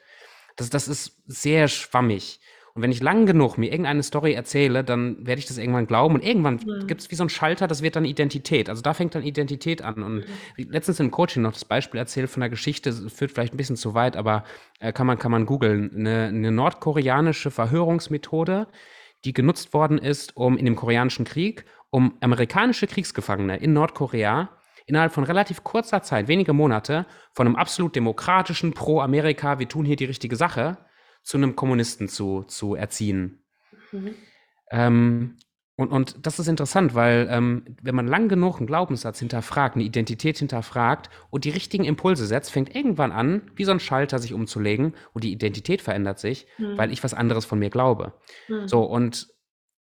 Das, 0.57 0.68
das 0.68 0.88
ist 0.88 1.22
sehr 1.27 1.68
schwammig. 1.68 2.40
Und 2.75 2.83
wenn 2.83 2.91
ich 2.91 3.03
lang 3.03 3.27
genug 3.27 3.59
mir 3.59 3.71
irgendeine 3.71 4.03
Story 4.03 4.33
erzähle, 4.33 4.83
dann 4.83 5.27
werde 5.27 5.39
ich 5.39 5.47
das 5.47 5.59
irgendwann 5.59 5.87
glauben. 5.87 6.15
Und 6.15 6.25
irgendwann 6.25 6.55
mhm. 6.55 6.87
gibt 6.87 7.03
es 7.03 7.11
wie 7.11 7.15
so 7.15 7.23
einen 7.23 7.29
Schalter, 7.29 7.67
das 7.67 7.83
wird 7.83 7.97
dann 7.97 8.05
Identität. 8.05 8.71
Also 8.71 8.81
da 8.81 8.95
fängt 8.95 9.15
dann 9.15 9.23
Identität 9.23 9.83
an. 9.83 10.03
Und 10.03 10.25
letztens 10.57 10.99
im 10.99 11.11
Coaching 11.11 11.43
noch 11.43 11.53
das 11.53 11.67
Beispiel 11.67 11.99
erzählt 11.99 12.31
von 12.31 12.41
der 12.41 12.49
Geschichte, 12.49 12.93
führt 12.93 13.33
vielleicht 13.33 13.53
ein 13.53 13.59
bisschen 13.59 13.77
zu 13.77 13.95
weit, 13.95 14.17
aber 14.17 14.45
äh, 14.81 14.93
kann 14.93 15.07
man, 15.07 15.19
kann 15.19 15.31
man 15.31 15.45
googeln. 15.45 15.95
Eine, 15.95 16.27
eine 16.29 16.51
nordkoreanische 16.51 17.51
Verhörungsmethode, 17.51 18.69
die 19.25 19.35
genutzt 19.35 19.75
worden 19.75 19.99
ist, 19.99 20.37
um 20.37 20.57
in 20.57 20.65
dem 20.65 20.77
Koreanischen 20.77 21.27
Krieg, 21.27 21.67
um 21.91 22.17
amerikanische 22.21 22.87
Kriegsgefangene 22.87 23.59
in 23.59 23.75
Nordkorea 23.75 24.49
innerhalb 24.87 25.13
von 25.13 25.25
relativ 25.25 25.63
kurzer 25.63 26.03
Zeit, 26.03 26.27
wenige 26.29 26.53
Monate, 26.53 27.07
von 27.33 27.47
einem 27.47 27.57
absolut 27.57 27.95
demokratischen 27.95 28.73
Pro-Amerika, 28.73 29.59
wir 29.59 29.69
tun 29.69 29.85
hier 29.85 29.97
die 29.97 30.07
richtige 30.07 30.37
Sache, 30.37 30.79
zu 31.23 31.37
einem 31.37 31.57
Kommunisten 31.57 32.09
zu, 32.09 32.45
zu 32.45 32.75
erziehen. 32.75 33.43
Mhm. 33.93 34.15
Ähm, 34.71 35.37
und, 35.77 35.89
und 35.91 36.27
das 36.27 36.39
ist 36.39 36.49
interessant, 36.49 36.95
weil 36.95 37.29
ähm, 37.31 37.65
wenn 37.81 37.95
man 37.95 38.07
lang 38.07 38.29
genug 38.29 38.59
einen 38.59 38.67
Glaubenssatz 38.67 39.19
hinterfragt, 39.19 39.75
eine 39.75 39.85
Identität 39.85 40.39
hinterfragt 40.39 41.09
und 41.31 41.45
die 41.45 41.51
richtigen 41.51 41.85
Impulse 41.85 42.27
setzt, 42.27 42.53
fängt 42.53 42.75
irgendwann 42.75 43.11
an, 43.11 43.51
wie 43.57 43.65
so 43.65 43.73
ein 43.73 43.81
Schalter 43.81 44.19
sich 44.19 44.35
umzulegen 44.35 44.95
und 45.15 45.25
die 45.25 45.33
Identität 45.33 45.81
verändert 45.81 46.19
sich, 46.19 46.47
mhm. 46.59 46.77
weil 46.77 46.93
ich 46.93 47.03
was 47.03 47.15
anderes 47.15 47.47
von 47.47 47.59
mir 47.59 47.71
glaube. 47.71 48.13
Mhm. 48.49 48.69
So, 48.69 48.83
und 48.83 49.29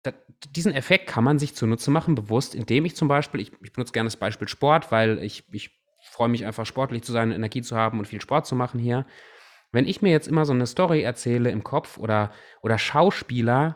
da, 0.02 0.12
diesen 0.50 0.74
Effekt 0.74 1.08
kann 1.08 1.24
man 1.24 1.40
sich 1.40 1.56
zunutze 1.56 1.92
machen, 1.92 2.16
bewusst, 2.16 2.56
indem 2.56 2.86
ich 2.86 2.96
zum 2.96 3.08
Beispiel, 3.08 3.42
ich, 3.42 3.52
ich 3.64 3.72
benutze 3.72 3.94
gerne 3.94 4.08
das 4.08 4.18
Beispiel 4.18 4.48
Sport, 4.48 4.92
weil 4.92 5.20
ich, 5.20 5.46
ich 5.52 5.70
freue 6.12 6.30
mich 6.30 6.46
einfach 6.46 6.66
sportlich 6.66 7.04
zu 7.04 7.12
sein, 7.12 7.32
Energie 7.32 7.62
zu 7.62 7.76
haben 7.76 8.00
und 8.00 8.08
viel 8.08 8.22
Sport 8.22 8.48
zu 8.48 8.56
machen 8.56 8.80
hier. 8.80 9.06
Wenn 9.76 9.88
ich 9.88 10.02
mir 10.02 10.12
jetzt 10.12 10.30
immer 10.30 10.46
so 10.46 10.54
eine 10.54 10.68
Story 10.68 11.02
erzähle 11.02 11.52
im 11.52 11.64
Kopf 11.64 11.98
oder, 11.98 12.32
oder 12.62 12.78
Schauspieler 12.78 13.76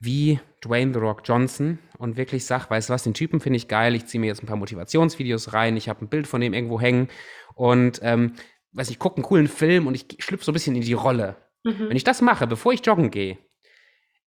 wie 0.00 0.40
Dwayne 0.64 0.92
The 0.92 0.98
Rock 0.98 1.22
Johnson 1.24 1.78
und 1.98 2.16
wirklich 2.16 2.44
sage, 2.44 2.68
weißt 2.68 2.88
du 2.88 2.92
was, 2.92 3.04
den 3.04 3.14
Typen 3.14 3.38
finde 3.38 3.56
ich 3.56 3.68
geil, 3.68 3.94
ich 3.94 4.06
ziehe 4.06 4.20
mir 4.20 4.26
jetzt 4.26 4.42
ein 4.42 4.46
paar 4.46 4.56
Motivationsvideos 4.56 5.52
rein, 5.52 5.76
ich 5.76 5.88
habe 5.88 6.04
ein 6.04 6.08
Bild 6.08 6.26
von 6.26 6.40
dem 6.40 6.52
irgendwo 6.52 6.80
hängen 6.80 7.08
und 7.54 8.00
ähm, 8.02 8.34
weiß 8.72 8.90
ich, 8.90 8.98
gucke 8.98 9.18
einen 9.18 9.24
coolen 9.24 9.46
Film 9.46 9.86
und 9.86 9.94
ich 9.94 10.06
schlüpfe 10.18 10.44
so 10.44 10.50
ein 10.50 10.54
bisschen 10.54 10.74
in 10.74 10.82
die 10.82 10.92
Rolle. 10.94 11.36
Mhm. 11.62 11.90
Wenn 11.90 11.96
ich 11.96 12.04
das 12.04 12.20
mache, 12.20 12.48
bevor 12.48 12.72
ich 12.72 12.84
joggen 12.84 13.12
gehe, 13.12 13.38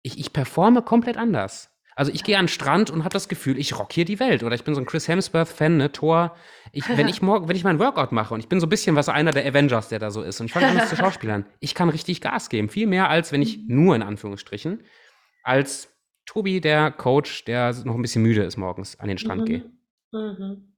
ich, 0.01 0.17
ich 0.17 0.31
performe 0.31 0.81
komplett 0.81 1.17
anders. 1.17 1.69
Also 1.97 2.13
ich 2.13 2.23
gehe 2.23 2.37
an 2.37 2.45
den 2.45 2.49
Strand 2.49 2.91
und 2.91 3.03
habe 3.03 3.11
das 3.11 3.27
Gefühl, 3.27 3.59
ich 3.59 3.77
rock 3.77 3.91
hier 3.91 4.05
die 4.05 4.21
Welt. 4.21 4.41
Oder 4.43 4.55
ich 4.55 4.63
bin 4.63 4.73
so 4.73 4.79
ein 4.79 4.85
Chris 4.85 5.09
Hemsworth-Fan, 5.09 5.75
ne, 5.75 5.91
Thor. 5.91 6.33
Ich, 6.71 6.87
wenn 6.89 7.07
ich 7.07 7.21
morgen, 7.21 7.47
wenn 7.47 7.55
ich 7.55 7.63
meinen 7.63 7.79
Workout 7.79 8.11
mache 8.11 8.33
und 8.33 8.39
ich 8.39 8.47
bin 8.47 8.59
so 8.59 8.67
ein 8.67 8.69
bisschen 8.69 8.95
was 8.95 9.09
einer 9.09 9.31
der 9.31 9.45
Avengers, 9.45 9.89
der 9.89 9.99
da 9.99 10.11
so 10.11 10.21
ist, 10.21 10.39
und 10.39 10.47
ich 10.47 10.53
fange 10.53 10.67
an 10.67 10.87
zu 10.87 10.95
Schauspielern, 10.95 11.45
ich 11.59 11.75
kann 11.75 11.89
richtig 11.89 12.21
Gas 12.21 12.49
geben. 12.49 12.69
Viel 12.69 12.87
mehr 12.87 13.09
als 13.09 13.31
wenn 13.31 13.41
ich 13.41 13.59
nur 13.67 13.95
in 13.95 14.01
Anführungsstrichen, 14.01 14.83
als 15.43 15.95
Tobi, 16.25 16.61
der 16.61 16.91
Coach, 16.91 17.45
der 17.45 17.73
noch 17.85 17.95
ein 17.95 18.01
bisschen 18.01 18.21
müde 18.21 18.43
ist 18.43 18.57
morgens, 18.57 18.99
an 18.99 19.07
den 19.07 19.17
Strand 19.17 19.41
mhm. 19.41 19.45
gehe. 19.45 19.71
Mhm. 20.11 20.75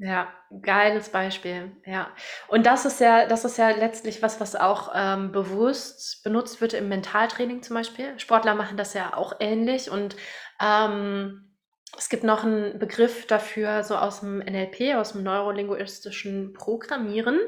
Ja, 0.00 0.32
geiles 0.62 1.08
Beispiel, 1.08 1.72
ja. 1.84 2.08
Und 2.46 2.66
das 2.66 2.84
ist 2.84 3.00
ja 3.00 3.26
das 3.26 3.44
ist 3.44 3.58
ja 3.58 3.70
letztlich 3.70 4.22
was, 4.22 4.40
was 4.40 4.54
auch, 4.54 4.92
ähm, 4.94 5.32
bewusst 5.32 6.22
benutzt 6.22 6.60
wird 6.60 6.72
im 6.72 6.88
Mentaltraining 6.88 7.62
zum 7.62 7.74
Beispiel. 7.74 8.16
Sportler 8.18 8.54
machen 8.54 8.76
das 8.76 8.94
ja 8.94 9.16
auch 9.16 9.34
ähnlich 9.40 9.90
und, 9.90 10.14
ähm, 10.60 11.47
es 11.96 12.08
gibt 12.08 12.24
noch 12.24 12.44
einen 12.44 12.78
Begriff 12.78 13.26
dafür, 13.26 13.82
so 13.82 13.96
aus 13.96 14.20
dem 14.20 14.38
NLP, 14.38 14.96
aus 14.96 15.12
dem 15.12 15.22
neurolinguistischen 15.22 16.52
Programmieren, 16.52 17.40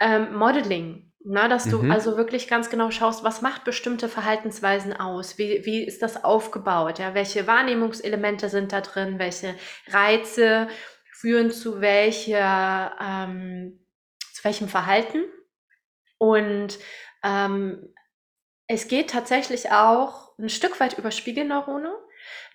ähm, 0.00 0.34
Modeling. 0.34 1.12
Na, 1.28 1.48
dass 1.48 1.64
du 1.64 1.82
mhm. 1.82 1.90
also 1.90 2.16
wirklich 2.16 2.46
ganz 2.46 2.70
genau 2.70 2.92
schaust, 2.92 3.24
was 3.24 3.42
macht 3.42 3.64
bestimmte 3.64 4.08
Verhaltensweisen 4.08 4.92
aus? 4.92 5.38
Wie, 5.38 5.66
wie 5.66 5.84
ist 5.84 6.00
das 6.02 6.22
aufgebaut? 6.22 7.00
Ja, 7.00 7.14
welche 7.14 7.48
Wahrnehmungselemente 7.48 8.48
sind 8.48 8.72
da 8.72 8.80
drin? 8.80 9.18
Welche 9.18 9.56
Reize 9.88 10.68
führen 11.12 11.50
zu 11.50 11.80
welcher, 11.80 12.94
ähm, 13.00 13.84
zu 14.32 14.44
welchem 14.44 14.68
Verhalten? 14.68 15.24
Und 16.18 16.78
ähm, 17.24 17.92
es 18.68 18.86
geht 18.86 19.10
tatsächlich 19.10 19.72
auch 19.72 20.38
ein 20.38 20.48
Stück 20.48 20.78
weit 20.78 20.96
über 20.96 21.10
Spiegelneurone. 21.10 21.92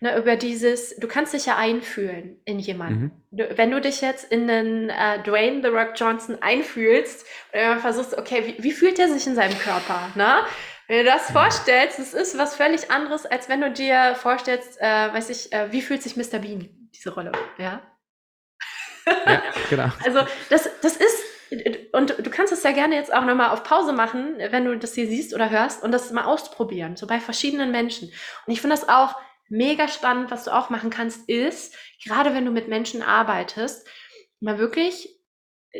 Ne, 0.03 0.17
über 0.17 0.35
dieses, 0.35 0.95
du 0.95 1.07
kannst 1.07 1.31
dich 1.31 1.45
ja 1.45 1.57
einfühlen 1.57 2.41
in 2.45 2.57
jemanden. 2.57 3.01
Mhm. 3.03 3.11
Du, 3.29 3.55
wenn 3.55 3.69
du 3.69 3.79
dich 3.79 4.01
jetzt 4.01 4.31
in 4.31 4.47
den 4.47 4.89
äh, 4.89 5.21
Dwayne 5.21 5.61
The 5.61 5.67
Rock 5.67 5.91
Johnson 5.95 6.41
einfühlst 6.41 7.23
und 7.53 7.79
versuchst, 7.81 8.17
okay, 8.17 8.43
wie, 8.57 8.63
wie, 8.63 8.71
fühlt 8.71 8.97
er 8.97 9.09
sich 9.09 9.27
in 9.27 9.35
seinem 9.35 9.55
Körper? 9.59 10.09
Ne? 10.15 10.39
Wenn 10.87 11.05
du 11.05 11.11
das 11.11 11.29
mhm. 11.29 11.33
vorstellst, 11.33 11.99
das 11.99 12.15
ist 12.15 12.35
was 12.35 12.55
völlig 12.55 12.89
anderes, 12.89 13.27
als 13.27 13.47
wenn 13.47 13.61
du 13.61 13.69
dir 13.69 14.15
vorstellst, 14.15 14.81
äh, 14.81 15.13
weiß 15.13 15.29
ich, 15.29 15.53
äh, 15.53 15.71
wie 15.71 15.83
fühlt 15.83 16.01
sich 16.01 16.17
Mr. 16.17 16.39
Bean, 16.39 16.67
diese 16.95 17.13
Rolle, 17.13 17.31
ja? 17.59 17.83
ja, 19.05 19.43
genau. 19.69 19.89
Also 20.03 20.21
das, 20.49 20.67
das 20.81 20.97
ist 20.97 21.23
und 21.91 22.15
du 22.17 22.29
kannst 22.29 22.53
es 22.53 22.63
ja 22.63 22.71
gerne 22.71 22.95
jetzt 22.95 23.13
auch 23.13 23.25
nochmal 23.25 23.49
auf 23.49 23.63
Pause 23.63 23.91
machen, 23.91 24.37
wenn 24.37 24.63
du 24.63 24.77
das 24.77 24.95
hier 24.95 25.05
siehst 25.05 25.33
oder 25.33 25.49
hörst 25.49 25.83
und 25.83 25.91
das 25.91 26.09
mal 26.11 26.23
ausprobieren, 26.23 26.95
so 26.95 27.07
bei 27.07 27.19
verschiedenen 27.19 27.71
Menschen. 27.71 28.07
Und 28.47 28.53
ich 28.53 28.61
finde 28.61 28.75
das 28.75 28.87
auch 28.87 29.15
mega 29.51 29.87
spannend, 29.87 30.31
was 30.31 30.45
du 30.45 30.55
auch 30.55 30.69
machen 30.69 30.89
kannst, 30.89 31.29
ist, 31.29 31.75
gerade 32.03 32.33
wenn 32.33 32.45
du 32.45 32.51
mit 32.51 32.67
Menschen 32.67 33.03
arbeitest, 33.03 33.87
mal 34.39 34.57
wirklich 34.57 35.09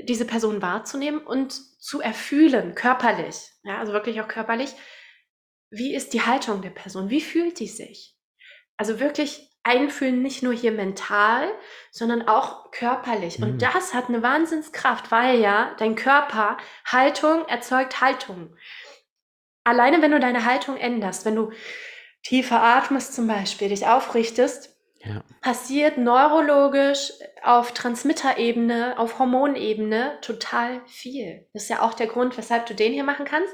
diese 0.04 0.26
Person 0.26 0.62
wahrzunehmen 0.62 1.26
und 1.26 1.54
zu 1.82 2.02
erfühlen, 2.02 2.76
körperlich, 2.76 3.50
ja, 3.64 3.80
also 3.80 3.94
wirklich 3.94 4.22
auch 4.22 4.28
körperlich, 4.28 4.74
wie 5.70 5.96
ist 5.96 6.14
die 6.14 6.22
Haltung 6.22 6.62
der 6.62 6.70
Person, 6.70 7.10
wie 7.10 7.22
fühlt 7.22 7.60
die 7.60 7.68
sich? 7.68 8.16
Also 8.78 9.00
wirklich 9.00 9.50
einfühlen, 9.64 10.22
nicht 10.22 10.44
nur 10.44 10.54
hier 10.54 10.72
mental, 10.72 11.48
sondern 11.92 12.28
auch 12.28 12.72
körperlich. 12.72 13.40
Mhm. 13.40 13.46
Und 13.46 13.62
das 13.62 13.94
hat 13.94 14.10
eine 14.10 14.24
Wahnsinnskraft, 14.24 15.12
weil 15.12 15.40
ja 15.40 15.76
dein 15.78 15.96
Körper 15.96 16.58
Haltung 16.86 17.48
erzeugt 17.48 18.02
Haltung. 18.02 18.56
Alleine 19.64 20.02
wenn 20.02 20.12
du 20.12 20.20
deine 20.20 20.46
Haltung 20.46 20.78
änderst, 20.78 21.26
wenn 21.26 21.36
du 21.36 21.52
tiefer 22.24 22.62
atmest 22.62 23.14
zum 23.14 23.28
Beispiel, 23.28 23.70
dich 23.70 23.88
aufrichtest, 23.88 24.70
ja. 25.00 25.24
passiert 25.42 25.98
neurologisch 25.98 27.12
auf 27.44 27.74
Transmitterebene, 27.74 28.98
auf 28.98 29.20
Hormonebene 29.20 30.20
total 30.22 30.82
viel. 30.88 31.48
Das 31.54 31.64
ist 31.64 31.70
ja 31.70 31.82
auch 31.82 31.94
der 31.94 32.08
Grund, 32.08 32.38
weshalb 32.38 32.68
du 32.68 32.76
den 32.76 32.94
hier 32.94 33.04
machen 33.04 33.26
kannst. 33.26 33.54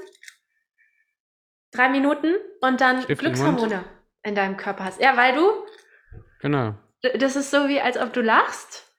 Drei 1.72 1.90
Minuten 1.90 2.36
und 2.62 2.82
dann 2.82 3.02
Stift 3.04 3.22
Glückshormone 3.22 3.84
in 4.24 4.36
deinem 4.36 4.58
Körper 4.58 4.86
hast. 4.86 5.02
Ja, 5.02 5.16
weil 5.16 5.36
du. 5.36 5.50
Genau. 6.42 6.76
Das 7.20 7.36
ist 7.36 7.52
so 7.52 7.68
wie, 7.68 7.80
als 7.80 7.98
ob 7.98 8.14
du 8.14 8.22
lachst 8.22 8.92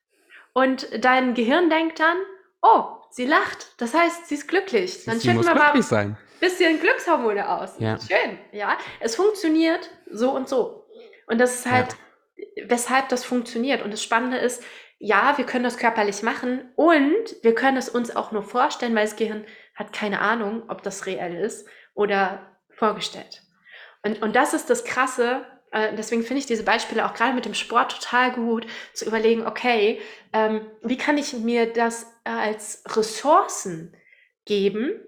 und 0.53 0.89
dein 1.05 1.35
Gehirn 1.35 1.69
denkt 1.69 2.01
dann, 2.01 2.17
oh, 2.63 2.85
sie 3.11 3.27
lacht. 3.27 3.75
Das 3.79 3.95
heißt, 3.95 4.29
sie 4.29 4.37
ist 4.37 4.49
glücklich. 4.49 5.05
Dann 5.05 5.19
sie 5.19 5.33
muss 5.33 5.47
wir 5.47 5.53
glücklich 5.53 5.75
mal 5.75 5.83
sein 5.83 6.17
bisschen 6.41 6.81
Glückshormone 6.81 7.49
aus. 7.49 7.75
Ja. 7.79 7.99
Schön, 7.99 8.39
ja. 8.53 8.77
Es 9.01 9.17
funktioniert 9.17 9.91
so 10.11 10.31
und 10.31 10.49
so. 10.49 10.87
Und 11.27 11.39
das 11.39 11.57
ist 11.57 11.71
halt, 11.71 11.97
ja. 12.37 12.65
weshalb 12.69 13.09
das 13.09 13.25
funktioniert. 13.25 13.83
Und 13.83 13.93
das 13.93 14.03
Spannende 14.03 14.39
ist, 14.39 14.63
ja, 14.99 15.39
wir 15.39 15.47
können 15.47 15.65
das 15.65 15.77
körperlich 15.77 16.23
machen 16.23 16.73
und 16.75 17.37
wir 17.43 17.55
können 17.55 17.77
es 17.77 17.89
uns 17.89 18.15
auch 18.17 18.33
nur 18.33 18.43
vorstellen, 18.43 18.95
weil 18.97 19.05
das 19.05 19.17
Gehirn 19.17 19.45
hat 19.75 19.93
keine 19.93 20.21
Ahnung, 20.21 20.65
ob 20.69 20.83
das 20.83 21.07
reell 21.07 21.37
ist 21.37 21.69
oder 21.95 22.59
vorgestellt. 22.71 23.43
Und, 24.03 24.23
und 24.23 24.35
das 24.35 24.55
ist 24.55 24.71
das 24.71 24.85
Krasse. 24.85 25.45
Äh, 25.71 25.95
deswegen 25.95 26.23
finde 26.23 26.41
ich 26.41 26.47
diese 26.47 26.65
Beispiele 26.65 27.07
auch 27.07 27.15
gerade 27.15 27.35
mit 27.35 27.45
dem 27.45 27.55
Sport 27.55 27.93
total 27.93 28.33
gut, 28.33 28.67
zu 28.93 29.05
überlegen, 29.05 29.47
okay, 29.47 30.01
ähm, 30.33 30.67
wie 30.83 30.97
kann 30.97 31.19
ich 31.19 31.33
mir 31.33 31.73
das 31.73 32.07
als 32.25 32.83
Ressourcen 32.89 33.97
geben, 34.45 35.01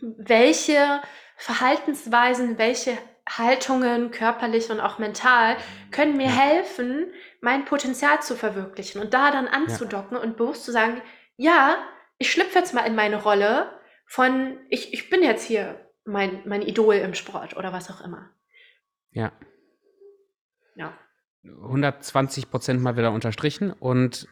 welche 0.00 1.00
Verhaltensweisen, 1.36 2.58
welche 2.58 2.96
Haltungen, 3.28 4.10
körperlich 4.10 4.70
und 4.70 4.80
auch 4.80 4.98
mental, 4.98 5.56
können 5.90 6.16
mir 6.16 6.28
helfen, 6.28 7.12
mein 7.40 7.64
Potenzial 7.64 8.20
zu 8.22 8.36
verwirklichen 8.36 9.00
und 9.00 9.14
da 9.14 9.30
dann 9.30 9.48
anzudocken 9.48 10.16
ja. 10.16 10.22
und 10.22 10.36
bewusst 10.36 10.64
zu 10.64 10.72
sagen, 10.72 11.00
ja, 11.36 11.76
ich 12.18 12.30
schlüpfe 12.30 12.58
jetzt 12.58 12.74
mal 12.74 12.86
in 12.86 12.94
meine 12.94 13.22
Rolle 13.22 13.80
von, 14.06 14.58
ich, 14.68 14.92
ich 14.92 15.10
bin 15.10 15.22
jetzt 15.22 15.44
hier 15.44 15.90
mein, 16.04 16.42
mein 16.44 16.62
Idol 16.62 16.96
im 16.96 17.14
Sport 17.14 17.56
oder 17.56 17.72
was 17.72 17.90
auch 17.90 18.02
immer. 18.02 18.30
Ja. 19.10 19.32
Ja. 20.76 20.92
120 21.44 22.50
Prozent 22.50 22.82
mal 22.82 22.96
wieder 22.96 23.12
unterstrichen 23.12 23.72
und 23.72 24.28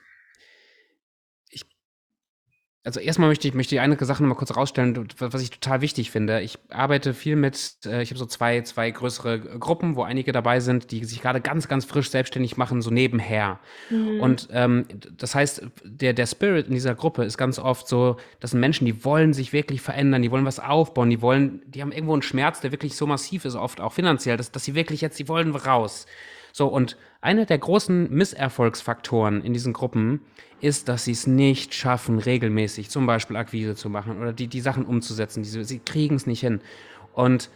also 2.84 2.98
erstmal 2.98 3.28
möchte 3.28 3.46
ich, 3.46 3.54
möchte 3.54 3.76
ich 3.76 3.80
eine 3.80 3.96
Sache 4.04 4.22
nochmal 4.22 4.36
kurz 4.36 4.56
rausstellen, 4.56 5.06
was 5.18 5.40
ich 5.40 5.50
total 5.50 5.82
wichtig 5.82 6.10
finde. 6.10 6.40
Ich 6.40 6.58
arbeite 6.68 7.14
viel 7.14 7.36
mit, 7.36 7.76
äh, 7.86 8.02
ich 8.02 8.10
habe 8.10 8.18
so 8.18 8.26
zwei, 8.26 8.62
zwei 8.62 8.90
größere 8.90 9.38
Gruppen, 9.38 9.94
wo 9.94 10.02
einige 10.02 10.32
dabei 10.32 10.58
sind, 10.58 10.90
die 10.90 11.04
sich 11.04 11.22
gerade 11.22 11.40
ganz, 11.40 11.68
ganz 11.68 11.84
frisch 11.84 12.10
selbstständig 12.10 12.56
machen, 12.56 12.82
so 12.82 12.90
nebenher. 12.90 13.60
Mhm. 13.88 14.20
Und 14.20 14.48
ähm, 14.50 14.86
das 15.16 15.36
heißt, 15.36 15.64
der, 15.84 16.12
der 16.12 16.26
Spirit 16.26 16.66
in 16.66 16.74
dieser 16.74 16.96
Gruppe 16.96 17.22
ist 17.22 17.38
ganz 17.38 17.60
oft 17.60 17.86
so, 17.86 18.16
das 18.40 18.50
sind 18.50 18.58
Menschen, 18.58 18.84
die 18.84 19.04
wollen 19.04 19.32
sich 19.32 19.52
wirklich 19.52 19.80
verändern, 19.80 20.22
die 20.22 20.32
wollen 20.32 20.44
was 20.44 20.58
aufbauen, 20.58 21.08
die 21.08 21.22
wollen, 21.22 21.62
die 21.66 21.82
haben 21.82 21.92
irgendwo 21.92 22.14
einen 22.14 22.22
Schmerz, 22.22 22.60
der 22.60 22.72
wirklich 22.72 22.96
so 22.96 23.06
massiv 23.06 23.44
ist, 23.44 23.54
oft 23.54 23.80
auch 23.80 23.92
finanziell, 23.92 24.36
dass, 24.36 24.50
dass 24.50 24.64
sie 24.64 24.74
wirklich 24.74 25.00
jetzt, 25.02 25.20
die 25.20 25.28
wollen 25.28 25.54
raus. 25.54 26.06
So, 26.52 26.66
und 26.66 26.96
einer 27.22 27.46
der 27.46 27.58
großen 27.58 28.12
Misserfolgsfaktoren 28.12 29.42
in 29.42 29.54
diesen 29.54 29.72
Gruppen 29.72 30.20
ist, 30.60 30.88
dass 30.88 31.04
sie 31.04 31.12
es 31.12 31.26
nicht 31.26 31.72
schaffen, 31.72 32.18
regelmäßig 32.18 32.90
zum 32.90 33.06
Beispiel 33.06 33.36
Akquise 33.36 33.74
zu 33.76 33.88
machen 33.88 34.20
oder 34.20 34.32
die, 34.32 34.48
die 34.48 34.60
Sachen 34.60 34.84
umzusetzen. 34.84 35.42
Die, 35.42 35.64
sie 35.64 35.78
kriegen 35.78 36.16
es 36.16 36.26
nicht 36.26 36.40
hin. 36.40 36.60
Und, 37.14 37.50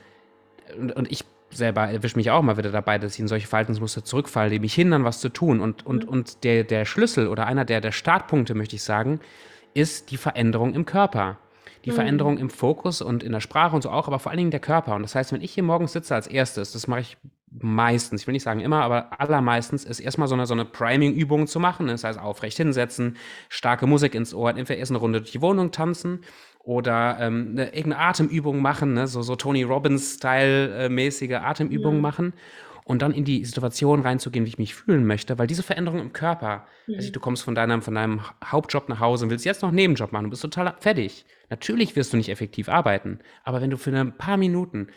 und, 0.78 0.92
und 0.92 1.10
ich 1.10 1.24
selber 1.50 1.88
erwische 1.88 2.16
mich 2.16 2.30
auch 2.30 2.42
mal 2.42 2.56
wieder 2.56 2.70
dabei, 2.70 2.98
dass 2.98 3.14
ich 3.14 3.20
in 3.20 3.28
solche 3.28 3.48
Verhaltensmuster 3.48 4.04
zurückfalle, 4.04 4.50
die 4.50 4.60
mich 4.60 4.74
hindern, 4.74 5.04
was 5.04 5.20
zu 5.20 5.28
tun. 5.28 5.60
Und, 5.60 5.84
und, 5.84 6.04
mhm. 6.04 6.10
und 6.10 6.44
der, 6.44 6.62
der 6.62 6.84
Schlüssel 6.84 7.26
oder 7.26 7.46
einer 7.46 7.64
der, 7.64 7.80
der 7.80 7.92
Startpunkte, 7.92 8.54
möchte 8.54 8.76
ich 8.76 8.82
sagen, 8.82 9.20
ist 9.74 10.12
die 10.12 10.16
Veränderung 10.16 10.74
im 10.74 10.86
Körper. 10.86 11.38
Die 11.84 11.90
mhm. 11.90 11.96
Veränderung 11.96 12.38
im 12.38 12.50
Fokus 12.50 13.02
und 13.02 13.24
in 13.24 13.32
der 13.32 13.40
Sprache 13.40 13.74
und 13.74 13.82
so 13.82 13.90
auch, 13.90 14.06
aber 14.06 14.20
vor 14.20 14.30
allen 14.30 14.38
Dingen 14.38 14.50
der 14.52 14.60
Körper. 14.60 14.94
Und 14.94 15.02
das 15.02 15.16
heißt, 15.16 15.32
wenn 15.32 15.40
ich 15.40 15.52
hier 15.52 15.64
morgens 15.64 15.92
sitze 15.92 16.14
als 16.14 16.28
erstes, 16.28 16.72
das 16.72 16.86
mache 16.86 17.00
ich 17.00 17.16
meistens, 17.60 18.22
ich 18.22 18.26
will 18.26 18.32
nicht 18.32 18.42
sagen 18.42 18.60
immer, 18.60 18.82
aber 18.82 19.20
allermeistens 19.20 19.84
ist 19.84 20.00
erstmal 20.00 20.28
so 20.28 20.34
eine, 20.34 20.46
so 20.46 20.54
eine 20.54 20.64
Priming-Übung 20.64 21.46
zu 21.46 21.60
machen. 21.60 21.86
Das 21.86 22.04
heißt, 22.04 22.18
aufrecht 22.18 22.56
hinsetzen, 22.56 23.16
starke 23.48 23.86
Musik 23.86 24.14
ins 24.14 24.34
Ohr, 24.34 24.50
entweder 24.50 24.78
erst 24.78 24.92
eine 24.92 24.98
Runde 24.98 25.20
durch 25.20 25.32
die 25.32 25.42
Wohnung 25.42 25.70
tanzen 25.70 26.20
oder 26.60 27.18
ähm, 27.20 27.50
eine, 27.52 27.66
irgendeine 27.66 27.98
Atemübung 27.98 28.60
machen, 28.60 28.94
ne? 28.94 29.06
so, 29.06 29.22
so 29.22 29.36
Tony 29.36 29.62
Robbins-Style-mäßige 29.62 31.34
Atemübungen 31.34 31.98
ja. 31.98 32.02
machen 32.02 32.32
und 32.84 33.02
dann 33.02 33.12
in 33.12 33.24
die 33.24 33.44
Situation 33.44 34.00
reinzugehen, 34.00 34.44
wie 34.44 34.50
ich 34.50 34.58
mich 34.58 34.74
fühlen 34.74 35.06
möchte, 35.06 35.38
weil 35.38 35.46
diese 35.46 35.62
Veränderung 35.62 36.00
im 36.00 36.12
Körper, 36.12 36.66
mhm. 36.86 36.94
also 36.96 37.10
du 37.10 37.20
kommst 37.20 37.42
von 37.42 37.54
deinem, 37.54 37.82
von 37.82 37.94
deinem 37.94 38.20
Hauptjob 38.44 38.88
nach 38.88 39.00
Hause 39.00 39.24
und 39.24 39.30
willst 39.30 39.44
jetzt 39.44 39.62
noch 39.62 39.70
einen 39.70 39.76
Nebenjob 39.76 40.12
machen, 40.12 40.24
du 40.24 40.30
bist 40.30 40.42
total 40.42 40.74
fertig. 40.80 41.24
Natürlich 41.50 41.96
wirst 41.96 42.12
du 42.12 42.16
nicht 42.16 42.28
effektiv 42.28 42.68
arbeiten, 42.68 43.20
aber 43.44 43.60
wenn 43.60 43.70
du 43.70 43.76
für 43.76 43.96
ein 43.96 44.16
paar 44.16 44.36
Minuten 44.36 44.88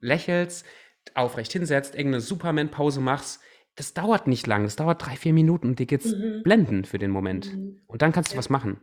lächelst, 0.00 0.66
aufrecht 1.16 1.52
hinsetzt, 1.52 1.94
irgendeine 1.94 2.20
Superman-Pause 2.20 3.00
machst, 3.00 3.40
das 3.76 3.94
dauert 3.94 4.26
nicht 4.26 4.46
lang, 4.46 4.64
das 4.64 4.76
dauert 4.76 5.04
drei, 5.04 5.16
vier 5.16 5.32
Minuten 5.32 5.68
und 5.68 5.78
dir 5.78 5.86
geht's 5.86 6.12
mhm. 6.12 6.42
blenden 6.42 6.84
für 6.84 6.98
den 6.98 7.10
Moment. 7.10 7.54
Mhm. 7.54 7.80
Und 7.86 8.02
dann 8.02 8.12
kannst 8.12 8.32
du 8.32 8.34
ja. 8.34 8.38
was 8.38 8.50
machen. 8.50 8.80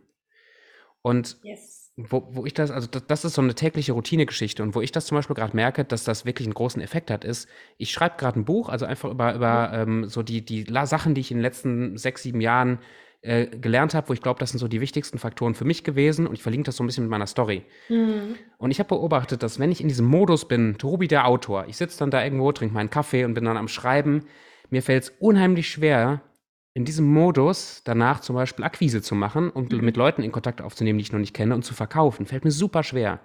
Und 1.02 1.38
yes. 1.44 1.92
wo, 1.98 2.30
wo 2.32 2.46
ich 2.46 2.54
das, 2.54 2.72
also 2.72 2.88
das, 2.88 3.06
das, 3.06 3.26
ist 3.26 3.34
so 3.34 3.42
eine 3.42 3.56
tägliche 3.56 3.92
Routinegeschichte 3.92 4.64
und 4.64 4.74
wo 4.74 4.82
ich 4.82 4.92
das 4.92 5.06
zum 5.06 5.18
Beispiel 5.18 5.36
gerade 5.36 5.56
merke, 5.56 5.84
dass 5.84 6.04
das 6.04 6.26
wirklich 6.26 6.48
einen 6.48 6.54
großen 6.54 6.82
Effekt 6.82 7.12
hat, 7.12 7.26
ist, 7.26 7.48
ich 7.78 7.92
schreibe 7.92 8.16
gerade 8.18 8.40
ein 8.40 8.46
Buch, 8.46 8.70
also 8.70 8.86
einfach 8.86 9.12
über, 9.12 9.36
über 9.36 9.86
mhm. 9.86 10.04
ähm, 10.04 10.10
so 10.10 10.24
die, 10.24 10.44
die 10.44 10.66
Sachen, 10.86 11.14
die 11.14 11.22
ich 11.22 11.32
in 11.32 11.38
den 11.38 11.44
letzten 11.44 11.98
sechs, 11.98 12.24
sieben 12.24 12.42
Jahren 12.42 12.80
äh, 13.26 13.48
gelernt 13.48 13.94
habe, 13.94 14.10
wo 14.10 14.14
ich 14.14 14.22
glaube, 14.22 14.40
das 14.40 14.52
sind 14.52 14.60
so 14.60 14.68
die 14.68 14.82
wichtigsten 14.82 15.18
Faktoren 15.18 15.56
für 15.56 15.66
mich 15.66 15.84
gewesen 15.84 16.28
und 16.28 16.36
ich 16.36 16.44
verlinke 16.44 16.66
das 16.66 16.76
so 16.76 16.84
ein 16.84 16.88
bisschen 16.88 17.06
mit 17.06 17.12
meiner 17.12 17.28
Story. 17.28 17.64
Mhm. 17.90 18.36
Und 18.58 18.72
ich 18.72 18.80
habe 18.80 18.90
beobachtet, 18.90 19.42
dass 19.42 19.58
wenn 19.60 19.72
ich 19.72 19.82
in 19.82 19.88
diesem 19.88 20.06
Modus 20.06 20.48
bin, 20.48 20.78
Tobi 20.78 21.08
der 21.08 21.28
Autor, 21.28 21.66
ich 21.68 21.78
sitze 21.78 21.98
dann 22.00 22.12
da 22.12 22.24
irgendwo, 22.24 22.52
trinke 22.52 22.76
meinen 22.76 22.90
Kaffee 22.90 23.26
und 23.26 23.34
bin 23.34 23.46
dann 23.46 23.58
am 23.58 23.68
Schreiben, 23.68 24.26
mir 24.70 24.84
fällt 24.84 25.04
es 25.04 25.10
unheimlich 25.20 25.70
schwer, 25.70 26.22
in 26.74 26.86
diesem 26.86 27.06
Modus 27.06 27.82
danach 27.84 28.20
zum 28.20 28.36
Beispiel 28.36 28.64
Akquise 28.66 29.02
zu 29.02 29.16
machen 29.16 29.50
und 29.50 29.72
mhm. 29.72 29.84
mit 29.84 29.98
Leuten 29.98 30.22
in 30.22 30.32
Kontakt 30.32 30.62
aufzunehmen, 30.62 31.00
die 31.00 31.04
ich 31.04 31.12
noch 31.12 31.20
nicht 31.20 31.34
kenne 31.34 31.56
und 31.56 31.64
zu 31.64 31.74
verkaufen. 31.74 32.26
Fällt 32.26 32.44
mir 32.44 32.52
super 32.52 32.84
schwer. 32.84 33.22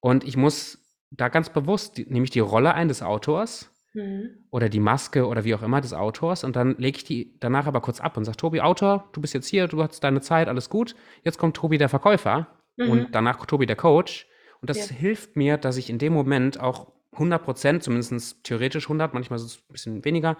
Und 0.00 0.24
ich 0.24 0.36
muss 0.36 0.78
da 1.10 1.28
ganz 1.28 1.50
bewusst, 1.50 1.98
nehme 1.98 2.24
ich 2.24 2.30
die 2.30 2.40
Rolle 2.40 2.74
ein 2.74 2.88
des 2.88 3.02
Autors 3.02 3.69
Mhm. 3.92 4.46
Oder 4.50 4.68
die 4.68 4.80
Maske 4.80 5.26
oder 5.26 5.44
wie 5.44 5.54
auch 5.54 5.62
immer 5.62 5.80
des 5.80 5.92
Autors. 5.92 6.44
Und 6.44 6.56
dann 6.56 6.76
lege 6.78 6.98
ich 6.98 7.04
die 7.04 7.36
danach 7.40 7.66
aber 7.66 7.80
kurz 7.80 8.00
ab 8.00 8.16
und 8.16 8.24
sage, 8.24 8.36
Tobi, 8.36 8.60
Autor, 8.60 9.08
du 9.12 9.20
bist 9.20 9.34
jetzt 9.34 9.48
hier, 9.48 9.66
du 9.68 9.82
hast 9.82 10.02
deine 10.04 10.20
Zeit, 10.20 10.48
alles 10.48 10.70
gut. 10.70 10.94
Jetzt 11.24 11.38
kommt 11.38 11.56
Tobi, 11.56 11.78
der 11.78 11.88
Verkäufer. 11.88 12.46
mhm. 12.76 12.90
und 12.90 13.14
danach 13.14 13.44
Tobi 13.46 13.66
der 13.66 13.76
Coach. 13.76 14.26
Und 14.60 14.70
das 14.70 14.90
ja. 14.90 14.96
hilft 14.96 15.36
mir, 15.36 15.56
dass 15.56 15.76
ich 15.76 15.90
in 15.90 15.98
dem 15.98 16.12
Moment 16.12 16.60
auch 16.60 16.92
100 17.12 17.42
Prozent, 17.42 17.82
zumindest 17.82 18.44
theoretisch 18.44 18.84
100, 18.84 19.14
manchmal 19.14 19.38
es 19.38 19.56
ein 19.56 19.72
bisschen 19.72 20.04
weniger, 20.04 20.36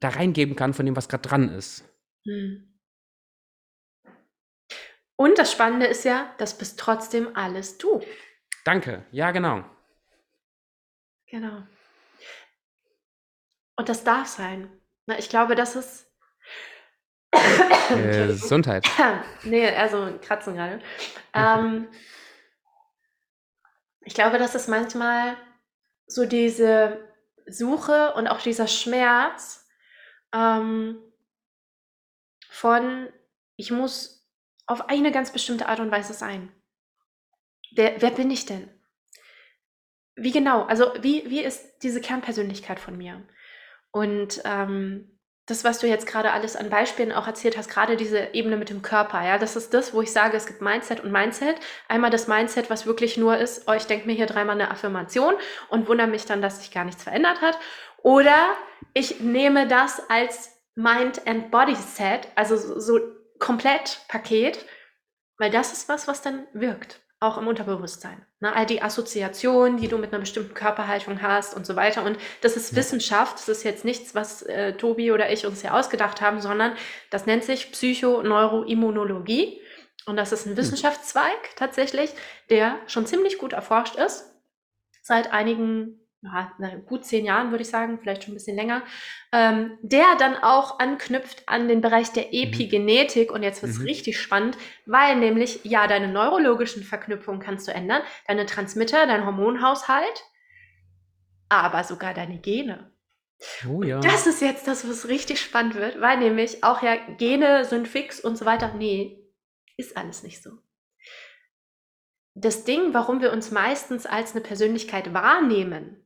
da 0.00 0.10
reingeben 0.10 0.56
kann 0.56 0.74
von 0.74 0.86
dem, 0.86 0.96
was 0.96 1.08
gerade 1.08 1.28
dran 1.28 1.48
ist. 1.48 1.84
Mhm. 2.24 2.74
Und 5.16 5.38
das 5.38 5.52
Spannende 5.52 5.86
ist 5.86 6.04
ja, 6.04 6.34
das 6.38 6.58
bist 6.58 6.78
trotzdem 6.78 7.28
alles 7.34 7.78
du. 7.78 8.00
Danke, 8.64 9.04
ja, 9.12 9.30
genau. 9.30 9.64
Genau. 11.26 11.62
Und 13.76 13.88
das 13.88 14.04
darf 14.04 14.28
sein. 14.28 14.70
Na, 15.06 15.18
ich 15.18 15.28
glaube, 15.28 15.54
das 15.54 15.76
ist. 15.76 16.10
Äh, 17.32 18.26
Gesundheit. 18.28 18.88
nee, 19.42 19.68
also 19.68 20.18
Kratzen 20.22 20.54
gerade. 20.54 20.80
Ähm, 21.32 21.88
ich 24.02 24.14
glaube, 24.14 24.38
das 24.38 24.54
ist 24.54 24.68
manchmal 24.68 25.36
so 26.06 26.26
diese 26.26 27.12
Suche 27.46 28.14
und 28.14 28.28
auch 28.28 28.40
dieser 28.40 28.66
Schmerz 28.66 29.66
ähm, 30.32 30.98
von, 32.48 33.08
ich 33.56 33.70
muss 33.70 34.26
auf 34.66 34.88
eine 34.88 35.12
ganz 35.12 35.32
bestimmte 35.32 35.68
Art 35.68 35.80
und 35.80 35.90
Weise 35.90 36.14
sein. 36.14 36.52
Wer, 37.72 38.00
wer 38.00 38.10
bin 38.10 38.30
ich 38.30 38.46
denn? 38.46 38.70
Wie 40.16 40.30
genau? 40.30 40.62
Also 40.64 40.92
wie, 41.00 41.28
wie 41.28 41.40
ist 41.40 41.78
diese 41.82 42.00
Kernpersönlichkeit 42.00 42.78
von 42.78 42.96
mir? 42.96 43.26
Und 43.94 44.42
ähm, 44.44 45.20
das, 45.46 45.62
was 45.62 45.78
du 45.78 45.86
jetzt 45.86 46.08
gerade 46.08 46.32
alles 46.32 46.56
an 46.56 46.68
Beispielen 46.68 47.12
auch 47.12 47.28
erzählt 47.28 47.56
hast, 47.56 47.70
gerade 47.70 47.96
diese 47.96 48.34
Ebene 48.34 48.56
mit 48.56 48.68
dem 48.68 48.82
Körper, 48.82 49.24
ja, 49.24 49.38
das 49.38 49.54
ist 49.54 49.72
das, 49.72 49.94
wo 49.94 50.02
ich 50.02 50.10
sage, 50.10 50.36
es 50.36 50.46
gibt 50.46 50.62
Mindset 50.62 51.04
und 51.04 51.12
Mindset. 51.12 51.54
Einmal 51.86 52.10
das 52.10 52.26
Mindset, 52.26 52.70
was 52.70 52.86
wirklich 52.86 53.16
nur 53.16 53.36
ist, 53.38 53.68
oh, 53.68 53.72
ich 53.72 53.86
denke 53.86 54.06
mir 54.06 54.14
hier 54.14 54.26
dreimal 54.26 54.56
eine 54.56 54.72
Affirmation 54.72 55.34
und 55.68 55.86
wundere 55.86 56.08
mich 56.08 56.24
dann, 56.24 56.42
dass 56.42 56.58
sich 56.58 56.72
gar 56.72 56.84
nichts 56.84 57.04
verändert 57.04 57.40
hat. 57.40 57.56
Oder 58.02 58.54
ich 58.94 59.20
nehme 59.20 59.68
das 59.68 60.02
als 60.10 60.50
Mind 60.74 61.24
and 61.28 61.52
Body 61.52 61.76
Set, 61.76 62.26
also 62.34 62.56
so, 62.56 62.80
so 62.80 62.98
komplett 63.38 64.00
Paket, 64.08 64.66
weil 65.38 65.52
das 65.52 65.72
ist 65.72 65.88
was, 65.88 66.08
was 66.08 66.20
dann 66.20 66.48
wirkt 66.52 67.03
auch 67.24 67.38
im 67.38 67.48
Unterbewusstsein. 67.48 68.24
Ne? 68.40 68.54
All 68.54 68.66
die 68.66 68.82
Assoziationen, 68.82 69.78
die 69.78 69.88
du 69.88 69.98
mit 69.98 70.12
einer 70.12 70.20
bestimmten 70.20 70.54
Körperhaltung 70.54 71.22
hast 71.22 71.54
und 71.54 71.66
so 71.66 71.76
weiter. 71.76 72.04
Und 72.04 72.18
das 72.42 72.56
ist 72.56 72.72
ja. 72.72 72.78
Wissenschaft. 72.78 73.34
Das 73.34 73.48
ist 73.48 73.64
jetzt 73.64 73.84
nichts, 73.84 74.14
was 74.14 74.42
äh, 74.42 74.74
Tobi 74.74 75.10
oder 75.10 75.32
ich 75.32 75.46
uns 75.46 75.62
hier 75.62 75.74
ausgedacht 75.74 76.20
haben, 76.20 76.40
sondern 76.40 76.74
das 77.10 77.26
nennt 77.26 77.44
sich 77.44 77.72
Psychoneuroimmunologie. 77.72 79.60
Und 80.06 80.16
das 80.16 80.32
ist 80.32 80.46
ein 80.46 80.50
hm. 80.50 80.56
Wissenschaftszweig 80.58 81.56
tatsächlich, 81.56 82.10
der 82.50 82.78
schon 82.86 83.06
ziemlich 83.06 83.38
gut 83.38 83.52
erforscht 83.52 83.96
ist. 83.96 84.30
Seit 85.02 85.32
einigen 85.32 86.00
gut 86.86 87.04
zehn 87.04 87.24
Jahren, 87.24 87.50
würde 87.50 87.62
ich 87.62 87.68
sagen, 87.68 87.98
vielleicht 88.00 88.24
schon 88.24 88.32
ein 88.32 88.36
bisschen 88.36 88.56
länger, 88.56 88.82
ähm, 89.32 89.78
der 89.82 90.04
dann 90.18 90.36
auch 90.36 90.78
anknüpft 90.78 91.48
an 91.48 91.68
den 91.68 91.80
Bereich 91.80 92.12
der 92.12 92.24
mhm. 92.24 92.32
Epigenetik. 92.32 93.30
Und 93.30 93.42
jetzt 93.42 93.62
wird 93.62 93.72
es 93.72 93.78
mhm. 93.78 93.86
richtig 93.86 94.20
spannend, 94.20 94.56
weil 94.86 95.16
nämlich, 95.16 95.60
ja, 95.64 95.86
deine 95.86 96.08
neurologischen 96.08 96.82
Verknüpfungen 96.82 97.40
kannst 97.40 97.68
du 97.68 97.72
ändern, 97.72 98.02
deine 98.26 98.46
Transmitter, 98.46 99.06
dein 99.06 99.26
Hormonhaushalt, 99.26 100.24
aber 101.48 101.84
sogar 101.84 102.14
deine 102.14 102.38
Gene. 102.38 102.90
Oh 103.68 103.82
ja. 103.82 104.00
Das 104.00 104.26
ist 104.26 104.40
jetzt 104.40 104.66
das, 104.66 104.88
was 104.88 105.08
richtig 105.08 105.40
spannend 105.40 105.74
wird, 105.74 106.00
weil 106.00 106.18
nämlich 106.18 106.64
auch 106.64 106.82
ja 106.82 106.96
Gene 107.18 107.64
sind 107.64 107.88
fix 107.88 108.20
und 108.20 108.38
so 108.38 108.46
weiter. 108.46 108.72
Nee, 108.76 109.18
ist 109.76 109.96
alles 109.96 110.22
nicht 110.22 110.42
so 110.42 110.58
das 112.34 112.64
Ding, 112.64 112.92
warum 112.92 113.20
wir 113.20 113.32
uns 113.32 113.50
meistens 113.50 114.06
als 114.06 114.32
eine 114.32 114.40
Persönlichkeit 114.40 115.14
wahrnehmen, 115.14 116.03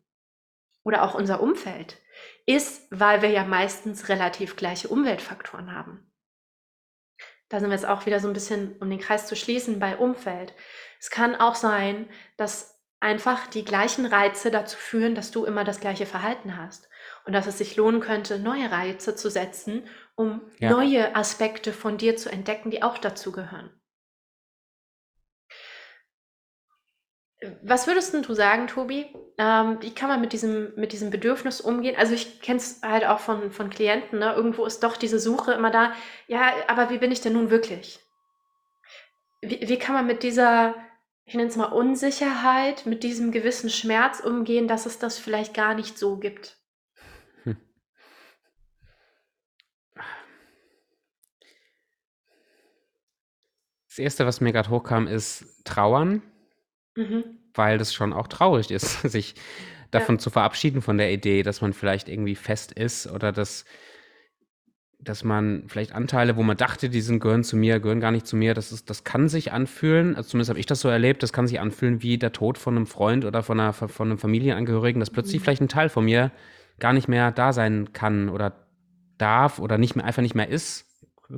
oder 0.89 1.03
auch 1.03 1.14
unser 1.14 1.43
Umfeld, 1.43 1.99
ist, 2.47 2.86
weil 2.91 3.20
wir 3.20 3.28
ja 3.28 3.45
meistens 3.45 4.09
relativ 4.09 4.57
gleiche 4.57 4.89
Umweltfaktoren 4.89 5.74
haben. 5.74 6.11
Da 7.51 7.61
sind 7.61 7.68
wir 7.68 7.74
jetzt 7.74 7.86
auch 7.86 8.07
wieder 8.07 8.20
so 8.20 8.26
ein 8.26 8.32
bisschen, 8.32 8.74
um 8.78 8.89
den 8.89 8.99
Kreis 8.99 9.26
zu 9.26 9.36
schließen, 9.36 9.78
bei 9.80 9.99
Umfeld. 9.99 10.55
Es 10.99 11.11
kann 11.11 11.36
auch 11.36 11.57
sein, 11.57 12.09
dass 12.39 12.80
einfach 13.01 13.49
die 13.49 13.66
gleichen 13.66 14.07
Reize 14.07 14.51
dazu 14.51 14.78
führen, 14.78 15.14
dass 15.14 15.30
du 15.30 15.45
immer 15.45 15.62
das 15.62 15.80
gleiche 15.80 16.07
Verhalten 16.07 16.57
hast. 16.57 16.89
Und 17.26 17.34
dass 17.34 17.47
es 17.47 17.59
sich 17.59 17.76
lohnen 17.76 18.01
könnte, 18.01 18.39
neue 18.39 18.70
Reize 18.70 19.14
zu 19.14 19.30
setzen, 19.30 19.86
um 20.14 20.41
ja. 20.59 20.70
neue 20.70 21.14
Aspekte 21.14 21.74
von 21.74 21.99
dir 21.99 22.16
zu 22.16 22.30
entdecken, 22.32 22.70
die 22.70 22.82
auch 22.82 22.97
dazu 22.97 23.30
gehören. 23.30 23.78
Was 27.62 27.86
würdest 27.86 28.12
du 28.14 28.34
sagen, 28.34 28.66
Tobi? 28.66 29.07
Ähm, 29.39 29.78
wie 29.80 29.95
kann 29.95 30.09
man 30.09 30.20
mit 30.20 30.32
diesem, 30.32 30.74
mit 30.74 30.93
diesem 30.93 31.11
Bedürfnis 31.11 31.61
umgehen? 31.61 31.95
Also 31.97 32.12
ich 32.14 32.41
kenne 32.41 32.59
es 32.59 32.82
halt 32.82 33.07
auch 33.07 33.20
von, 33.20 33.53
von 33.53 33.70
Klienten, 33.70 34.18
ne? 34.18 34.34
irgendwo 34.34 34.64
ist 34.64 34.82
doch 34.82 34.97
diese 34.97 35.20
Suche 35.20 35.53
immer 35.53 35.70
da, 35.70 35.93
ja, 36.26 36.51
aber 36.66 36.91
wie 36.91 36.99
bin 36.99 37.12
ich 37.12 37.20
denn 37.20 37.34
nun 37.34 37.51
wirklich? 37.51 38.01
Wie, 39.41 39.68
wie 39.68 39.78
kann 39.78 39.95
man 39.95 40.07
mit 40.07 40.24
dieser, 40.24 40.74
ich 41.26 41.34
nenne 41.34 41.49
es 41.49 41.55
mal 41.55 41.66
Unsicherheit, 41.66 42.86
mit 42.86 43.05
diesem 43.05 43.30
gewissen 43.30 43.70
Schmerz 43.70 44.18
umgehen, 44.18 44.66
dass 44.66 44.86
es 44.86 44.99
das 44.99 45.18
vielleicht 45.18 45.55
gar 45.55 45.74
nicht 45.74 45.97
so 45.97 46.16
gibt? 46.16 46.57
Das 53.99 54.05
Erste, 54.05 54.26
was 54.26 54.41
mir 54.41 54.53
gerade 54.53 54.70
hochkam, 54.70 55.09
ist 55.09 55.64
Trauern. 55.64 56.22
Mhm. 56.99 57.25
Weil 57.55 57.79
das 57.79 57.95
schon 57.95 58.13
auch 58.13 58.27
traurig 58.27 58.71
ist, 58.71 59.03
sich 59.09 59.35
davon 59.91 60.17
ja. 60.17 60.19
zu 60.19 60.31
verabschieden 60.31 60.83
von 60.83 60.99
der 60.99 61.13
Idee, 61.13 61.43
dass 61.43 61.61
man 61.61 61.73
vielleicht 61.73 62.09
irgendwie 62.09 62.35
fest 62.35 62.73
ist 62.73 63.07
oder 63.07 63.31
dass, 63.33 63.65
dass 64.99 65.23
man 65.23 65.65
vielleicht 65.69 65.93
Anteile, 65.93 66.37
wo 66.37 66.43
man 66.43 66.57
dachte, 66.57 66.91
die 66.91 67.01
sind, 67.01 67.21
gehören 67.21 67.45
zu 67.45 67.57
mir, 67.57 67.79
gehören 67.79 68.01
gar 68.01 68.11
nicht 68.11 68.27
zu 68.27 68.37
mir. 68.37 68.53
Das, 68.53 68.73
ist, 68.73 68.91
das 68.91 69.05
kann 69.05 69.29
sich 69.29 69.53
anfühlen, 69.53 70.17
also 70.17 70.31
zumindest 70.31 70.51
habe 70.51 70.61
ich 70.61 70.67
das 70.67 70.81
so 70.81 70.89
erlebt, 70.89 71.23
das 71.23 71.33
kann 71.33 71.47
sich 71.47 71.61
anfühlen 71.61 72.03
wie 72.03 72.19
der 72.19 72.33
Tod 72.33 72.59
von 72.59 72.77
einem 72.77 72.87
Freund 72.87 73.25
oder 73.25 73.43
von, 73.43 73.61
einer, 73.61 73.73
von 73.73 74.09
einem 74.09 74.19
Familienangehörigen, 74.19 75.01
dass 75.01 75.11
plötzlich 75.11 75.41
mhm. 75.41 75.45
vielleicht 75.45 75.63
ein 75.63 75.69
Teil 75.69 75.89
von 75.89 76.05
mir 76.05 76.33
gar 76.81 76.93
nicht 76.93 77.09
mehr 77.09 77.31
da 77.33 77.53
sein 77.53 77.93
kann 77.93 78.29
oder 78.29 78.67
darf 79.19 79.59
oder 79.59 79.79
nicht 79.79 79.97
mehr, 79.97 80.05
einfach 80.05 80.23
nicht 80.23 80.35
mehr 80.35 80.49
ist. 80.49 80.87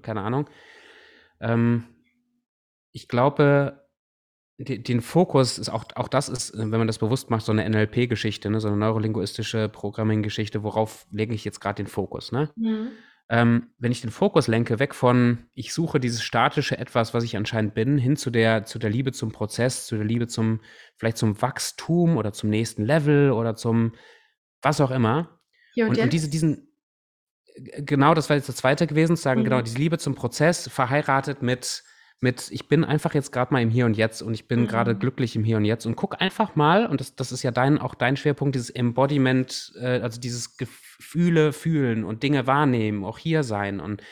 Keine 0.03 0.23
Ahnung. 0.23 0.49
Ähm, 1.41 1.85
ich 2.93 3.09
glaube, 3.09 3.80
den 4.63 5.01
Fokus 5.01 5.59
ist 5.59 5.71
auch, 5.71 5.85
auch 5.95 6.09
das 6.09 6.29
ist, 6.29 6.53
wenn 6.57 6.71
man 6.71 6.87
das 6.87 6.99
bewusst 6.99 7.31
macht, 7.31 7.45
so 7.45 7.53
eine 7.53 7.69
NLP-Geschichte, 7.69 8.51
ne, 8.51 8.61
so 8.61 8.69
eine 8.69 8.77
neurolinguistische 8.77 9.69
Programming-Geschichte, 9.69 10.63
worauf 10.63 11.07
lege 11.11 11.35
ich 11.35 11.45
jetzt 11.45 11.61
gerade 11.61 11.77
den 11.77 11.87
Fokus, 11.87 12.31
ne? 12.31 12.51
Mhm. 12.57 12.89
Ähm, 13.33 13.69
wenn 13.79 13.93
ich 13.93 14.01
den 14.01 14.11
Fokus 14.11 14.49
lenke, 14.49 14.81
weg 14.81 14.93
von, 14.93 15.47
ich 15.55 15.73
suche 15.73 16.01
dieses 16.01 16.23
statische 16.23 16.77
Etwas, 16.77 17.15
was 17.15 17.23
ich 17.23 17.37
anscheinend 17.37 17.75
bin, 17.75 17.97
hin 17.97 18.17
zu 18.17 18.31
der, 18.31 18.65
zu 18.65 18.81
der 18.81 18.91
Liebe 18.91 19.13
zum 19.13 19.31
Prozess, 19.31 19.87
zu 19.87 19.95
der 19.95 20.05
Liebe 20.05 20.27
zum, 20.27 20.61
vielleicht 20.97 21.17
zum 21.17 21.41
Wachstum 21.41 22.17
oder 22.17 22.33
zum 22.33 22.51
nächsten 22.51 22.85
Level 22.85 23.31
oder 23.31 23.55
zum 23.55 23.93
was 24.63 24.81
auch 24.81 24.91
immer. 24.91 25.41
Ja, 25.75 25.87
und, 25.87 25.97
und, 25.97 26.03
und 26.03 26.13
diese, 26.13 26.29
diesen, 26.29 26.75
genau, 27.55 28.15
das 28.15 28.29
war 28.29 28.37
jetzt 28.37 28.49
das 28.49 28.57
zweite 28.57 28.89
gewesen, 28.89 29.17
zu 29.17 29.23
sagen, 29.23 29.45
genau, 29.45 29.57
mhm. 29.57 29.61
genau, 29.61 29.65
diese 29.65 29.79
Liebe 29.79 29.99
zum 29.99 30.17
Prozess 30.17 30.69
verheiratet 30.69 31.41
mit 31.41 31.85
mit, 32.21 32.51
ich 32.51 32.69
bin 32.69 32.85
einfach 32.85 33.15
jetzt 33.15 33.33
gerade 33.33 33.53
mal 33.53 33.63
im 33.63 33.71
Hier 33.71 33.87
und 33.87 33.97
Jetzt 33.97 34.21
und 34.21 34.35
ich 34.35 34.47
bin 34.47 34.61
mhm. 34.61 34.67
gerade 34.69 34.95
glücklich 34.95 35.37
im 35.37 35.45
Hier 35.45 35.57
und 35.57 35.65
Jetzt 35.65 35.87
und 35.87 35.97
guck 35.97 36.21
einfach 36.21 36.55
mal, 36.55 36.87
und 36.87 37.01
das, 37.01 37.17
das 37.17 37.33
ist 37.33 37.43
ja 37.43 37.51
dein, 37.51 37.79
auch 37.79 37.95
dein 37.95 38.17
Schwerpunkt, 38.17 38.55
dieses 38.55 38.71
Embodiment, 38.71 39.73
äh, 39.81 40.01
also 40.01 40.21
dieses 40.21 40.59
Gefühle 40.59 41.53
fühlen 41.53 42.05
und 42.05 42.23
Dinge 42.23 42.47
wahrnehmen, 42.47 43.05
auch 43.05 43.19
hier 43.19 43.43
sein. 43.43 43.81
Und 43.81 44.03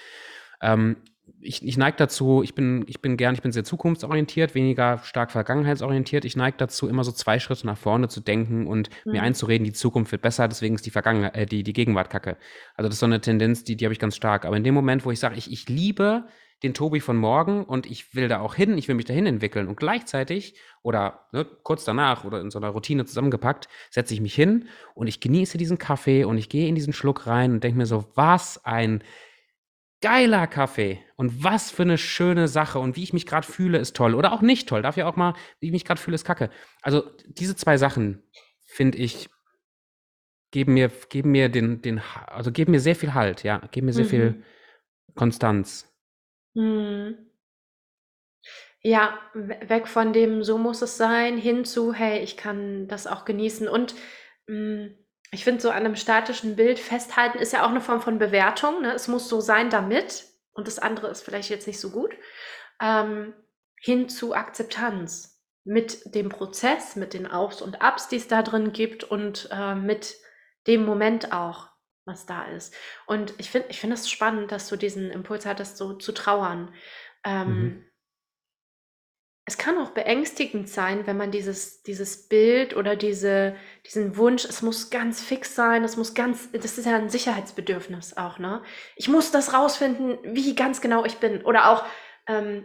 ähm, 0.63 0.97
ich, 1.41 1.63
ich 1.63 1.77
neige 1.77 1.99
dazu, 1.99 2.43
ich 2.43 2.55
bin, 2.55 2.85
ich 2.89 3.03
bin 3.03 3.19
gern, 3.19 3.35
ich 3.35 3.43
bin 3.43 3.53
sehr 3.53 3.65
zukunftsorientiert, 3.65 4.55
weniger 4.55 4.99
stark 5.05 5.31
vergangenheitsorientiert. 5.31 6.25
Ich 6.25 6.35
neige 6.35 6.57
dazu, 6.57 6.89
immer 6.89 7.05
so 7.05 7.13
zwei 7.13 7.39
Schritte 7.39 7.67
nach 7.67 7.77
vorne 7.77 8.09
zu 8.09 8.21
denken 8.21 8.67
und 8.67 8.89
mhm. 9.05 9.13
mir 9.13 9.23
einzureden, 9.23 9.67
die 9.67 9.75
Zukunft 9.75 10.13
wird 10.13 10.23
besser, 10.23 10.49
deswegen 10.49 10.75
ist 10.75 10.87
die 10.87 10.91
Vergangenheit, 10.91 11.37
äh, 11.37 11.45
die, 11.45 11.63
die 11.63 11.75
Gegenwart 11.75 12.09
kacke. 12.09 12.39
Also 12.75 12.89
das 12.89 12.97
ist 12.97 13.01
so 13.01 13.07
eine 13.07 13.21
Tendenz, 13.21 13.65
die, 13.65 13.77
die 13.77 13.85
habe 13.85 13.93
ich 13.93 13.99
ganz 13.99 14.17
stark. 14.17 14.47
Aber 14.47 14.57
in 14.57 14.65
dem 14.65 14.75
Moment, 14.75 15.05
wo 15.05 15.11
ich 15.11 15.21
sage, 15.21 15.37
ich, 15.37 15.53
ich 15.53 15.69
liebe 15.69 16.25
den 16.63 16.75
Tobi 16.75 17.01
von 17.01 17.17
morgen 17.17 17.65
und 17.65 17.87
ich 17.87 18.15
will 18.15 18.29
da 18.29 18.41
auch 18.41 18.55
hin, 18.55 18.77
ich 18.79 18.89
will 18.89 18.97
mich 18.97 19.05
dahin 19.05 19.27
entwickeln. 19.27 19.69
Und 19.69 19.77
gleichzeitig 19.77 20.55
oder 20.83 21.29
ne, 21.33 21.45
kurz 21.45 21.85
danach 21.85 22.25
oder 22.25 22.41
in 22.41 22.51
so 22.51 22.59
einer 22.59 22.71
Routine 22.71 23.05
zusammengepackt, 23.05 23.69
setze 23.91 24.15
ich 24.15 24.21
mich 24.21 24.35
hin 24.35 24.69
und 24.95 25.07
ich 25.07 25.21
genieße 25.21 25.59
diesen 25.59 25.79
Kaffee 25.79 26.25
und 26.25 26.37
ich 26.37 26.49
gehe 26.49 26.69
in 26.69 26.75
diesen 26.75 26.93
Schluck 26.93 27.27
rein 27.27 27.53
und 27.53 27.65
denke 27.65 27.79
mir 27.79 27.87
so, 27.87 28.11
was 28.15 28.65
ein 28.65 29.05
geiler 30.01 30.47
Kaffee 30.47 31.01
und 31.17 31.43
was 31.43 31.71
für 31.71 31.83
eine 31.83 31.99
schöne 31.99 32.49
Sache 32.49 32.79
und 32.79 32.97
wie 32.97 33.03
ich 33.03 33.13
mich 33.13 33.27
gerade 33.27 33.47
fühle, 33.47 33.79
ist 33.79 33.97
toll. 33.97 34.15
Oder 34.15 34.33
auch 34.33 34.43
nicht 34.43 34.69
toll. 34.69 34.83
Darf 34.83 34.97
ja 34.97 35.07
auch 35.07 35.17
mal, 35.17 35.35
wie 35.61 35.67
ich 35.67 35.73
mich 35.73 35.85
gerade 35.85 36.01
fühle, 36.01 36.15
ist 36.15 36.25
kacke. 36.25 36.51
Also 36.83 37.05
diese 37.27 37.57
zwei 37.57 37.77
Sachen, 37.77 38.23
finde 38.65 38.99
ich, 38.99 39.29
geben 40.51 40.75
mir, 40.75 40.91
geben 41.09 41.33
mir 41.33 41.49
den, 41.49 41.83
den, 41.83 42.01
also 42.27 42.53
geben 42.53 42.73
mir 42.73 42.81
sehr 42.81 42.97
viel 42.97 43.15
Halt, 43.15 43.43
ja, 43.43 43.59
geben 43.71 43.87
mir 43.87 43.93
sehr 43.93 44.05
mhm. 44.05 44.09
viel 44.09 44.45
Konstanz. 45.15 45.89
Mhm. 46.59 47.29
Ja, 48.85 49.19
weg 49.35 49.89
von 49.89 50.13
dem 50.13 50.45
„so 50.45 50.57
muss 50.57 50.83
es 50.83 50.97
sein“ 50.97 51.37
hin 51.37 51.65
zu: 51.65 51.93
„Hey, 51.93 52.21
ich 52.23 52.37
kann 52.37 52.87
das 52.87 53.07
auch 53.09 53.25
genießen.“ 53.25 53.69
Und, 53.69 53.95
hm, 54.47 54.95
ich 55.33 55.43
finde 55.45 55.61
so 55.61 55.71
an 55.71 55.83
'nem 55.83 55.97
statischen 55.97 56.55
Bild 56.57 56.79
festhalten 56.79 57.39
ist 57.39 57.53
ja 57.53 57.67
auch 57.67 57.73
'ne 57.73 57.81
Form 57.81 58.01
von 58.01 58.19
Bewertung, 58.19 58.83
ne? 58.83 58.93
Es 58.95 59.09
muss 59.09 59.29
so 59.29 59.41
sein, 59.41 59.69
damit 59.71 60.27
und 60.53 60.69
das 60.69 60.79
andere 60.79 61.09
ist 61.09 61.23
vielleicht 61.25 61.51
jetzt 61.51 61.67
nicht 61.67 61.81
so 61.81 61.91
gut. 61.91 62.15
Ähm, 62.81 63.35
hin 63.81 64.09
zu 64.09 64.35
Akzeptanz 64.35 65.41
mit 65.65 66.15
dem 66.15 66.29
Prozess, 66.31 66.97
mit 66.97 67.15
den 67.15 67.27
Aufs 67.27 67.63
und 67.63 67.83
Abs, 67.83 68.09
die's 68.09 68.29
da 68.29 68.43
drin 68.43 68.73
gibt 68.73 69.05
und, 69.05 69.49
äh, 69.53 69.75
mit 69.75 70.17
dem 70.69 70.85
Moment 70.87 71.33
auch, 71.33 71.68
was 72.09 72.27
da 72.27 72.45
ist. 72.47 72.75
Und 73.07 73.35
ich 73.39 73.51
finde 73.51 73.69
ich 73.71 73.81
finde 73.81 73.95
es 73.97 74.11
spannend, 74.11 74.53
dass 74.53 74.69
du 74.69 74.77
diesen 74.77 75.11
Impuls 75.13 75.47
hattest, 75.47 75.77
so 75.79 75.95
zu 75.95 76.13
trauern. 76.13 76.75
Mhm. 77.45 77.81
Ähm 77.85 77.85
es 79.47 79.57
kann 79.57 79.79
auch 79.79 79.91
beängstigend 79.93 80.69
sein, 80.69 81.07
wenn 81.07 81.17
man 81.17 81.31
dieses 81.31 81.83
dieses 81.83 82.29
Bild 82.29 82.77
oder 82.77 82.97
diese 82.97 83.57
diesen 83.87 84.17
Wunsch, 84.19 84.45
es 84.45 84.61
muss 84.61 84.91
ganz 84.91 85.23
fix 85.23 85.55
sein, 85.55 85.85
es 85.85 85.97
muss 85.97 86.13
ganz 86.15 86.51
das 86.53 86.77
ist 86.77 86.85
ja 86.85 86.97
'n 86.97 87.09
Sicherheitsbedürfnis 87.09 88.17
auch, 88.19 88.39
ne? 88.39 88.63
Ich 88.97 89.09
muss 89.09 89.31
das 89.31 89.55
rausfinden, 89.55 90.19
wie 90.25 90.55
ganz 90.55 90.83
genau 90.83 91.05
ich 91.07 91.17
bin. 91.17 91.43
Oder 91.47 91.71
auch, 91.71 91.85
ähm, 92.27 92.63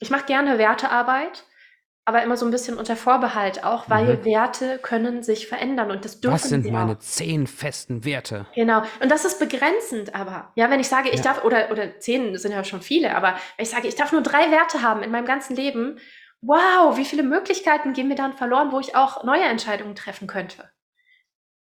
ich 0.00 0.10
mache 0.10 0.26
gerne 0.26 0.58
Wertearbeit, 0.58 1.44
aber 2.04 2.22
immer 2.22 2.36
so 2.36 2.46
'n 2.46 2.50
bisschen 2.52 2.78
unter 2.78 2.96
Vorbehalt 2.96 3.64
auch, 3.64 3.90
weil 3.90 4.18
Mhm. 4.18 4.24
Werte 4.24 4.78
können 4.78 5.22
sich 5.22 5.46
verändern 5.48 5.90
und 5.90 6.04
das 6.04 6.20
Was 6.24 6.46
dürfen 6.46 6.48
sind 6.48 6.62
sie 6.62 6.72
auch. 6.74 6.92
meine 6.92 6.98
10 6.98 7.48
festen 7.48 8.04
Werte? 8.04 8.46
Genau. 8.54 8.82
Und 9.00 9.10
das 9.10 9.24
ist 9.24 9.38
begrenzend 9.38 10.14
aber. 10.14 10.52
Ja, 10.56 10.68
wenn 10.70 10.80
ich 10.80 10.88
sage, 10.88 11.08
ich 11.10 11.22
Ja. 11.22 11.22
darf 11.22 11.42
oder 11.44 11.70
oder 11.70 11.98
10 11.98 12.36
sind 12.36 12.52
ja 12.52 12.64
schon 12.64 12.82
viele, 12.82 13.16
aber 13.16 13.34
wenn 13.56 13.62
ich 13.64 13.70
sage, 13.70 13.88
ich 13.88 13.94
darf 13.94 14.12
nur 14.12 14.22
3 14.22 14.50
Werte 14.50 14.82
haben 14.82 15.02
in 15.02 15.10
meinem 15.10 15.24
ganzen 15.24 15.56
Leben, 15.56 15.98
wow, 16.42 16.96
wie 16.98 17.04
viele 17.06 17.22
Möglichkeiten 17.22 17.94
gehen 17.94 18.08
mir 18.08 18.14
dann 18.14 18.34
verloren, 18.34 18.70
wo 18.70 18.78
ich 18.80 18.94
auch 18.94 19.24
neue 19.24 19.44
Entscheidungen 19.44 19.94
treffen 19.94 20.26
könnte? 20.26 20.72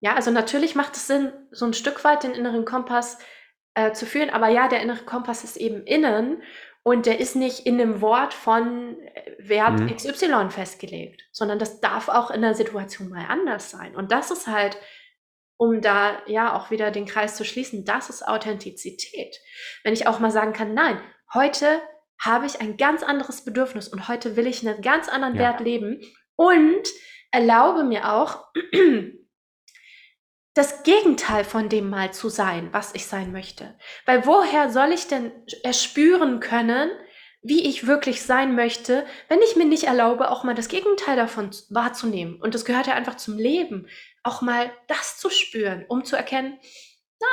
Ja, 0.02 0.14
also 0.14 0.30
natürlich 0.30 0.74
macht 0.74 0.96
es 0.96 1.06
Sinn, 1.06 1.32
so 1.50 1.64
'n 1.66 1.72
Stück 1.72 2.04
weit 2.04 2.22
den 2.24 2.32
inneren 2.32 2.64
Kompass, 2.64 3.18
äh, 3.74 3.92
zu 3.92 4.06
führen, 4.06 4.30
aber 4.30 4.48
ja, 4.48 4.68
der 4.68 4.82
innere 4.82 5.04
Kompass 5.04 5.44
ist 5.44 5.56
eben 5.56 5.82
innen 5.84 6.42
und 6.84 7.06
der 7.06 7.20
ist 7.20 7.36
nicht 7.36 7.66
in 7.66 7.76
'nem 7.78 8.02
Wort 8.02 8.34
von, 8.34 8.98
äh, 9.00 9.34
Wert 9.40 9.80
Mhm. 9.80 9.88
XY 9.90 10.50
festgelegt, 10.52 11.24
sondern 11.32 11.58
das 11.60 11.80
darf 11.82 12.08
auch 12.10 12.30
in 12.32 12.42
der 12.42 12.54
Situation 12.54 13.10
mal 13.10 13.26
anders 13.28 13.70
sein. 13.72 13.96
Und 13.96 14.12
das 14.12 14.30
ist 14.32 14.48
halt 14.48 14.78
um 15.58 15.80
da, 15.82 16.18
ja, 16.26 16.56
auch 16.56 16.70
wieder 16.72 16.90
den 16.92 17.06
Kreis 17.06 17.36
zu 17.36 17.44
schließen, 17.44 17.84
das 17.86 18.10
ist 18.10 18.26
Authentizität. 18.28 19.36
Wenn 19.84 19.94
ich 19.94 20.06
auch 20.08 20.20
mal 20.20 20.30
sagen 20.32 20.52
kann: 20.54 20.74
„Nein, 20.74 21.00
heute 21.34 21.80
habe 22.20 22.46
ich 22.46 22.60
ein 22.62 22.76
ganz 22.78 23.02
anderes 23.04 23.44
Bedürfnis 23.44 23.88
und 23.88 24.08
heute 24.08 24.36
will 24.36 24.46
ich 24.48 24.62
'nen 24.64 24.82
ganz 24.82 25.08
anderen 25.08 25.36
Ja. 25.36 25.40
Wert 25.40 25.60
leben 25.60 26.02
und 26.36 26.88
erlaube 27.32 27.84
mir 27.84 28.12
auch, 28.14 28.46
das 30.54 30.82
Gegenteil 30.84 31.44
von 31.44 31.68
dem 31.68 31.90
mal 31.90 32.12
zu 32.12 32.28
sein, 32.28 32.72
was 32.72 32.94
ich 32.94 33.06
sein 33.06 33.32
möchte.“ 33.32 33.76
Weil 34.06 34.26
woher 34.26 34.70
soll 34.70 34.92
ich 34.92 35.08
denn 35.08 35.32
erspüren 35.62 36.40
können, 36.40 36.90
wie 37.42 37.66
ich 37.66 37.86
wirklich 37.86 38.22
sein 38.22 38.54
möchte, 38.54 39.04
wenn 39.28 39.42
ich 39.42 39.56
mir 39.56 39.66
nicht 39.66 39.84
erlaube, 39.84 40.30
auch 40.30 40.44
mal 40.44 40.54
das 40.54 40.68
Gegenteil 40.68 41.16
davon 41.16 41.50
wahrzunehmen? 41.70 42.40
Und 42.40 42.54
das 42.54 42.64
gehört 42.64 42.86
ja 42.86 42.94
einfach 42.94 43.16
zum 43.16 43.36
Leben, 43.38 43.88
auch 44.22 44.40
mal 44.40 44.72
das 44.88 45.18
zu 45.18 45.28
spüren, 45.30 45.84
um 45.88 46.04
zu 46.04 46.16
erkennen: 46.16 46.58
„Na, 47.20 47.26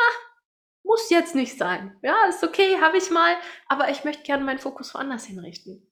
muss 0.83 1.09
jetzt 1.09 1.35
nicht 1.35 1.57
sein. 1.57 1.97
Ja, 2.01 2.25
ist 2.27 2.43
okay, 2.43 2.79
habe 2.81 2.97
ich 2.97 3.09
mal, 3.11 3.35
aber 3.67 3.89
ich 3.89 4.03
möchte 4.03 4.23
gerne 4.23 4.43
meinen 4.43 4.59
Fokus 4.59 4.93
woanders 4.93 5.25
hinrichten.“ 5.25 5.87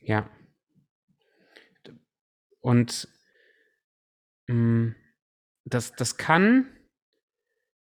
Ja. 0.00 0.28
Und 2.60 3.08
hm, 4.48 4.94
das 5.66 5.92
das 5.94 6.16
kann 6.16 6.66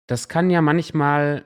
das 0.10 0.28
kann 0.28 0.50
ja 0.50 0.62
manchmal 0.62 1.46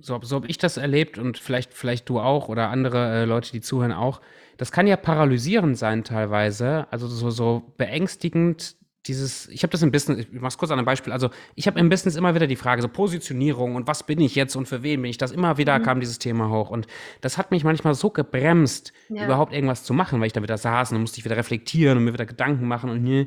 so 0.00 0.14
habe 0.14 0.26
so 0.26 0.36
habe 0.36 0.46
ich 0.48 0.58
das 0.58 0.76
erlebt 0.76 1.18
und 1.18 1.38
vielleicht 1.38 1.74
vielleicht 1.74 2.08
du 2.08 2.20
auch 2.20 2.48
oder 2.48 2.68
andere, 2.70 3.22
äh, 3.22 3.24
Leute, 3.24 3.50
die 3.52 3.60
zuhören 3.60 3.92
auch. 3.92 4.20
Das 4.56 4.70
kann 4.72 4.86
ja 4.86 4.96
paralysierend 4.96 5.76
sein 5.76 6.04
teilweise, 6.04 6.86
also 6.92 7.08
so 7.08 7.30
so 7.30 7.74
beängstigend 7.78 8.76
dieses 9.06 9.48
ich 9.48 9.62
habe 9.62 9.70
das 9.72 9.82
im 9.82 9.90
Business 9.90 10.18
ich 10.20 10.32
mache 10.32 10.48
es 10.48 10.58
kurz 10.58 10.70
an 10.70 10.76
'nem 10.78 10.84
Beispiel. 10.84 11.12
Also, 11.12 11.30
ich 11.56 11.66
habe 11.66 11.80
im 11.80 11.88
Business 11.88 12.14
immer 12.16 12.34
wieder 12.34 12.46
die 12.46 12.56
Frage, 12.56 12.82
so 12.82 12.88
Positionierung 12.88 13.74
und 13.76 13.86
was 13.88 14.04
bin 14.04 14.20
ich 14.20 14.34
jetzt 14.36 14.54
und 14.56 14.66
für 14.68 14.82
wen 14.84 15.02
bin 15.02 15.10
ich 15.10 15.18
das? 15.18 15.32
Immer 15.32 15.56
wieder 15.58 15.78
Mhm. 15.78 15.82
kam 15.84 16.00
dieses 16.00 16.18
Thema 16.20 16.50
hoch 16.50 16.70
und 16.70 16.86
das 17.22 17.38
hat 17.38 17.50
mich 17.50 17.64
manchmal 17.64 17.94
so 17.94 18.10
gebremst, 18.10 18.92
Ja. 19.08 19.24
überhaupt 19.24 19.52
irgendwas 19.52 19.82
zu 19.84 19.94
machen, 19.94 20.20
weil 20.20 20.26
ich 20.28 20.32
da 20.32 20.42
wieder 20.42 20.58
saß 20.58 20.90
und 20.90 20.96
dann 20.96 21.02
musste 21.02 21.18
ich 21.18 21.24
wieder 21.24 21.36
reflektieren 21.36 21.98
und 21.98 22.04
mir 22.04 22.12
wieder 22.12 22.26
Gedanken 22.26 22.68
machen 22.68 22.90
und 22.90 23.02
ne, 23.02 23.26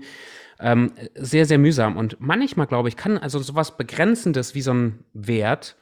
ähm, 0.62 0.91
sehr, 1.16 1.45
sehr 1.45 1.57
mühsam. 1.59 1.97
Und 1.97 2.18
manchmal, 2.20 2.68
glaube 2.68 2.89
ich, 2.89 2.97
kann 2.97 3.18
also 3.18 3.39
so 3.39 3.55
was 3.55 3.78
Begrenzendes 3.78 4.55
wie 4.55 4.62
so 4.62 4.72
'n 4.72 4.99
Wert, 5.14 5.78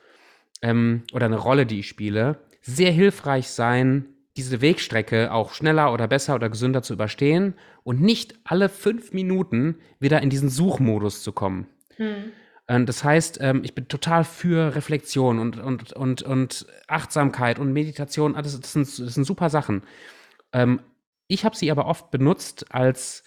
ähm, 0.62 1.04
oder 1.14 1.30
'ne 1.30 1.38
Rolle, 1.38 1.66
die 1.66 1.80
ich 1.82 1.88
spiele, 1.90 2.40
sehr 2.62 2.92
hilfreich 2.92 3.50
sein, 3.50 4.06
diese 4.38 4.62
Wegstrecke 4.62 5.32
auch 5.34 5.54
schneller 5.54 5.94
oder 5.94 6.08
besser 6.08 6.36
oder 6.36 6.50
gesünder 6.50 6.82
zu 6.84 6.94
überstehen 6.94 7.56
und 7.84 8.02
nicht 8.02 8.36
alle 8.46 8.70
5 8.70 9.14
Minuten 9.14 9.78
wieder 10.00 10.22
in 10.22 10.30
diesen 10.30 10.50
Suchmodus 10.50 11.24
zu 11.24 11.32
kommen. 11.34 11.68
Mhm. 11.98 12.32
Ähm, 12.68 12.86
das 12.86 13.04
heißt, 13.04 13.40
ähm, 13.42 13.62
ich 13.64 13.76
bin 13.76 13.88
total 13.88 14.24
für 14.24 14.76
Reflexion 14.76 15.40
und 15.40 15.60
und 15.60 15.94
und 15.94 16.22
und 16.24 16.68
Achtsamkeit 16.88 17.60
und 17.60 17.74
Meditation, 17.74 18.36
alles 18.36 18.60
das 18.60 18.74
sind 18.74 18.88
das 18.88 19.14
sind 19.16 19.26
super 19.26 19.50
Sachen. 19.50 19.84
Ähm, 20.54 20.82
ich 21.28 21.46
habe 21.46 21.56
sie 21.56 21.72
aber 21.72 21.86
oft 21.88 22.12
benutzt 22.12 22.74
als 22.74 23.24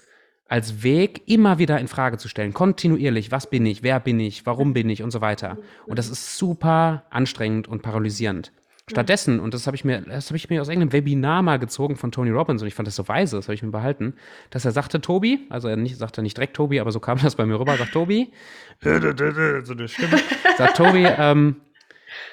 als 0.52 0.82
Weg, 0.82 1.22
immer 1.24 1.58
wieder 1.58 1.80
in 1.80 1.88
Frage 1.88 2.18
zu 2.18 2.28
stellen, 2.28 2.52
kontinuierlich: 2.52 3.30
„Was 3.32 3.48
bin 3.48 3.64
ich? 3.64 3.82
Wer 3.82 3.98
bin 4.00 4.20
ich? 4.20 4.44
Warum 4.44 4.74
bin 4.74 4.90
ich?“ 4.90 5.02
und 5.02 5.10
so 5.10 5.22
weiter. 5.22 5.56
Und 5.86 5.98
das 5.98 6.10
ist 6.10 6.36
super 6.36 7.04
anstrengend 7.08 7.68
und 7.68 7.80
paralysierend. 7.80 8.52
Stattdessen 8.90 9.40
und 9.40 9.54
das 9.54 9.66
habe 9.66 9.76
ich 9.76 9.84
mir 9.86 10.02
das 10.02 10.26
habe 10.28 10.36
ich 10.36 10.50
mir 10.50 10.60
aus 10.60 10.68
irgend 10.68 10.82
'nem 10.82 10.92
Webinar 10.92 11.40
mal 11.40 11.58
gezogen 11.58 11.96
von 11.96 12.12
Tony 12.12 12.28
Robbins 12.30 12.60
und 12.60 12.68
ich 12.68 12.74
fand 12.74 12.86
das 12.86 12.96
so 12.96 13.08
weise, 13.08 13.36
das 13.36 13.46
habe 13.46 13.54
ich 13.54 13.62
mir 13.62 13.70
behalten, 13.70 14.12
dass 14.50 14.66
er 14.66 14.72
sagte: 14.72 15.00
„Tobi“ 15.00 15.46
also 15.48 15.68
er 15.68 15.76
nicht 15.76 15.96
sagt 15.96 16.18
er 16.18 16.22
nicht 16.22 16.36
direkt 16.36 16.54
Tobi, 16.54 16.80
aber 16.80 16.92
so 16.92 17.00
kam 17.00 17.18
das 17.22 17.34
bei 17.36 17.46
mir 17.46 17.58
rüber, 17.58 17.74
sagt: 17.78 17.92
„Tobi“ 17.92 18.30
so 18.82 18.90
'ne 18.90 19.88
Stimme, 19.88 20.20
sagt: 20.58 20.76
„Tobi, 20.76 21.06
ähm, 21.06 21.62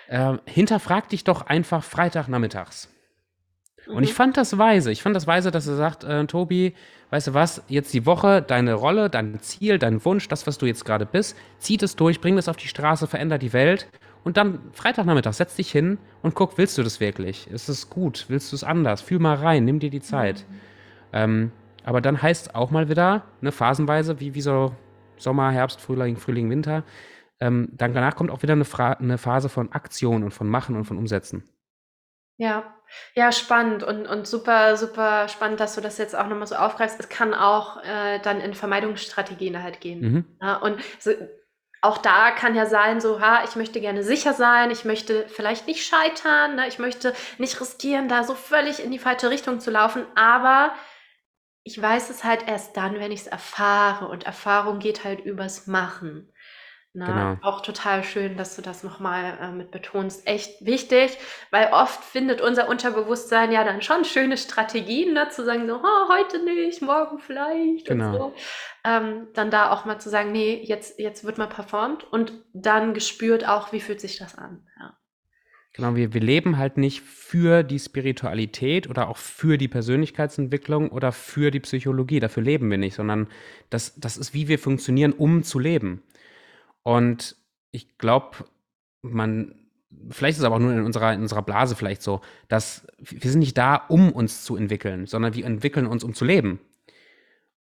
ähm, 0.09 0.41
hinterfrag 0.45 1.07
dich 1.07 1.23
doch 1.23 1.43
einfach 1.47 1.83
Freitagnachmittags.“ 1.85 2.89
Und 3.91 4.03
ich 4.03 4.11
Mhm. 4.11 4.15
fand 4.15 4.37
das 4.37 4.57
weise. 4.57 4.91
Ich 4.91 5.01
fand 5.01 5.15
das 5.15 5.25
weise, 5.27 5.51
dass 5.51 5.67
er 5.67 5.75
sagt: 5.75 6.03
„Äh, 6.03 6.25
Tobi, 6.27 6.73
weißt 7.09 7.27
du 7.27 7.33
was? 7.33 7.63
Jetzt 7.67 7.93
die 7.93 8.05
Woche, 8.05 8.41
deine 8.41 8.73
Rolle, 8.75 9.09
dein 9.09 9.39
Ziel, 9.39 9.79
dein 9.79 10.03
Wunsch, 10.05 10.27
das, 10.27 10.45
was 10.47 10.57
du 10.59 10.65
jetzt 10.67 10.85
grade 10.85 11.05
bist, 11.07 11.35
zieh 11.57 11.77
das 11.77 11.95
durch, 11.95 12.21
bring 12.21 12.35
das 12.35 12.47
auf 12.47 12.57
die 12.57 12.67
Straße, 12.67 13.07
veränder 13.07 13.37
die 13.39 13.51
Welt. 13.53 13.89
Und 14.23 14.37
dann 14.37 14.59
Freitagnachmittag, 14.73 15.33
setz 15.33 15.55
dich 15.55 15.71
hin 15.71 15.97
und 16.21 16.35
guck, 16.35 16.57
willst 16.57 16.77
du 16.77 16.83
das 16.83 16.99
wirklich? 16.99 17.47
Ist 17.49 17.67
es 17.69 17.89
gut? 17.89 18.25
Willst 18.27 18.51
du's 18.53 18.63
anders? 18.63 19.01
Fühl 19.01 19.19
mal 19.19 19.35
rein, 19.35 19.65
nimm 19.65 19.79
dir 19.79 19.89
die 19.89 20.01
Zeit.“ 20.01 20.45
Mhm. 20.49 20.55
Ähm, 21.13 21.51
aber 21.83 22.01
dann 22.01 22.21
heißt's 22.21 22.53
auch 22.55 22.71
mal 22.71 22.89
wieder, 22.89 23.23
ne, 23.41 23.51
phasenweise, 23.51 24.19
wie 24.19 24.35
wie 24.35 24.41
so 24.41 24.73
Sommer, 25.17 25.51
Herbst, 25.51 25.81
Frühling 25.81 26.17
Frühling, 26.17 26.49
Winter, 26.51 26.83
ähm, 27.41 27.69
dann 27.73 27.93
danach 27.93 28.15
kommt 28.15 28.31
auch 28.31 28.43
wieder 28.43 28.55
'ne 28.55 28.65
Fra 28.65 28.97
'ne 29.01 29.17
Phase 29.17 29.49
von 29.49 29.71
Aktion 29.73 30.23
und 30.23 30.31
von 30.33 30.47
Machen 30.49 30.75
und 30.77 30.85
von 30.85 30.97
Umsetzen. 30.97 31.43
Ja. 32.39 32.78
Ja, 33.15 33.31
spannend 33.31 33.83
und 33.83 34.07
und 34.07 34.27
super, 34.27 34.77
super 34.77 35.27
spannend, 35.27 35.59
dass 35.59 35.75
du 35.75 35.81
das 35.81 35.97
jetzt 35.97 36.15
auch 36.15 36.27
noch 36.27 36.37
mal 36.37 36.47
so 36.47 36.55
aufgreifst. 36.55 36.99
Es 36.99 37.09
kann 37.09 37.33
auch, 37.33 37.83
äh, 37.83 38.19
dann 38.19 38.41
in 38.41 38.53
Vermeidungsstrategien 38.53 39.61
halt 39.61 39.81
gehen, 39.81 40.01
Mhm. 40.01 40.25
ne? 40.41 40.59
Und 40.59 40.81
so 40.99 41.11
auch 41.81 41.97
da 41.97 42.31
kann 42.31 42.55
ja 42.55 42.65
sein, 42.65 42.99
so: 43.01 43.21
„Ha, 43.21 43.43
ich 43.45 43.55
möchte 43.55 43.79
gerne 43.81 44.03
sicher 44.03 44.33
sein, 44.33 44.71
ich 44.71 44.85
möchte 44.85 45.27
vielleicht 45.29 45.67
nicht 45.67 45.85
scheitern, 45.85 46.55
ne? 46.55 46.67
Ich 46.67 46.79
möchte 46.79 47.13
nicht 47.37 47.59
riskieren, 47.61 48.09
da 48.09 48.23
so 48.23 48.35
völlig 48.35 48.83
in 48.83 48.91
die 48.91 48.99
falsche 48.99 49.29
Richtung 49.29 49.59
zu 49.59 49.71
laufen, 49.71 50.05
aber 50.15 50.73
ich 51.63 51.81
weiß 51.81 52.09
es 52.09 52.23
halt 52.23 52.47
erst 52.47 52.75
dann, 52.77 52.95
wenn 52.99 53.11
ich's 53.11 53.27
erfahre 53.27 54.07
und 54.07 54.25
Erfahrung 54.25 54.79
geht 54.79 55.03
halt 55.03 55.19
übers 55.21 55.67
Machen“, 55.67 56.31
ne? 56.93 57.05
Genau. 57.05 57.39
Auch 57.41 57.61
total 57.61 58.03
schön, 58.03 58.37
dass 58.37 58.55
du 58.55 58.61
das 58.61 58.83
noch 58.83 58.99
mal, 58.99 59.37
äh, 59.41 59.51
mit 59.51 59.71
betonst. 59.71 60.27
Echt 60.27 60.65
wichtig, 60.65 61.17
weil 61.51 61.69
oft 61.71 62.03
findet 62.03 62.41
unser 62.41 62.67
Unterbewusstsein 62.69 63.51
ja 63.51 63.63
dann 63.63 63.81
schon 63.81 64.05
schöne 64.05 64.37
Strategien, 64.37 65.13
ne, 65.13 65.29
zu 65.29 65.43
sagen 65.45 65.67
so: 65.67 65.81
„Ha, 65.83 66.07
heute 66.09 66.43
nicht, 66.43 66.81
morgen 66.81 67.19
vielleicht“ 67.19 67.89
und 67.89 68.05
Genau. 68.05 68.11
so. 68.11 68.33
Ähm, 68.85 69.27
dann 69.33 69.51
da 69.51 69.71
auch 69.71 69.85
mal 69.85 69.99
zu 69.99 70.09
sagen: 70.09 70.31
„Ne, 70.31 70.63
jetzt 70.63 70.99
jetzt 70.99 71.23
wird 71.23 71.37
mal 71.37 71.47
performt“ 71.47 72.03
und 72.05 72.33
dann 72.53 72.93
gespürt 72.93 73.47
auch, 73.47 73.71
wie 73.73 73.81
fühlt 73.81 74.01
sich 74.01 74.17
das 74.17 74.35
an, 74.37 74.67
ja. 74.79 74.97
Genau, 75.73 75.95
wir 75.95 76.13
wir 76.13 76.21
leben 76.21 76.57
halt 76.57 76.77
nicht 76.77 77.01
für 77.01 77.61
die 77.63 77.77
Spiritualität 77.79 78.89
oder 78.89 79.07
auch 79.07 79.17
für 79.17 79.57
die 79.57 79.67
Persönlichkeitsentwicklung 79.67 80.89
oder 80.89 81.11
für 81.11 81.51
die 81.51 81.59
Psychologie. 81.59 82.19
Dafür 82.19 82.41
leben 82.43 82.69
wir 82.71 82.77
nicht, 82.79 82.95
sondern 82.95 83.27
das 83.69 83.93
das 83.99 84.17
ist, 84.17 84.33
wie 84.33 84.47
wir 84.47 84.57
funktionieren, 84.59 85.13
um 85.13 85.43
zu 85.43 85.59
leben. 85.59 86.01
Und 86.89 87.35
ich 87.69 87.99
glaube, 87.99 88.37
man 89.03 89.53
vielleicht 90.09 90.37
ist 90.37 90.39
es 90.39 90.43
aber 90.43 90.55
auch 90.55 90.59
nur 90.59 90.73
in 90.73 90.83
unserer, 90.83 91.13
in 91.13 91.21
unserer 91.21 91.43
Blase 91.43 91.75
vielleicht 91.75 92.01
so, 92.01 92.21
dass 92.47 92.87
wir 92.97 93.29
sind 93.29 93.41
nicht 93.41 93.59
da, 93.59 93.75
um 93.75 94.11
uns 94.11 94.43
zu 94.43 94.55
entwickeln, 94.55 95.05
sondern 95.05 95.35
wir 95.35 95.45
entwickeln 95.45 95.85
uns, 95.85 96.03
um 96.03 96.15
zu 96.15 96.25
leben 96.25 96.59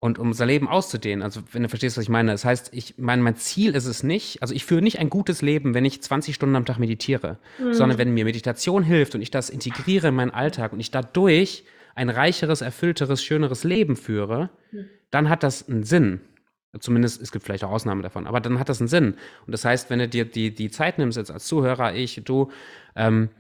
und 0.01 0.19
um 0.19 0.29
unser 0.29 0.47
Leben 0.47 0.67
auszudehnen. 0.67 1.23
Also, 1.23 1.43
wenn 1.53 1.63
du 1.63 1.69
verstehst, 1.69 1.99
was 1.99 2.05
ich 2.05 2.09
meine. 2.09 2.33
Das 2.33 2.47
heißt, 2.47 2.71
ich 2.73 2.97
meine, 2.97 3.21
mein 3.21 3.37
Ziel 3.37 3.75
ist 3.75 3.85
es 3.85 4.03
nicht, 4.03 4.41
also 4.41 4.55
ich 4.55 4.65
führe 4.65 4.81
nicht 4.81 4.99
ein 4.99 5.11
gutes 5.11 5.43
Leben, 5.43 5.75
wenn 5.75 5.85
ich 5.85 6.03
20 6.03 6.35
Stunden 6.35 6.57
am 6.57 6.65
Tag 6.65 6.79
meditiere, 6.79 7.37
mhm. 7.59 7.75
sondern 7.75 7.99
wenn 7.99 8.15
mir 8.15 8.25
Meditation 8.25 8.83
hilft 8.83 9.15
und 9.15 9.21
ich 9.21 9.31
das 9.31 9.51
integriere 9.51 10.09
in 10.09 10.15
meinen 10.15 10.31
Alltag 10.31 10.73
und 10.73 10.81
ich 10.81 10.91
dadurch 10.91 11.65
ein 11.95 12.09
reicheres, 12.09 12.63
erfüllteres, 12.63 13.23
schöneres 13.23 13.63
Leben 13.63 13.97
führe, 13.97 14.49
mhm. 14.73 14.87
dann 15.11 15.29
hat 15.29 15.43
das 15.43 15.69
einen 15.69 15.85
Sinn. 15.85 16.23
Zumindest, 16.81 17.21
es 17.21 17.33
gibt 17.33 17.45
vielleicht 17.45 17.65
auch 17.65 17.71
Ausnahmen 17.71 18.03
davon, 18.03 18.27
aber 18.27 18.41
dann 18.41 18.59
hat 18.59 18.69
das 18.69 18.81
einen 18.81 18.89
Sinn. 18.89 19.15
Und 19.47 19.53
das 19.53 19.65
heißt, 19.65 19.91
wenn 19.91 19.99
du 19.99 20.09
dir 20.09 20.25
die, 20.25 20.55
die 20.55 20.71
Zeit 20.71 20.99
nimmst, 20.99 21.19
jetzt 21.19 21.31
als 21.31 21.47
Zuhörer, 21.47 21.95
ich, 21.95 22.23
du, 22.25 22.51
ähm, 22.97 23.31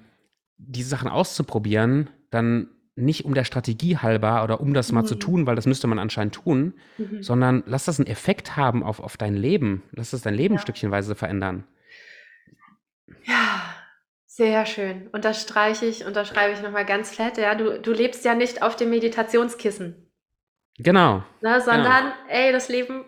diese 0.56 0.88
Sachen 0.88 1.08
auszuprobieren, 1.08 2.10
dann 2.30 2.68
nicht 2.96 3.24
um 3.24 3.34
der 3.34 3.44
Strategie 3.44 3.96
halber 3.96 4.42
oder 4.42 4.60
um 4.60 4.74
das 4.74 4.92
mal 4.92 5.04
zu 5.04 5.14
mhm. 5.14 5.20
tun, 5.20 5.46
weil 5.46 5.56
das 5.56 5.66
müsste 5.66 5.86
man 5.86 5.98
anscheinend 5.98 6.34
tun, 6.34 6.74
mhm. 6.98 7.22
sondern 7.22 7.62
lass 7.66 7.84
das 7.84 8.00
einen 8.00 8.08
Effekt 8.08 8.56
haben 8.56 8.82
auf, 8.82 9.00
auf 9.00 9.16
dein 9.16 9.34
Leben. 9.34 9.84
Lass 9.92 10.10
das 10.10 10.22
dein 10.22 10.34
Leben 10.34 10.56
ja. 10.56 10.60
stückchenweise 10.60 11.14
verändern. 11.14 11.64
Ja, 13.24 13.62
sehr 14.26 14.66
schön. 14.66 15.08
Unterstreiche 15.12 15.86
ich, 15.86 16.04
unterschreibe 16.04 16.52
ich 16.52 16.62
nochmal 16.62 16.84
ganz 16.84 17.14
fett. 17.14 17.38
Ja, 17.38 17.54
du, 17.54 17.80
du 17.80 17.92
lebst 17.92 18.24
ja 18.24 18.34
nicht 18.34 18.62
auf 18.62 18.76
dem 18.76 18.90
Meditationskissen. 18.90 20.10
Genau. 20.78 21.22
Ne, 21.40 21.60
sondern, 21.60 22.04
genau. 22.04 22.14
ey, 22.28 22.52
das 22.52 22.68
Leben. 22.68 23.04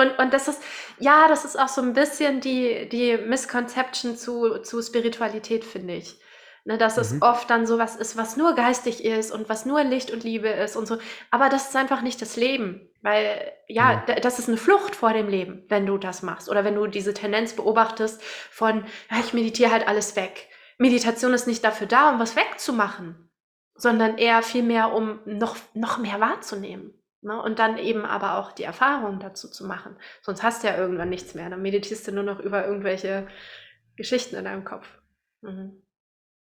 Und, 0.00 0.18
und 0.18 0.32
das 0.32 0.48
ist, 0.48 0.62
ja, 0.98 1.26
das 1.28 1.44
ist 1.44 1.58
auch 1.58 1.68
so 1.68 1.82
ein 1.82 1.92
bisschen 1.92 2.40
die, 2.40 2.88
die 2.88 3.16
Misconception 3.16 4.16
zu, 4.16 4.58
zu 4.58 4.80
Spiritualität, 4.82 5.64
finde 5.64 5.94
ich. 5.94 6.20
Ne, 6.64 6.78
dass 6.78 6.96
es 6.98 7.12
mhm. 7.12 7.22
oft 7.22 7.48
dann 7.48 7.64
so 7.64 7.78
was 7.78 7.94
ist, 7.94 8.16
was 8.16 8.36
nur 8.36 8.56
geistig 8.56 9.04
ist 9.04 9.30
und 9.30 9.48
was 9.48 9.66
nur 9.66 9.84
Licht 9.84 10.10
und 10.10 10.24
Liebe 10.24 10.48
ist 10.48 10.74
und 10.74 10.86
so. 10.86 10.98
Aber 11.30 11.48
das 11.48 11.68
ist 11.68 11.76
einfach 11.76 12.02
nicht 12.02 12.20
das 12.20 12.34
Leben, 12.34 12.90
weil 13.02 13.52
ja, 13.68 14.02
ja. 14.08 14.16
das 14.16 14.40
ist 14.40 14.48
eine 14.48 14.56
Flucht 14.56 14.96
vor 14.96 15.12
dem 15.12 15.28
Leben, 15.28 15.64
wenn 15.68 15.86
du 15.86 15.96
das 15.96 16.24
machst 16.24 16.48
oder 16.48 16.64
wenn 16.64 16.74
du 16.74 16.88
diese 16.88 17.14
Tendenz 17.14 17.54
beobachtest 17.54 18.20
von, 18.50 18.84
ja, 19.08 19.18
ich 19.20 19.32
meditiere 19.32 19.70
halt 19.70 19.86
alles 19.86 20.16
weg. 20.16 20.48
Meditation 20.76 21.34
ist 21.34 21.46
nicht 21.46 21.62
dafür 21.62 21.86
da, 21.86 22.10
um 22.10 22.18
was 22.18 22.34
wegzumachen, 22.34 23.30
sondern 23.76 24.18
eher 24.18 24.42
vielmehr, 24.42 24.92
um 24.92 25.20
noch, 25.24 25.56
noch 25.74 25.98
mehr 25.98 26.18
wahrzunehmen. 26.18 27.00
Ne? 27.26 27.42
Und 27.42 27.58
dann 27.58 27.76
eben 27.76 28.04
aber 28.04 28.38
auch 28.38 28.52
die 28.52 28.62
Erfahrung 28.62 29.18
dazu 29.18 29.50
zu 29.50 29.66
machen. 29.66 29.96
Sonst 30.22 30.44
hast 30.44 30.62
du 30.62 30.68
ja 30.68 30.76
irgendwann 30.76 31.08
nichts 31.08 31.34
mehr. 31.34 31.50
Dann 31.50 31.60
meditierst 31.60 32.06
du 32.06 32.12
nur 32.12 32.22
noch 32.22 32.38
über 32.38 32.64
irgendwelche 32.64 33.26
Geschichten 33.96 34.36
in 34.36 34.44
deinem 34.44 34.64
Kopf. 34.64 34.86
Mhm. 35.42 35.82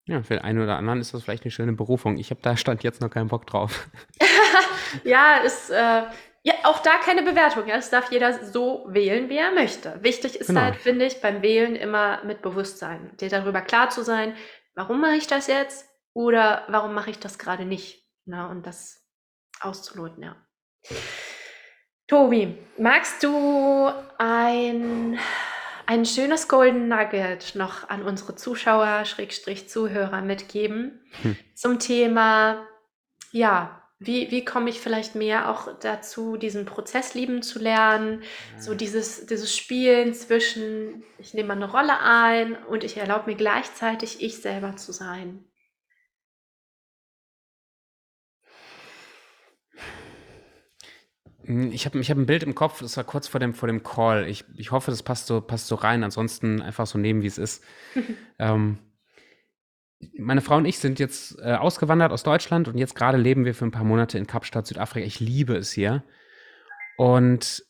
Ja, 0.07 0.23
für 0.23 0.35
den 0.35 0.45
einen 0.45 0.63
oder 0.63 0.77
anderen 0.77 1.01
ist 1.01 1.13
das 1.13 1.25
vielleicht 1.25 1.43
eine 1.43 1.51
schöne 1.51 1.73
Berufung. 1.73 2.19
Ich 2.19 2.31
habe 2.31 2.41
da 2.41 2.57
stand 2.57 2.85
jetzt 2.85 3.01
noch 3.01 3.11
keinen 3.11 3.27
Bock 3.27 3.49
drauf. 3.49 3.89
ja, 5.05 5.39
ist 5.39 5.71
äh, 5.71 6.05
ja 6.43 6.55
auch 6.63 6.79
da 6.79 6.99
keine 7.05 7.25
Bewertung. 7.25 7.67
Ja, 7.67 7.75
es 7.75 7.91
darf 7.91 8.13
jeder 8.13 8.45
so 8.45 8.87
wählen, 8.89 9.29
wie 9.29 9.39
er 9.39 9.51
möchte. 9.51 9.99
Wichtig 10.05 10.37
ist 10.39 10.47
genau. 10.47 10.61
halt, 10.61 10.77
finde 10.77 11.05
ich, 11.05 11.21
beim 11.21 11.43
Wählen 11.43 11.75
immer 11.75 12.25
mit 12.25 12.43
Bewusstsein, 12.43 13.17
dir 13.17 13.29
darüber 13.29 13.61
klar 13.61 13.91
zu 13.91 14.05
sein, 14.05 14.37
warum 14.75 15.01
mache 15.01 15.17
ich 15.17 15.27
das 15.27 15.49
jetzt 15.49 15.89
oder 16.13 16.65
warum 16.69 16.95
mache 16.95 17.11
ich 17.11 17.19
das 17.19 17.41
gerade 17.41 17.65
nicht. 17.65 18.09
Na, 18.25 18.49
und 18.49 18.67
das 18.67 19.05
auszuloten, 19.61 20.23
ja. 20.23 20.37
Tobi, 22.07 22.59
magst 22.77 23.23
du 23.23 23.91
ein 24.19 25.19
ein 25.91 26.07
schönes 26.07 26.47
Golden 26.47 26.87
Nugget 26.87 27.57
noch 27.57 27.89
an 27.89 28.03
unsere 28.03 28.37
Zuschauer, 28.37 29.05
Schrägstrich 29.07 29.69
Zuhörer 29.69 30.23
mitgeben 30.23 31.01
hm. 31.23 31.37
zum 31.53 31.81
Thema, 31.81 32.65
ja, 33.33 33.83
wie, 33.99 34.31
wie 34.31 34.45
komme 34.45 34.71
ich 34.71 34.81
vielleicht 34.81 35.17
mehr 35.17 35.51
auch 35.51 35.79
dazu, 35.81 36.37
diesen 36.37 36.65
Prozess 36.65 37.15
lieben 37.15 37.43
zu 37.43 37.59
lernen, 37.59 38.23
so 38.57 38.75
dieses, 38.75 39.27
dieses 39.27 39.55
Spielen 39.55 40.15
zwischen, 40.15 41.03
ich 41.19 41.35
nehme 41.35 41.55
eine 41.55 41.69
Rolle 41.69 41.99
ein 42.01 42.55
und 42.55 42.85
ich 42.85 42.97
erlaube 42.97 43.29
mir 43.29 43.37
gleichzeitig, 43.37 44.23
ich 44.23 44.37
selber 44.41 44.77
zu 44.77 44.93
sein. 44.93 45.45
Ich 51.51 51.87
habe 51.87 51.99
ich 51.99 52.11
hab 52.11 52.19
ein 52.19 52.27
Bild 52.27 52.43
im 52.43 52.55
Kopf, 52.55 52.81
das 52.81 52.97
war 52.97 53.05
kurz 53.05 53.29
vor 53.29 53.41
dem, 53.41 53.55
vor 53.55 53.67
dem 53.67 53.83
Call. 53.83 54.29
Ich, 54.29 54.45
ich 54.57 54.71
hoffe, 54.71 54.91
das 54.91 55.03
passt 55.03 55.27
so, 55.27 55.41
passt 55.41 55.67
so 55.67 55.75
rein. 55.75 56.05
Ansonsten 56.05 56.63
einfach 56.63 56.87
so 56.87 56.99
nehmen, 56.99 57.23
wie 57.23 57.27
es 57.27 57.39
ist. 57.39 57.65
ähm, 58.39 58.79
meine 60.19 60.41
Frau 60.41 60.57
und 60.57 60.65
ich 60.65 60.79
sind 60.79 60.99
jetzt 60.99 61.39
äh, 61.41 61.55
ausgewandert 61.55 62.13
aus 62.13 62.23
Deutschland 62.23 62.69
und 62.69 62.79
jetzt 62.79 62.95
gerade 62.95 63.19
leben 63.19 63.45
wir 63.45 63.55
für 63.55 63.67
ein 63.67 63.71
paar 63.71 63.85
Monate 63.85 64.19
in 64.19 64.27
Kapstadt, 64.27 64.67
Südafrika. 64.67 65.07
Ich 65.07 65.21
liebe 65.21 65.57
es 65.57 65.73
hier. 65.73 66.05
Und 66.97 67.65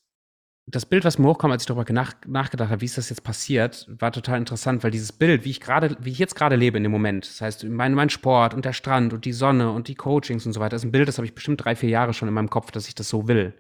das 0.66 0.87
Bild, 0.87 1.05
was 1.05 1.18
mir 1.18 1.26
hochkam, 1.26 1.51
als 1.51 1.62
ich 1.62 1.66
darüber 1.66 1.91
nach, 1.93 2.14
nachgedacht 2.26 2.70
habe, 2.70 2.81
wie 2.81 2.87
ist 2.87 2.99
das 2.99 3.11
jetzt 3.11 3.24
passiert, 3.24 3.87
war 3.89 4.12
total 4.12 4.39
interessant, 4.39 4.85
weil 4.85 4.91
dieses 4.91 5.12
Bild, 5.12 5.45
wie 5.45 5.51
ich 5.51 5.61
gerade, 5.61 5.97
wie 6.01 6.11
ich 6.11 6.18
jetzt 6.18 6.37
gerade 6.37 6.57
lebe 6.57 6.76
in 6.76 6.85
dem 6.85 6.93
Moment, 6.93 7.26
das 7.26 7.41
heißt, 7.41 7.64
mein, 7.64 7.95
mein 7.95 8.11
Sport 8.11 8.55
und 8.55 8.64
der 8.64 8.72
Strand 8.72 9.12
und 9.12 9.24
die 9.24 9.33
Sonne 9.33 9.70
und 9.72 9.89
die 9.89 9.95
Coachings 9.95 10.47
und 10.47 10.53
so 10.53 10.61
weiter, 10.61 10.76
ist 10.76 10.85
ein 10.85 10.93
Bild, 10.93 11.09
das 11.09 11.18
habe 11.18 11.26
ich 11.26 11.35
bestimmt 11.35 11.64
drei, 11.64 11.74
vier 11.74 11.89
Jahre 11.89 12.12
schon 12.12 12.28
in 12.28 12.35
meinem 12.35 12.51
Kopf, 12.51 12.70
dass 12.70 12.89
ich 12.89 12.95
das 12.95 13.09
so 13.09 13.26
will. 13.26 13.55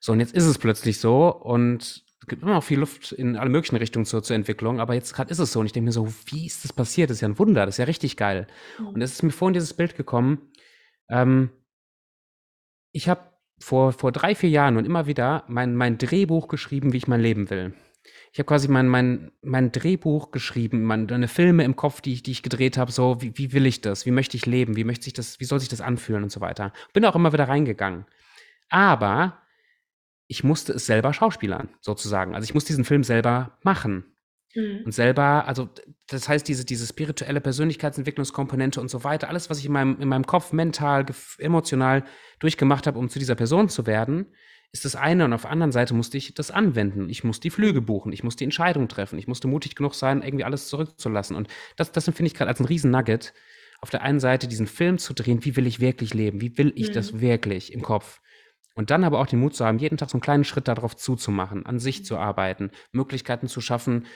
So, 0.00 0.12
und 0.12 0.20
jetzt 0.20 0.34
ist 0.34 0.44
es 0.44 0.58
plötzlich 0.58 0.98
so 0.98 1.28
und 1.28 2.04
es 2.20 2.26
gibt 2.26 2.42
immer 2.42 2.54
noch 2.54 2.64
viel 2.64 2.78
Luft 2.78 3.12
in 3.12 3.36
alle 3.36 3.50
möglichen 3.50 3.76
Richtungen 3.76 4.04
zur, 4.04 4.22
zur 4.22 4.36
Entwicklung, 4.36 4.80
aber 4.80 4.94
jetzt 4.94 5.14
gerade 5.14 5.30
ist 5.30 5.38
es 5.38 5.52
so 5.52 5.60
und 5.60 5.66
ich 5.66 5.72
denke 5.72 5.86
mir 5.86 5.92
so, 5.92 6.12
wie 6.26 6.46
ist 6.46 6.64
das 6.64 6.72
passiert? 6.72 7.10
Das 7.10 7.18
ist 7.18 7.20
ja 7.20 7.28
ein 7.28 7.38
Wunder, 7.38 7.66
das 7.66 7.76
ist 7.76 7.78
ja 7.78 7.84
richtig 7.84 8.16
geil. 8.16 8.46
Mhm. 8.78 8.88
Und 8.88 9.02
es 9.02 9.12
ist 9.12 9.22
mir 9.22 9.30
vorhin 9.30 9.54
dieses 9.54 9.74
Bild 9.74 9.96
gekommen, 9.96 10.50
ähm, 11.08 11.50
ich 12.92 13.08
habe 13.08 13.20
vor, 13.60 13.92
vor 13.92 14.12
drei, 14.12 14.34
vier 14.34 14.50
Jahren 14.50 14.76
und 14.76 14.84
immer 14.84 15.06
wieder 15.06 15.44
mein, 15.48 15.76
mein 15.76 15.98
Drehbuch 15.98 16.48
geschrieben, 16.48 16.92
wie 16.92 16.98
ich 16.98 17.08
mein 17.08 17.20
Leben 17.20 17.50
will. 17.50 17.74
Ich 18.32 18.38
habe 18.38 18.46
quasi 18.46 18.68
mein, 18.68 18.88
mein, 18.88 19.32
mein 19.42 19.72
Drehbuch 19.72 20.30
geschrieben, 20.30 20.82
meine 20.82 21.28
Filme 21.28 21.64
im 21.64 21.76
Kopf, 21.76 22.00
die 22.00 22.12
ich, 22.12 22.22
die 22.22 22.32
ich 22.32 22.42
gedreht 22.42 22.76
habe, 22.76 22.92
so, 22.92 23.20
wie, 23.20 23.36
wie 23.38 23.52
will 23.52 23.66
ich 23.66 23.80
das? 23.80 24.06
Wie 24.06 24.10
möchte 24.10 24.36
ich 24.36 24.46
leben? 24.46 24.76
Wie 24.76 24.84
möchte 24.84 25.04
sich 25.04 25.14
das, 25.14 25.40
wie 25.40 25.44
soll 25.44 25.60
sich 25.60 25.68
das 25.68 25.80
anfühlen 25.80 26.22
und 26.22 26.30
so 26.30 26.40
weiter. 26.40 26.72
Bin 26.92 27.04
auch 27.04 27.16
immer 27.16 27.32
wieder 27.32 27.48
reingegangen. 27.48 28.04
Aber 28.68 29.42
ich 30.28 30.44
musste 30.44 30.72
es 30.72 30.86
selber 30.86 31.12
schauspielern, 31.12 31.68
sozusagen. 31.80 32.34
Also 32.34 32.44
ich 32.44 32.54
muss 32.54 32.64
diesen 32.64 32.84
Film 32.84 33.04
selber 33.04 33.58
machen. 33.62 34.04
Mhm. 34.54 34.82
Und 34.84 34.92
selber, 34.92 35.46
also 35.46 35.68
das 36.08 36.28
heißt, 36.28 36.48
diese, 36.48 36.64
diese 36.64 36.86
spirituelle 36.86 37.40
Persönlichkeitsentwicklungskomponente 37.40 38.80
und 38.80 38.90
so 38.90 39.04
weiter, 39.04 39.28
alles, 39.28 39.50
was 39.50 39.58
ich 39.58 39.66
in 39.66 39.72
meinem, 39.72 40.00
in 40.00 40.08
meinem 40.08 40.26
Kopf 40.26 40.52
mental, 40.52 41.06
emotional 41.38 42.04
durchgemacht 42.40 42.86
habe, 42.86 42.98
um 42.98 43.08
zu 43.08 43.18
dieser 43.18 43.34
Person 43.34 43.68
zu 43.68 43.86
werden, 43.86 44.26
ist 44.72 44.84
das 44.84 44.96
eine. 44.96 45.24
Und 45.24 45.32
auf 45.32 45.42
der 45.42 45.50
anderen 45.50 45.72
Seite 45.72 45.94
musste 45.94 46.16
ich 46.16 46.34
das 46.34 46.50
anwenden. 46.50 47.08
Ich 47.08 47.22
musste 47.22 47.42
die 47.42 47.50
Flüge 47.50 47.80
buchen, 47.80 48.12
ich 48.12 48.24
musste 48.24 48.38
die 48.38 48.44
Entscheidung 48.44 48.88
treffen, 48.88 49.18
ich 49.18 49.28
musste 49.28 49.46
mutig 49.48 49.74
genug 49.76 49.94
sein, 49.94 50.22
irgendwie 50.22 50.44
alles 50.44 50.68
zurückzulassen. 50.68 51.36
Und 51.36 51.48
das, 51.76 51.92
das 51.92 52.08
empfinde 52.08 52.28
ich 52.28 52.34
gerade 52.34 52.48
als 52.48 52.60
ein 52.60 52.66
riesen 52.66 52.90
Nugget. 52.90 53.32
Auf 53.80 53.90
der 53.90 54.02
einen 54.02 54.20
Seite 54.20 54.48
diesen 54.48 54.66
Film 54.66 54.98
zu 54.98 55.12
drehen, 55.12 55.44
wie 55.44 55.54
will 55.54 55.66
ich 55.66 55.80
wirklich 55.80 56.14
leben? 56.14 56.40
Wie 56.40 56.56
will 56.56 56.72
ich 56.76 56.88
mhm. 56.88 56.94
das 56.94 57.20
wirklich 57.20 57.72
im 57.72 57.82
Kopf? 57.82 58.20
Und 58.76 58.90
dann 58.90 59.04
aber 59.04 59.18
auch 59.18 59.26
den 59.26 59.40
Mut 59.40 59.56
zu 59.56 59.64
haben, 59.64 59.78
jeden 59.78 59.96
Tag 59.96 60.10
so 60.10 60.16
einen 60.16 60.22
kleinen 60.22 60.44
Schritt 60.44 60.68
darauf 60.68 60.94
zuzumachen, 60.94 61.64
an 61.64 61.78
sich 61.78 62.04
zu 62.04 62.18
arbeiten, 62.18 62.70
Möglichkeiten 62.92 63.48
zu 63.48 63.62
schaffen, 63.62 64.06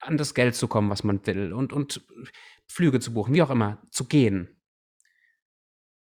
an 0.00 0.16
das 0.16 0.34
Geld 0.34 0.54
zu 0.54 0.68
kommen, 0.68 0.88
was 0.90 1.04
man 1.04 1.24
will 1.26 1.52
und, 1.52 1.74
und 1.74 2.04
Flüge 2.66 2.98
zu 2.98 3.12
buchen, 3.12 3.34
wie 3.34 3.42
auch 3.42 3.50
immer, 3.50 3.82
zu 3.90 4.06
gehen. 4.06 4.56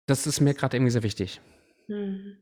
Das 0.07 0.25
ist 0.27 0.39
mir 0.39 0.53
gerade 0.53 0.77
irgendwie 0.77 0.91
sehr 0.91 1.03
wichtig. 1.03 1.41
Mhm. 1.87 2.37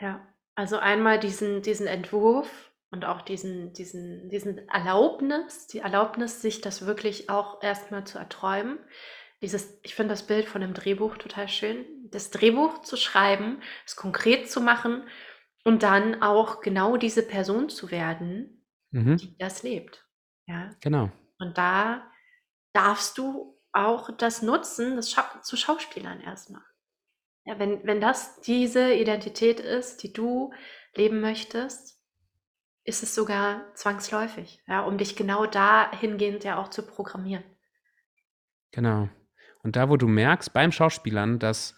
Ja, 0.00 0.26
also 0.54 0.78
einmal 0.78 1.20
diesen, 1.20 1.60
diesen 1.60 1.86
Entwurf 1.86 2.72
und 2.90 3.04
auch 3.04 3.20
diesen, 3.20 3.74
diesen, 3.74 4.30
diesen 4.30 4.66
Erlaubnis, 4.68 5.66
die 5.66 5.80
Erlaubnis, 5.80 6.40
sich 6.40 6.62
das 6.62 6.86
wirklich 6.86 7.28
auch 7.28 7.62
erstmal 7.62 8.04
zu 8.04 8.18
erträumen. 8.18 8.78
Dieses, 9.42 9.78
ich 9.82 9.94
finde 9.94 10.14
das 10.14 10.26
Bild 10.26 10.46
von 10.46 10.62
einem 10.62 10.72
Drehbuch 10.72 11.18
total 11.18 11.48
schön. 11.48 11.84
Das 12.14 12.30
Drehbuch 12.30 12.82
zu 12.82 12.96
schreiben, 12.96 13.60
es 13.86 13.96
konkret 13.96 14.50
zu 14.50 14.60
machen 14.60 15.08
und 15.64 15.82
dann 15.82 16.22
auch 16.22 16.60
genau 16.60 16.96
diese 16.96 17.26
Person 17.26 17.68
zu 17.68 17.90
werden, 17.90 18.66
mhm. 18.90 19.16
die 19.16 19.36
das 19.38 19.62
lebt. 19.62 20.06
Ja. 20.46 20.70
Genau. 20.80 21.10
Und 21.38 21.58
da 21.58 22.10
darfst 22.72 23.18
du 23.18 23.60
auch 23.72 24.10
das 24.16 24.42
nutzen, 24.42 24.96
das 24.96 25.10
Scha 25.10 25.42
zu 25.42 25.56
Schauspielern 25.56 26.20
erstmal. 26.20 26.62
Ja, 27.44 27.58
wenn, 27.58 27.84
wenn 27.86 28.00
das 28.00 28.40
diese 28.40 28.94
Identität 28.94 29.60
ist, 29.60 30.02
die 30.02 30.12
du 30.12 30.52
leben 30.94 31.20
möchtest, 31.20 32.00
ist 32.84 33.02
es 33.02 33.14
sogar 33.14 33.74
zwangsläufig, 33.74 34.62
ja, 34.66 34.82
um 34.82 34.98
dich 34.98 35.16
genau 35.16 35.46
dahingehend 35.46 36.44
ja 36.44 36.58
auch 36.58 36.68
zu 36.68 36.86
programmieren. 36.86 37.44
Genau. 38.70 39.08
Und 39.62 39.76
da, 39.76 39.88
wo 39.88 39.96
du 39.96 40.06
merkst 40.06 40.52
beim 40.52 40.72
Schauspielern, 40.72 41.38
dass, 41.38 41.74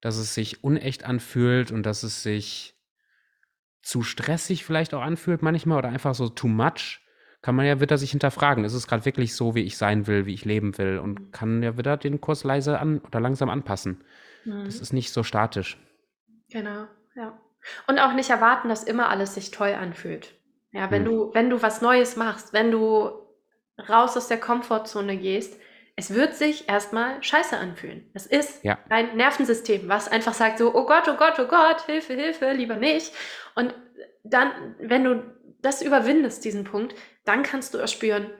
dass 0.00 0.16
es 0.16 0.34
sich 0.34 0.62
unecht 0.64 1.04
anfühlt 1.04 1.70
und 1.70 1.84
dass 1.84 2.02
es 2.02 2.22
sich 2.22 2.74
zu 3.82 4.02
stressig 4.02 4.64
vielleicht 4.64 4.94
auch 4.94 5.02
anfühlt 5.02 5.42
manchmal 5.42 5.78
oder 5.78 5.88
einfach 5.88 6.14
so 6.14 6.28
too 6.28 6.48
much, 6.48 7.00
kann 7.40 7.54
man 7.54 7.66
ja 7.66 7.80
wieder 7.80 7.96
sich 7.98 8.10
hinterfragen, 8.10 8.64
ist 8.64 8.74
es 8.74 8.86
gerade 8.86 9.04
wirklich 9.04 9.34
so, 9.34 9.54
wie 9.54 9.62
ich 9.62 9.78
sein 9.78 10.06
will, 10.06 10.26
wie 10.26 10.34
ich 10.34 10.44
leben 10.44 10.76
will 10.76 10.98
und 10.98 11.32
kann 11.32 11.62
ja 11.62 11.78
wieder 11.78 11.96
den 11.96 12.20
Kurs 12.20 12.44
leise 12.44 12.78
an 12.80 12.98
oder 12.98 13.20
langsam 13.20 13.48
anpassen. 13.48 14.04
Mhm. 14.44 14.64
Das 14.64 14.80
ist 14.80 14.92
nicht 14.92 15.12
so 15.12 15.22
statisch. 15.22 15.78
Genau, 16.50 16.86
ja. 17.14 17.40
Und 17.86 17.98
auch 17.98 18.12
nicht 18.14 18.30
erwarten, 18.30 18.68
dass 18.68 18.84
immer 18.84 19.08
alles 19.08 19.34
sich 19.34 19.50
toll 19.50 19.74
anfühlt. 19.74 20.34
Ja, 20.72 20.90
wenn 20.90 21.02
mhm. 21.02 21.06
du, 21.06 21.34
wenn 21.34 21.50
du 21.50 21.62
was 21.62 21.80
Neues 21.80 22.16
machst, 22.16 22.52
wenn 22.52 22.70
du 22.70 23.10
raus 23.88 24.16
aus 24.16 24.28
der 24.28 24.38
Komfortzone 24.38 25.16
gehst, 25.16 25.58
es 25.98 26.14
wird 26.14 26.36
sich 26.36 26.68
erstmal 26.68 27.20
scheiße 27.24 27.58
anfühlen. 27.58 28.08
Es 28.14 28.24
ist 28.24 28.62
ja. 28.62 28.78
ein 28.88 29.16
Nervensystem, 29.16 29.88
was 29.88 30.06
einfach 30.06 30.32
sagt 30.32 30.58
so, 30.58 30.72
oh 30.72 30.86
Gott, 30.86 31.08
oh 31.08 31.16
Gott, 31.16 31.40
oh 31.40 31.48
Gott, 31.48 31.80
Hilfe, 31.86 32.14
Hilfe, 32.14 32.52
lieber 32.52 32.76
nicht. 32.76 33.12
Und 33.56 33.74
dann, 34.22 34.52
wenn 34.78 35.02
du 35.02 35.24
das 35.60 35.82
überwindest, 35.82 36.44
diesen 36.44 36.62
Punkt, 36.62 36.94
dann 37.24 37.42
kannst 37.42 37.74
du 37.74 37.78
erspüren, 37.78 38.30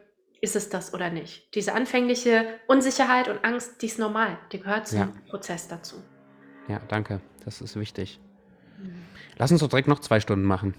ist 0.41 0.55
es 0.55 0.69
das 0.69 0.95
oder 0.95 1.11
nicht. 1.11 1.53
Diese 1.57 1.75
anfängliche 1.75 2.47
Unsicherheit 2.69 3.27
und 3.27 3.45
Angst, 3.45 3.83
die 3.83 3.87
ist 3.87 3.99
normal, 3.99 4.39
die 4.53 4.61
gehört 4.61 4.87
zum 4.87 4.99
ja. 5.01 5.13
Prozess 5.29 5.67
dazu. 5.67 5.97
Ja, 6.69 6.81
danke, 6.87 7.21
das 7.45 7.61
ist 7.61 7.75
wichtig. 7.75 8.21
Lass 9.37 9.51
uns 9.51 9.63
doch 9.63 9.69
direkt 9.69 9.89
noch 9.89 9.99
zwei 9.99 10.21
Stunden 10.21 10.45
machen. 10.45 10.77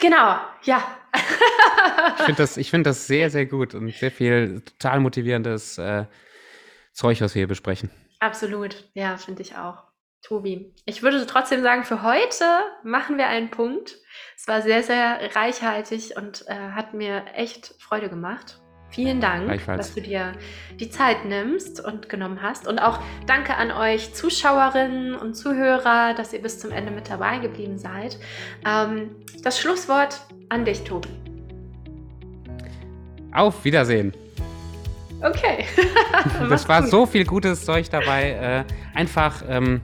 Genau, 0.00 0.40
ja. 0.64 0.82
ich 2.18 2.24
finde 2.24 2.42
das, 2.42 2.54
find 2.54 2.86
das 2.86 3.06
sehr, 3.06 3.30
sehr 3.30 3.46
gut 3.46 3.74
und 3.74 3.92
sehr 3.94 4.10
viel 4.10 4.60
total 4.60 5.00
motivierendes 5.00 5.78
äh, 5.78 6.04
Zeug, 6.92 7.20
was 7.20 7.34
wir 7.34 7.40
hier 7.40 7.48
besprechen. 7.48 7.90
Absolut, 8.20 8.88
ja, 8.94 9.16
finde 9.16 9.42
ich 9.42 9.56
auch. 9.56 9.84
Tobi, 10.22 10.74
ich 10.84 11.02
würde 11.02 11.24
trotzdem 11.26 11.62
sagen, 11.62 11.84
für 11.84 12.02
heute 12.02 12.44
machen 12.82 13.18
wir 13.18 13.28
einen 13.28 13.50
Punkt. 13.50 13.96
Es 14.36 14.48
war 14.48 14.62
sehr, 14.62 14.82
sehr 14.82 15.34
reichhaltig 15.36 16.16
und 16.16 16.44
äh, 16.48 16.54
hat 16.54 16.92
mir 16.92 17.24
echt 17.34 17.74
Freude 17.78 18.08
gemacht. 18.08 18.60
Vielen 18.90 19.20
Dank, 19.20 19.66
dass 19.66 19.94
du 19.94 20.00
dir 20.00 20.32
die 20.80 20.88
Zeit 20.88 21.26
nimmst 21.26 21.84
und 21.84 22.08
genommen 22.08 22.40
hast. 22.40 22.66
Und 22.66 22.78
auch 22.78 23.00
danke 23.26 23.54
an 23.54 23.70
euch 23.70 24.14
Zuschauerinnen 24.14 25.14
und 25.14 25.34
Zuhörer, 25.34 26.14
dass 26.14 26.32
ihr 26.32 26.40
bis 26.40 26.58
zum 26.58 26.70
Ende 26.70 26.90
mit 26.90 27.10
dabei 27.10 27.38
geblieben 27.38 27.78
seid. 27.78 28.18
Ähm, 28.66 29.14
das 29.42 29.60
Schlusswort 29.60 30.22
an 30.48 30.64
dich, 30.64 30.84
Tobi. 30.84 31.27
Auf 33.38 33.64
Wiedersehen. 33.64 34.12
Okay. 35.22 35.64
das 36.48 36.68
war 36.68 36.82
gut. 36.82 36.90
so 36.90 37.06
viel 37.06 37.24
gutes 37.24 37.64
Zeug 37.64 37.88
dabei. 37.88 38.32
Äh, 38.32 38.98
einfach 38.98 39.44
ähm, 39.48 39.80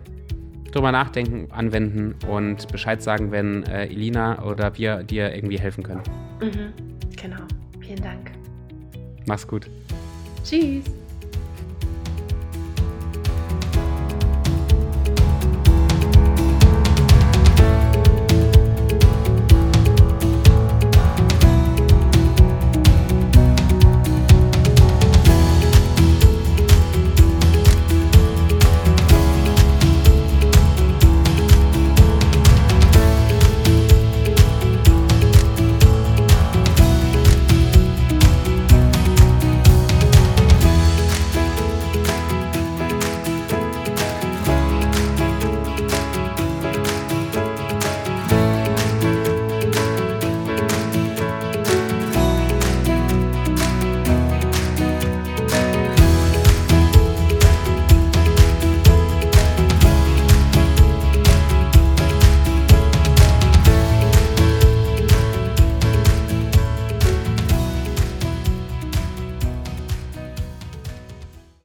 drüber 0.73 0.91
nachdenken, 0.91 1.47
anwenden 1.53 2.17
und 2.29 2.67
Bescheid 2.73 3.01
sagen, 3.01 3.31
wenn 3.31 3.63
äh, 3.63 3.85
Elina 3.85 4.43
oder 4.43 4.77
wir 4.77 5.05
dir 5.05 5.33
irgendwie 5.33 5.61
helfen 5.61 5.85
können. 5.85 6.03
Mhm. 6.41 6.73
Genau. 7.17 7.43
Vielen 7.79 8.03
Dank. 8.03 8.33
Mach's 9.27 9.47
gut. 9.47 9.71
Tschüss. 10.43 10.85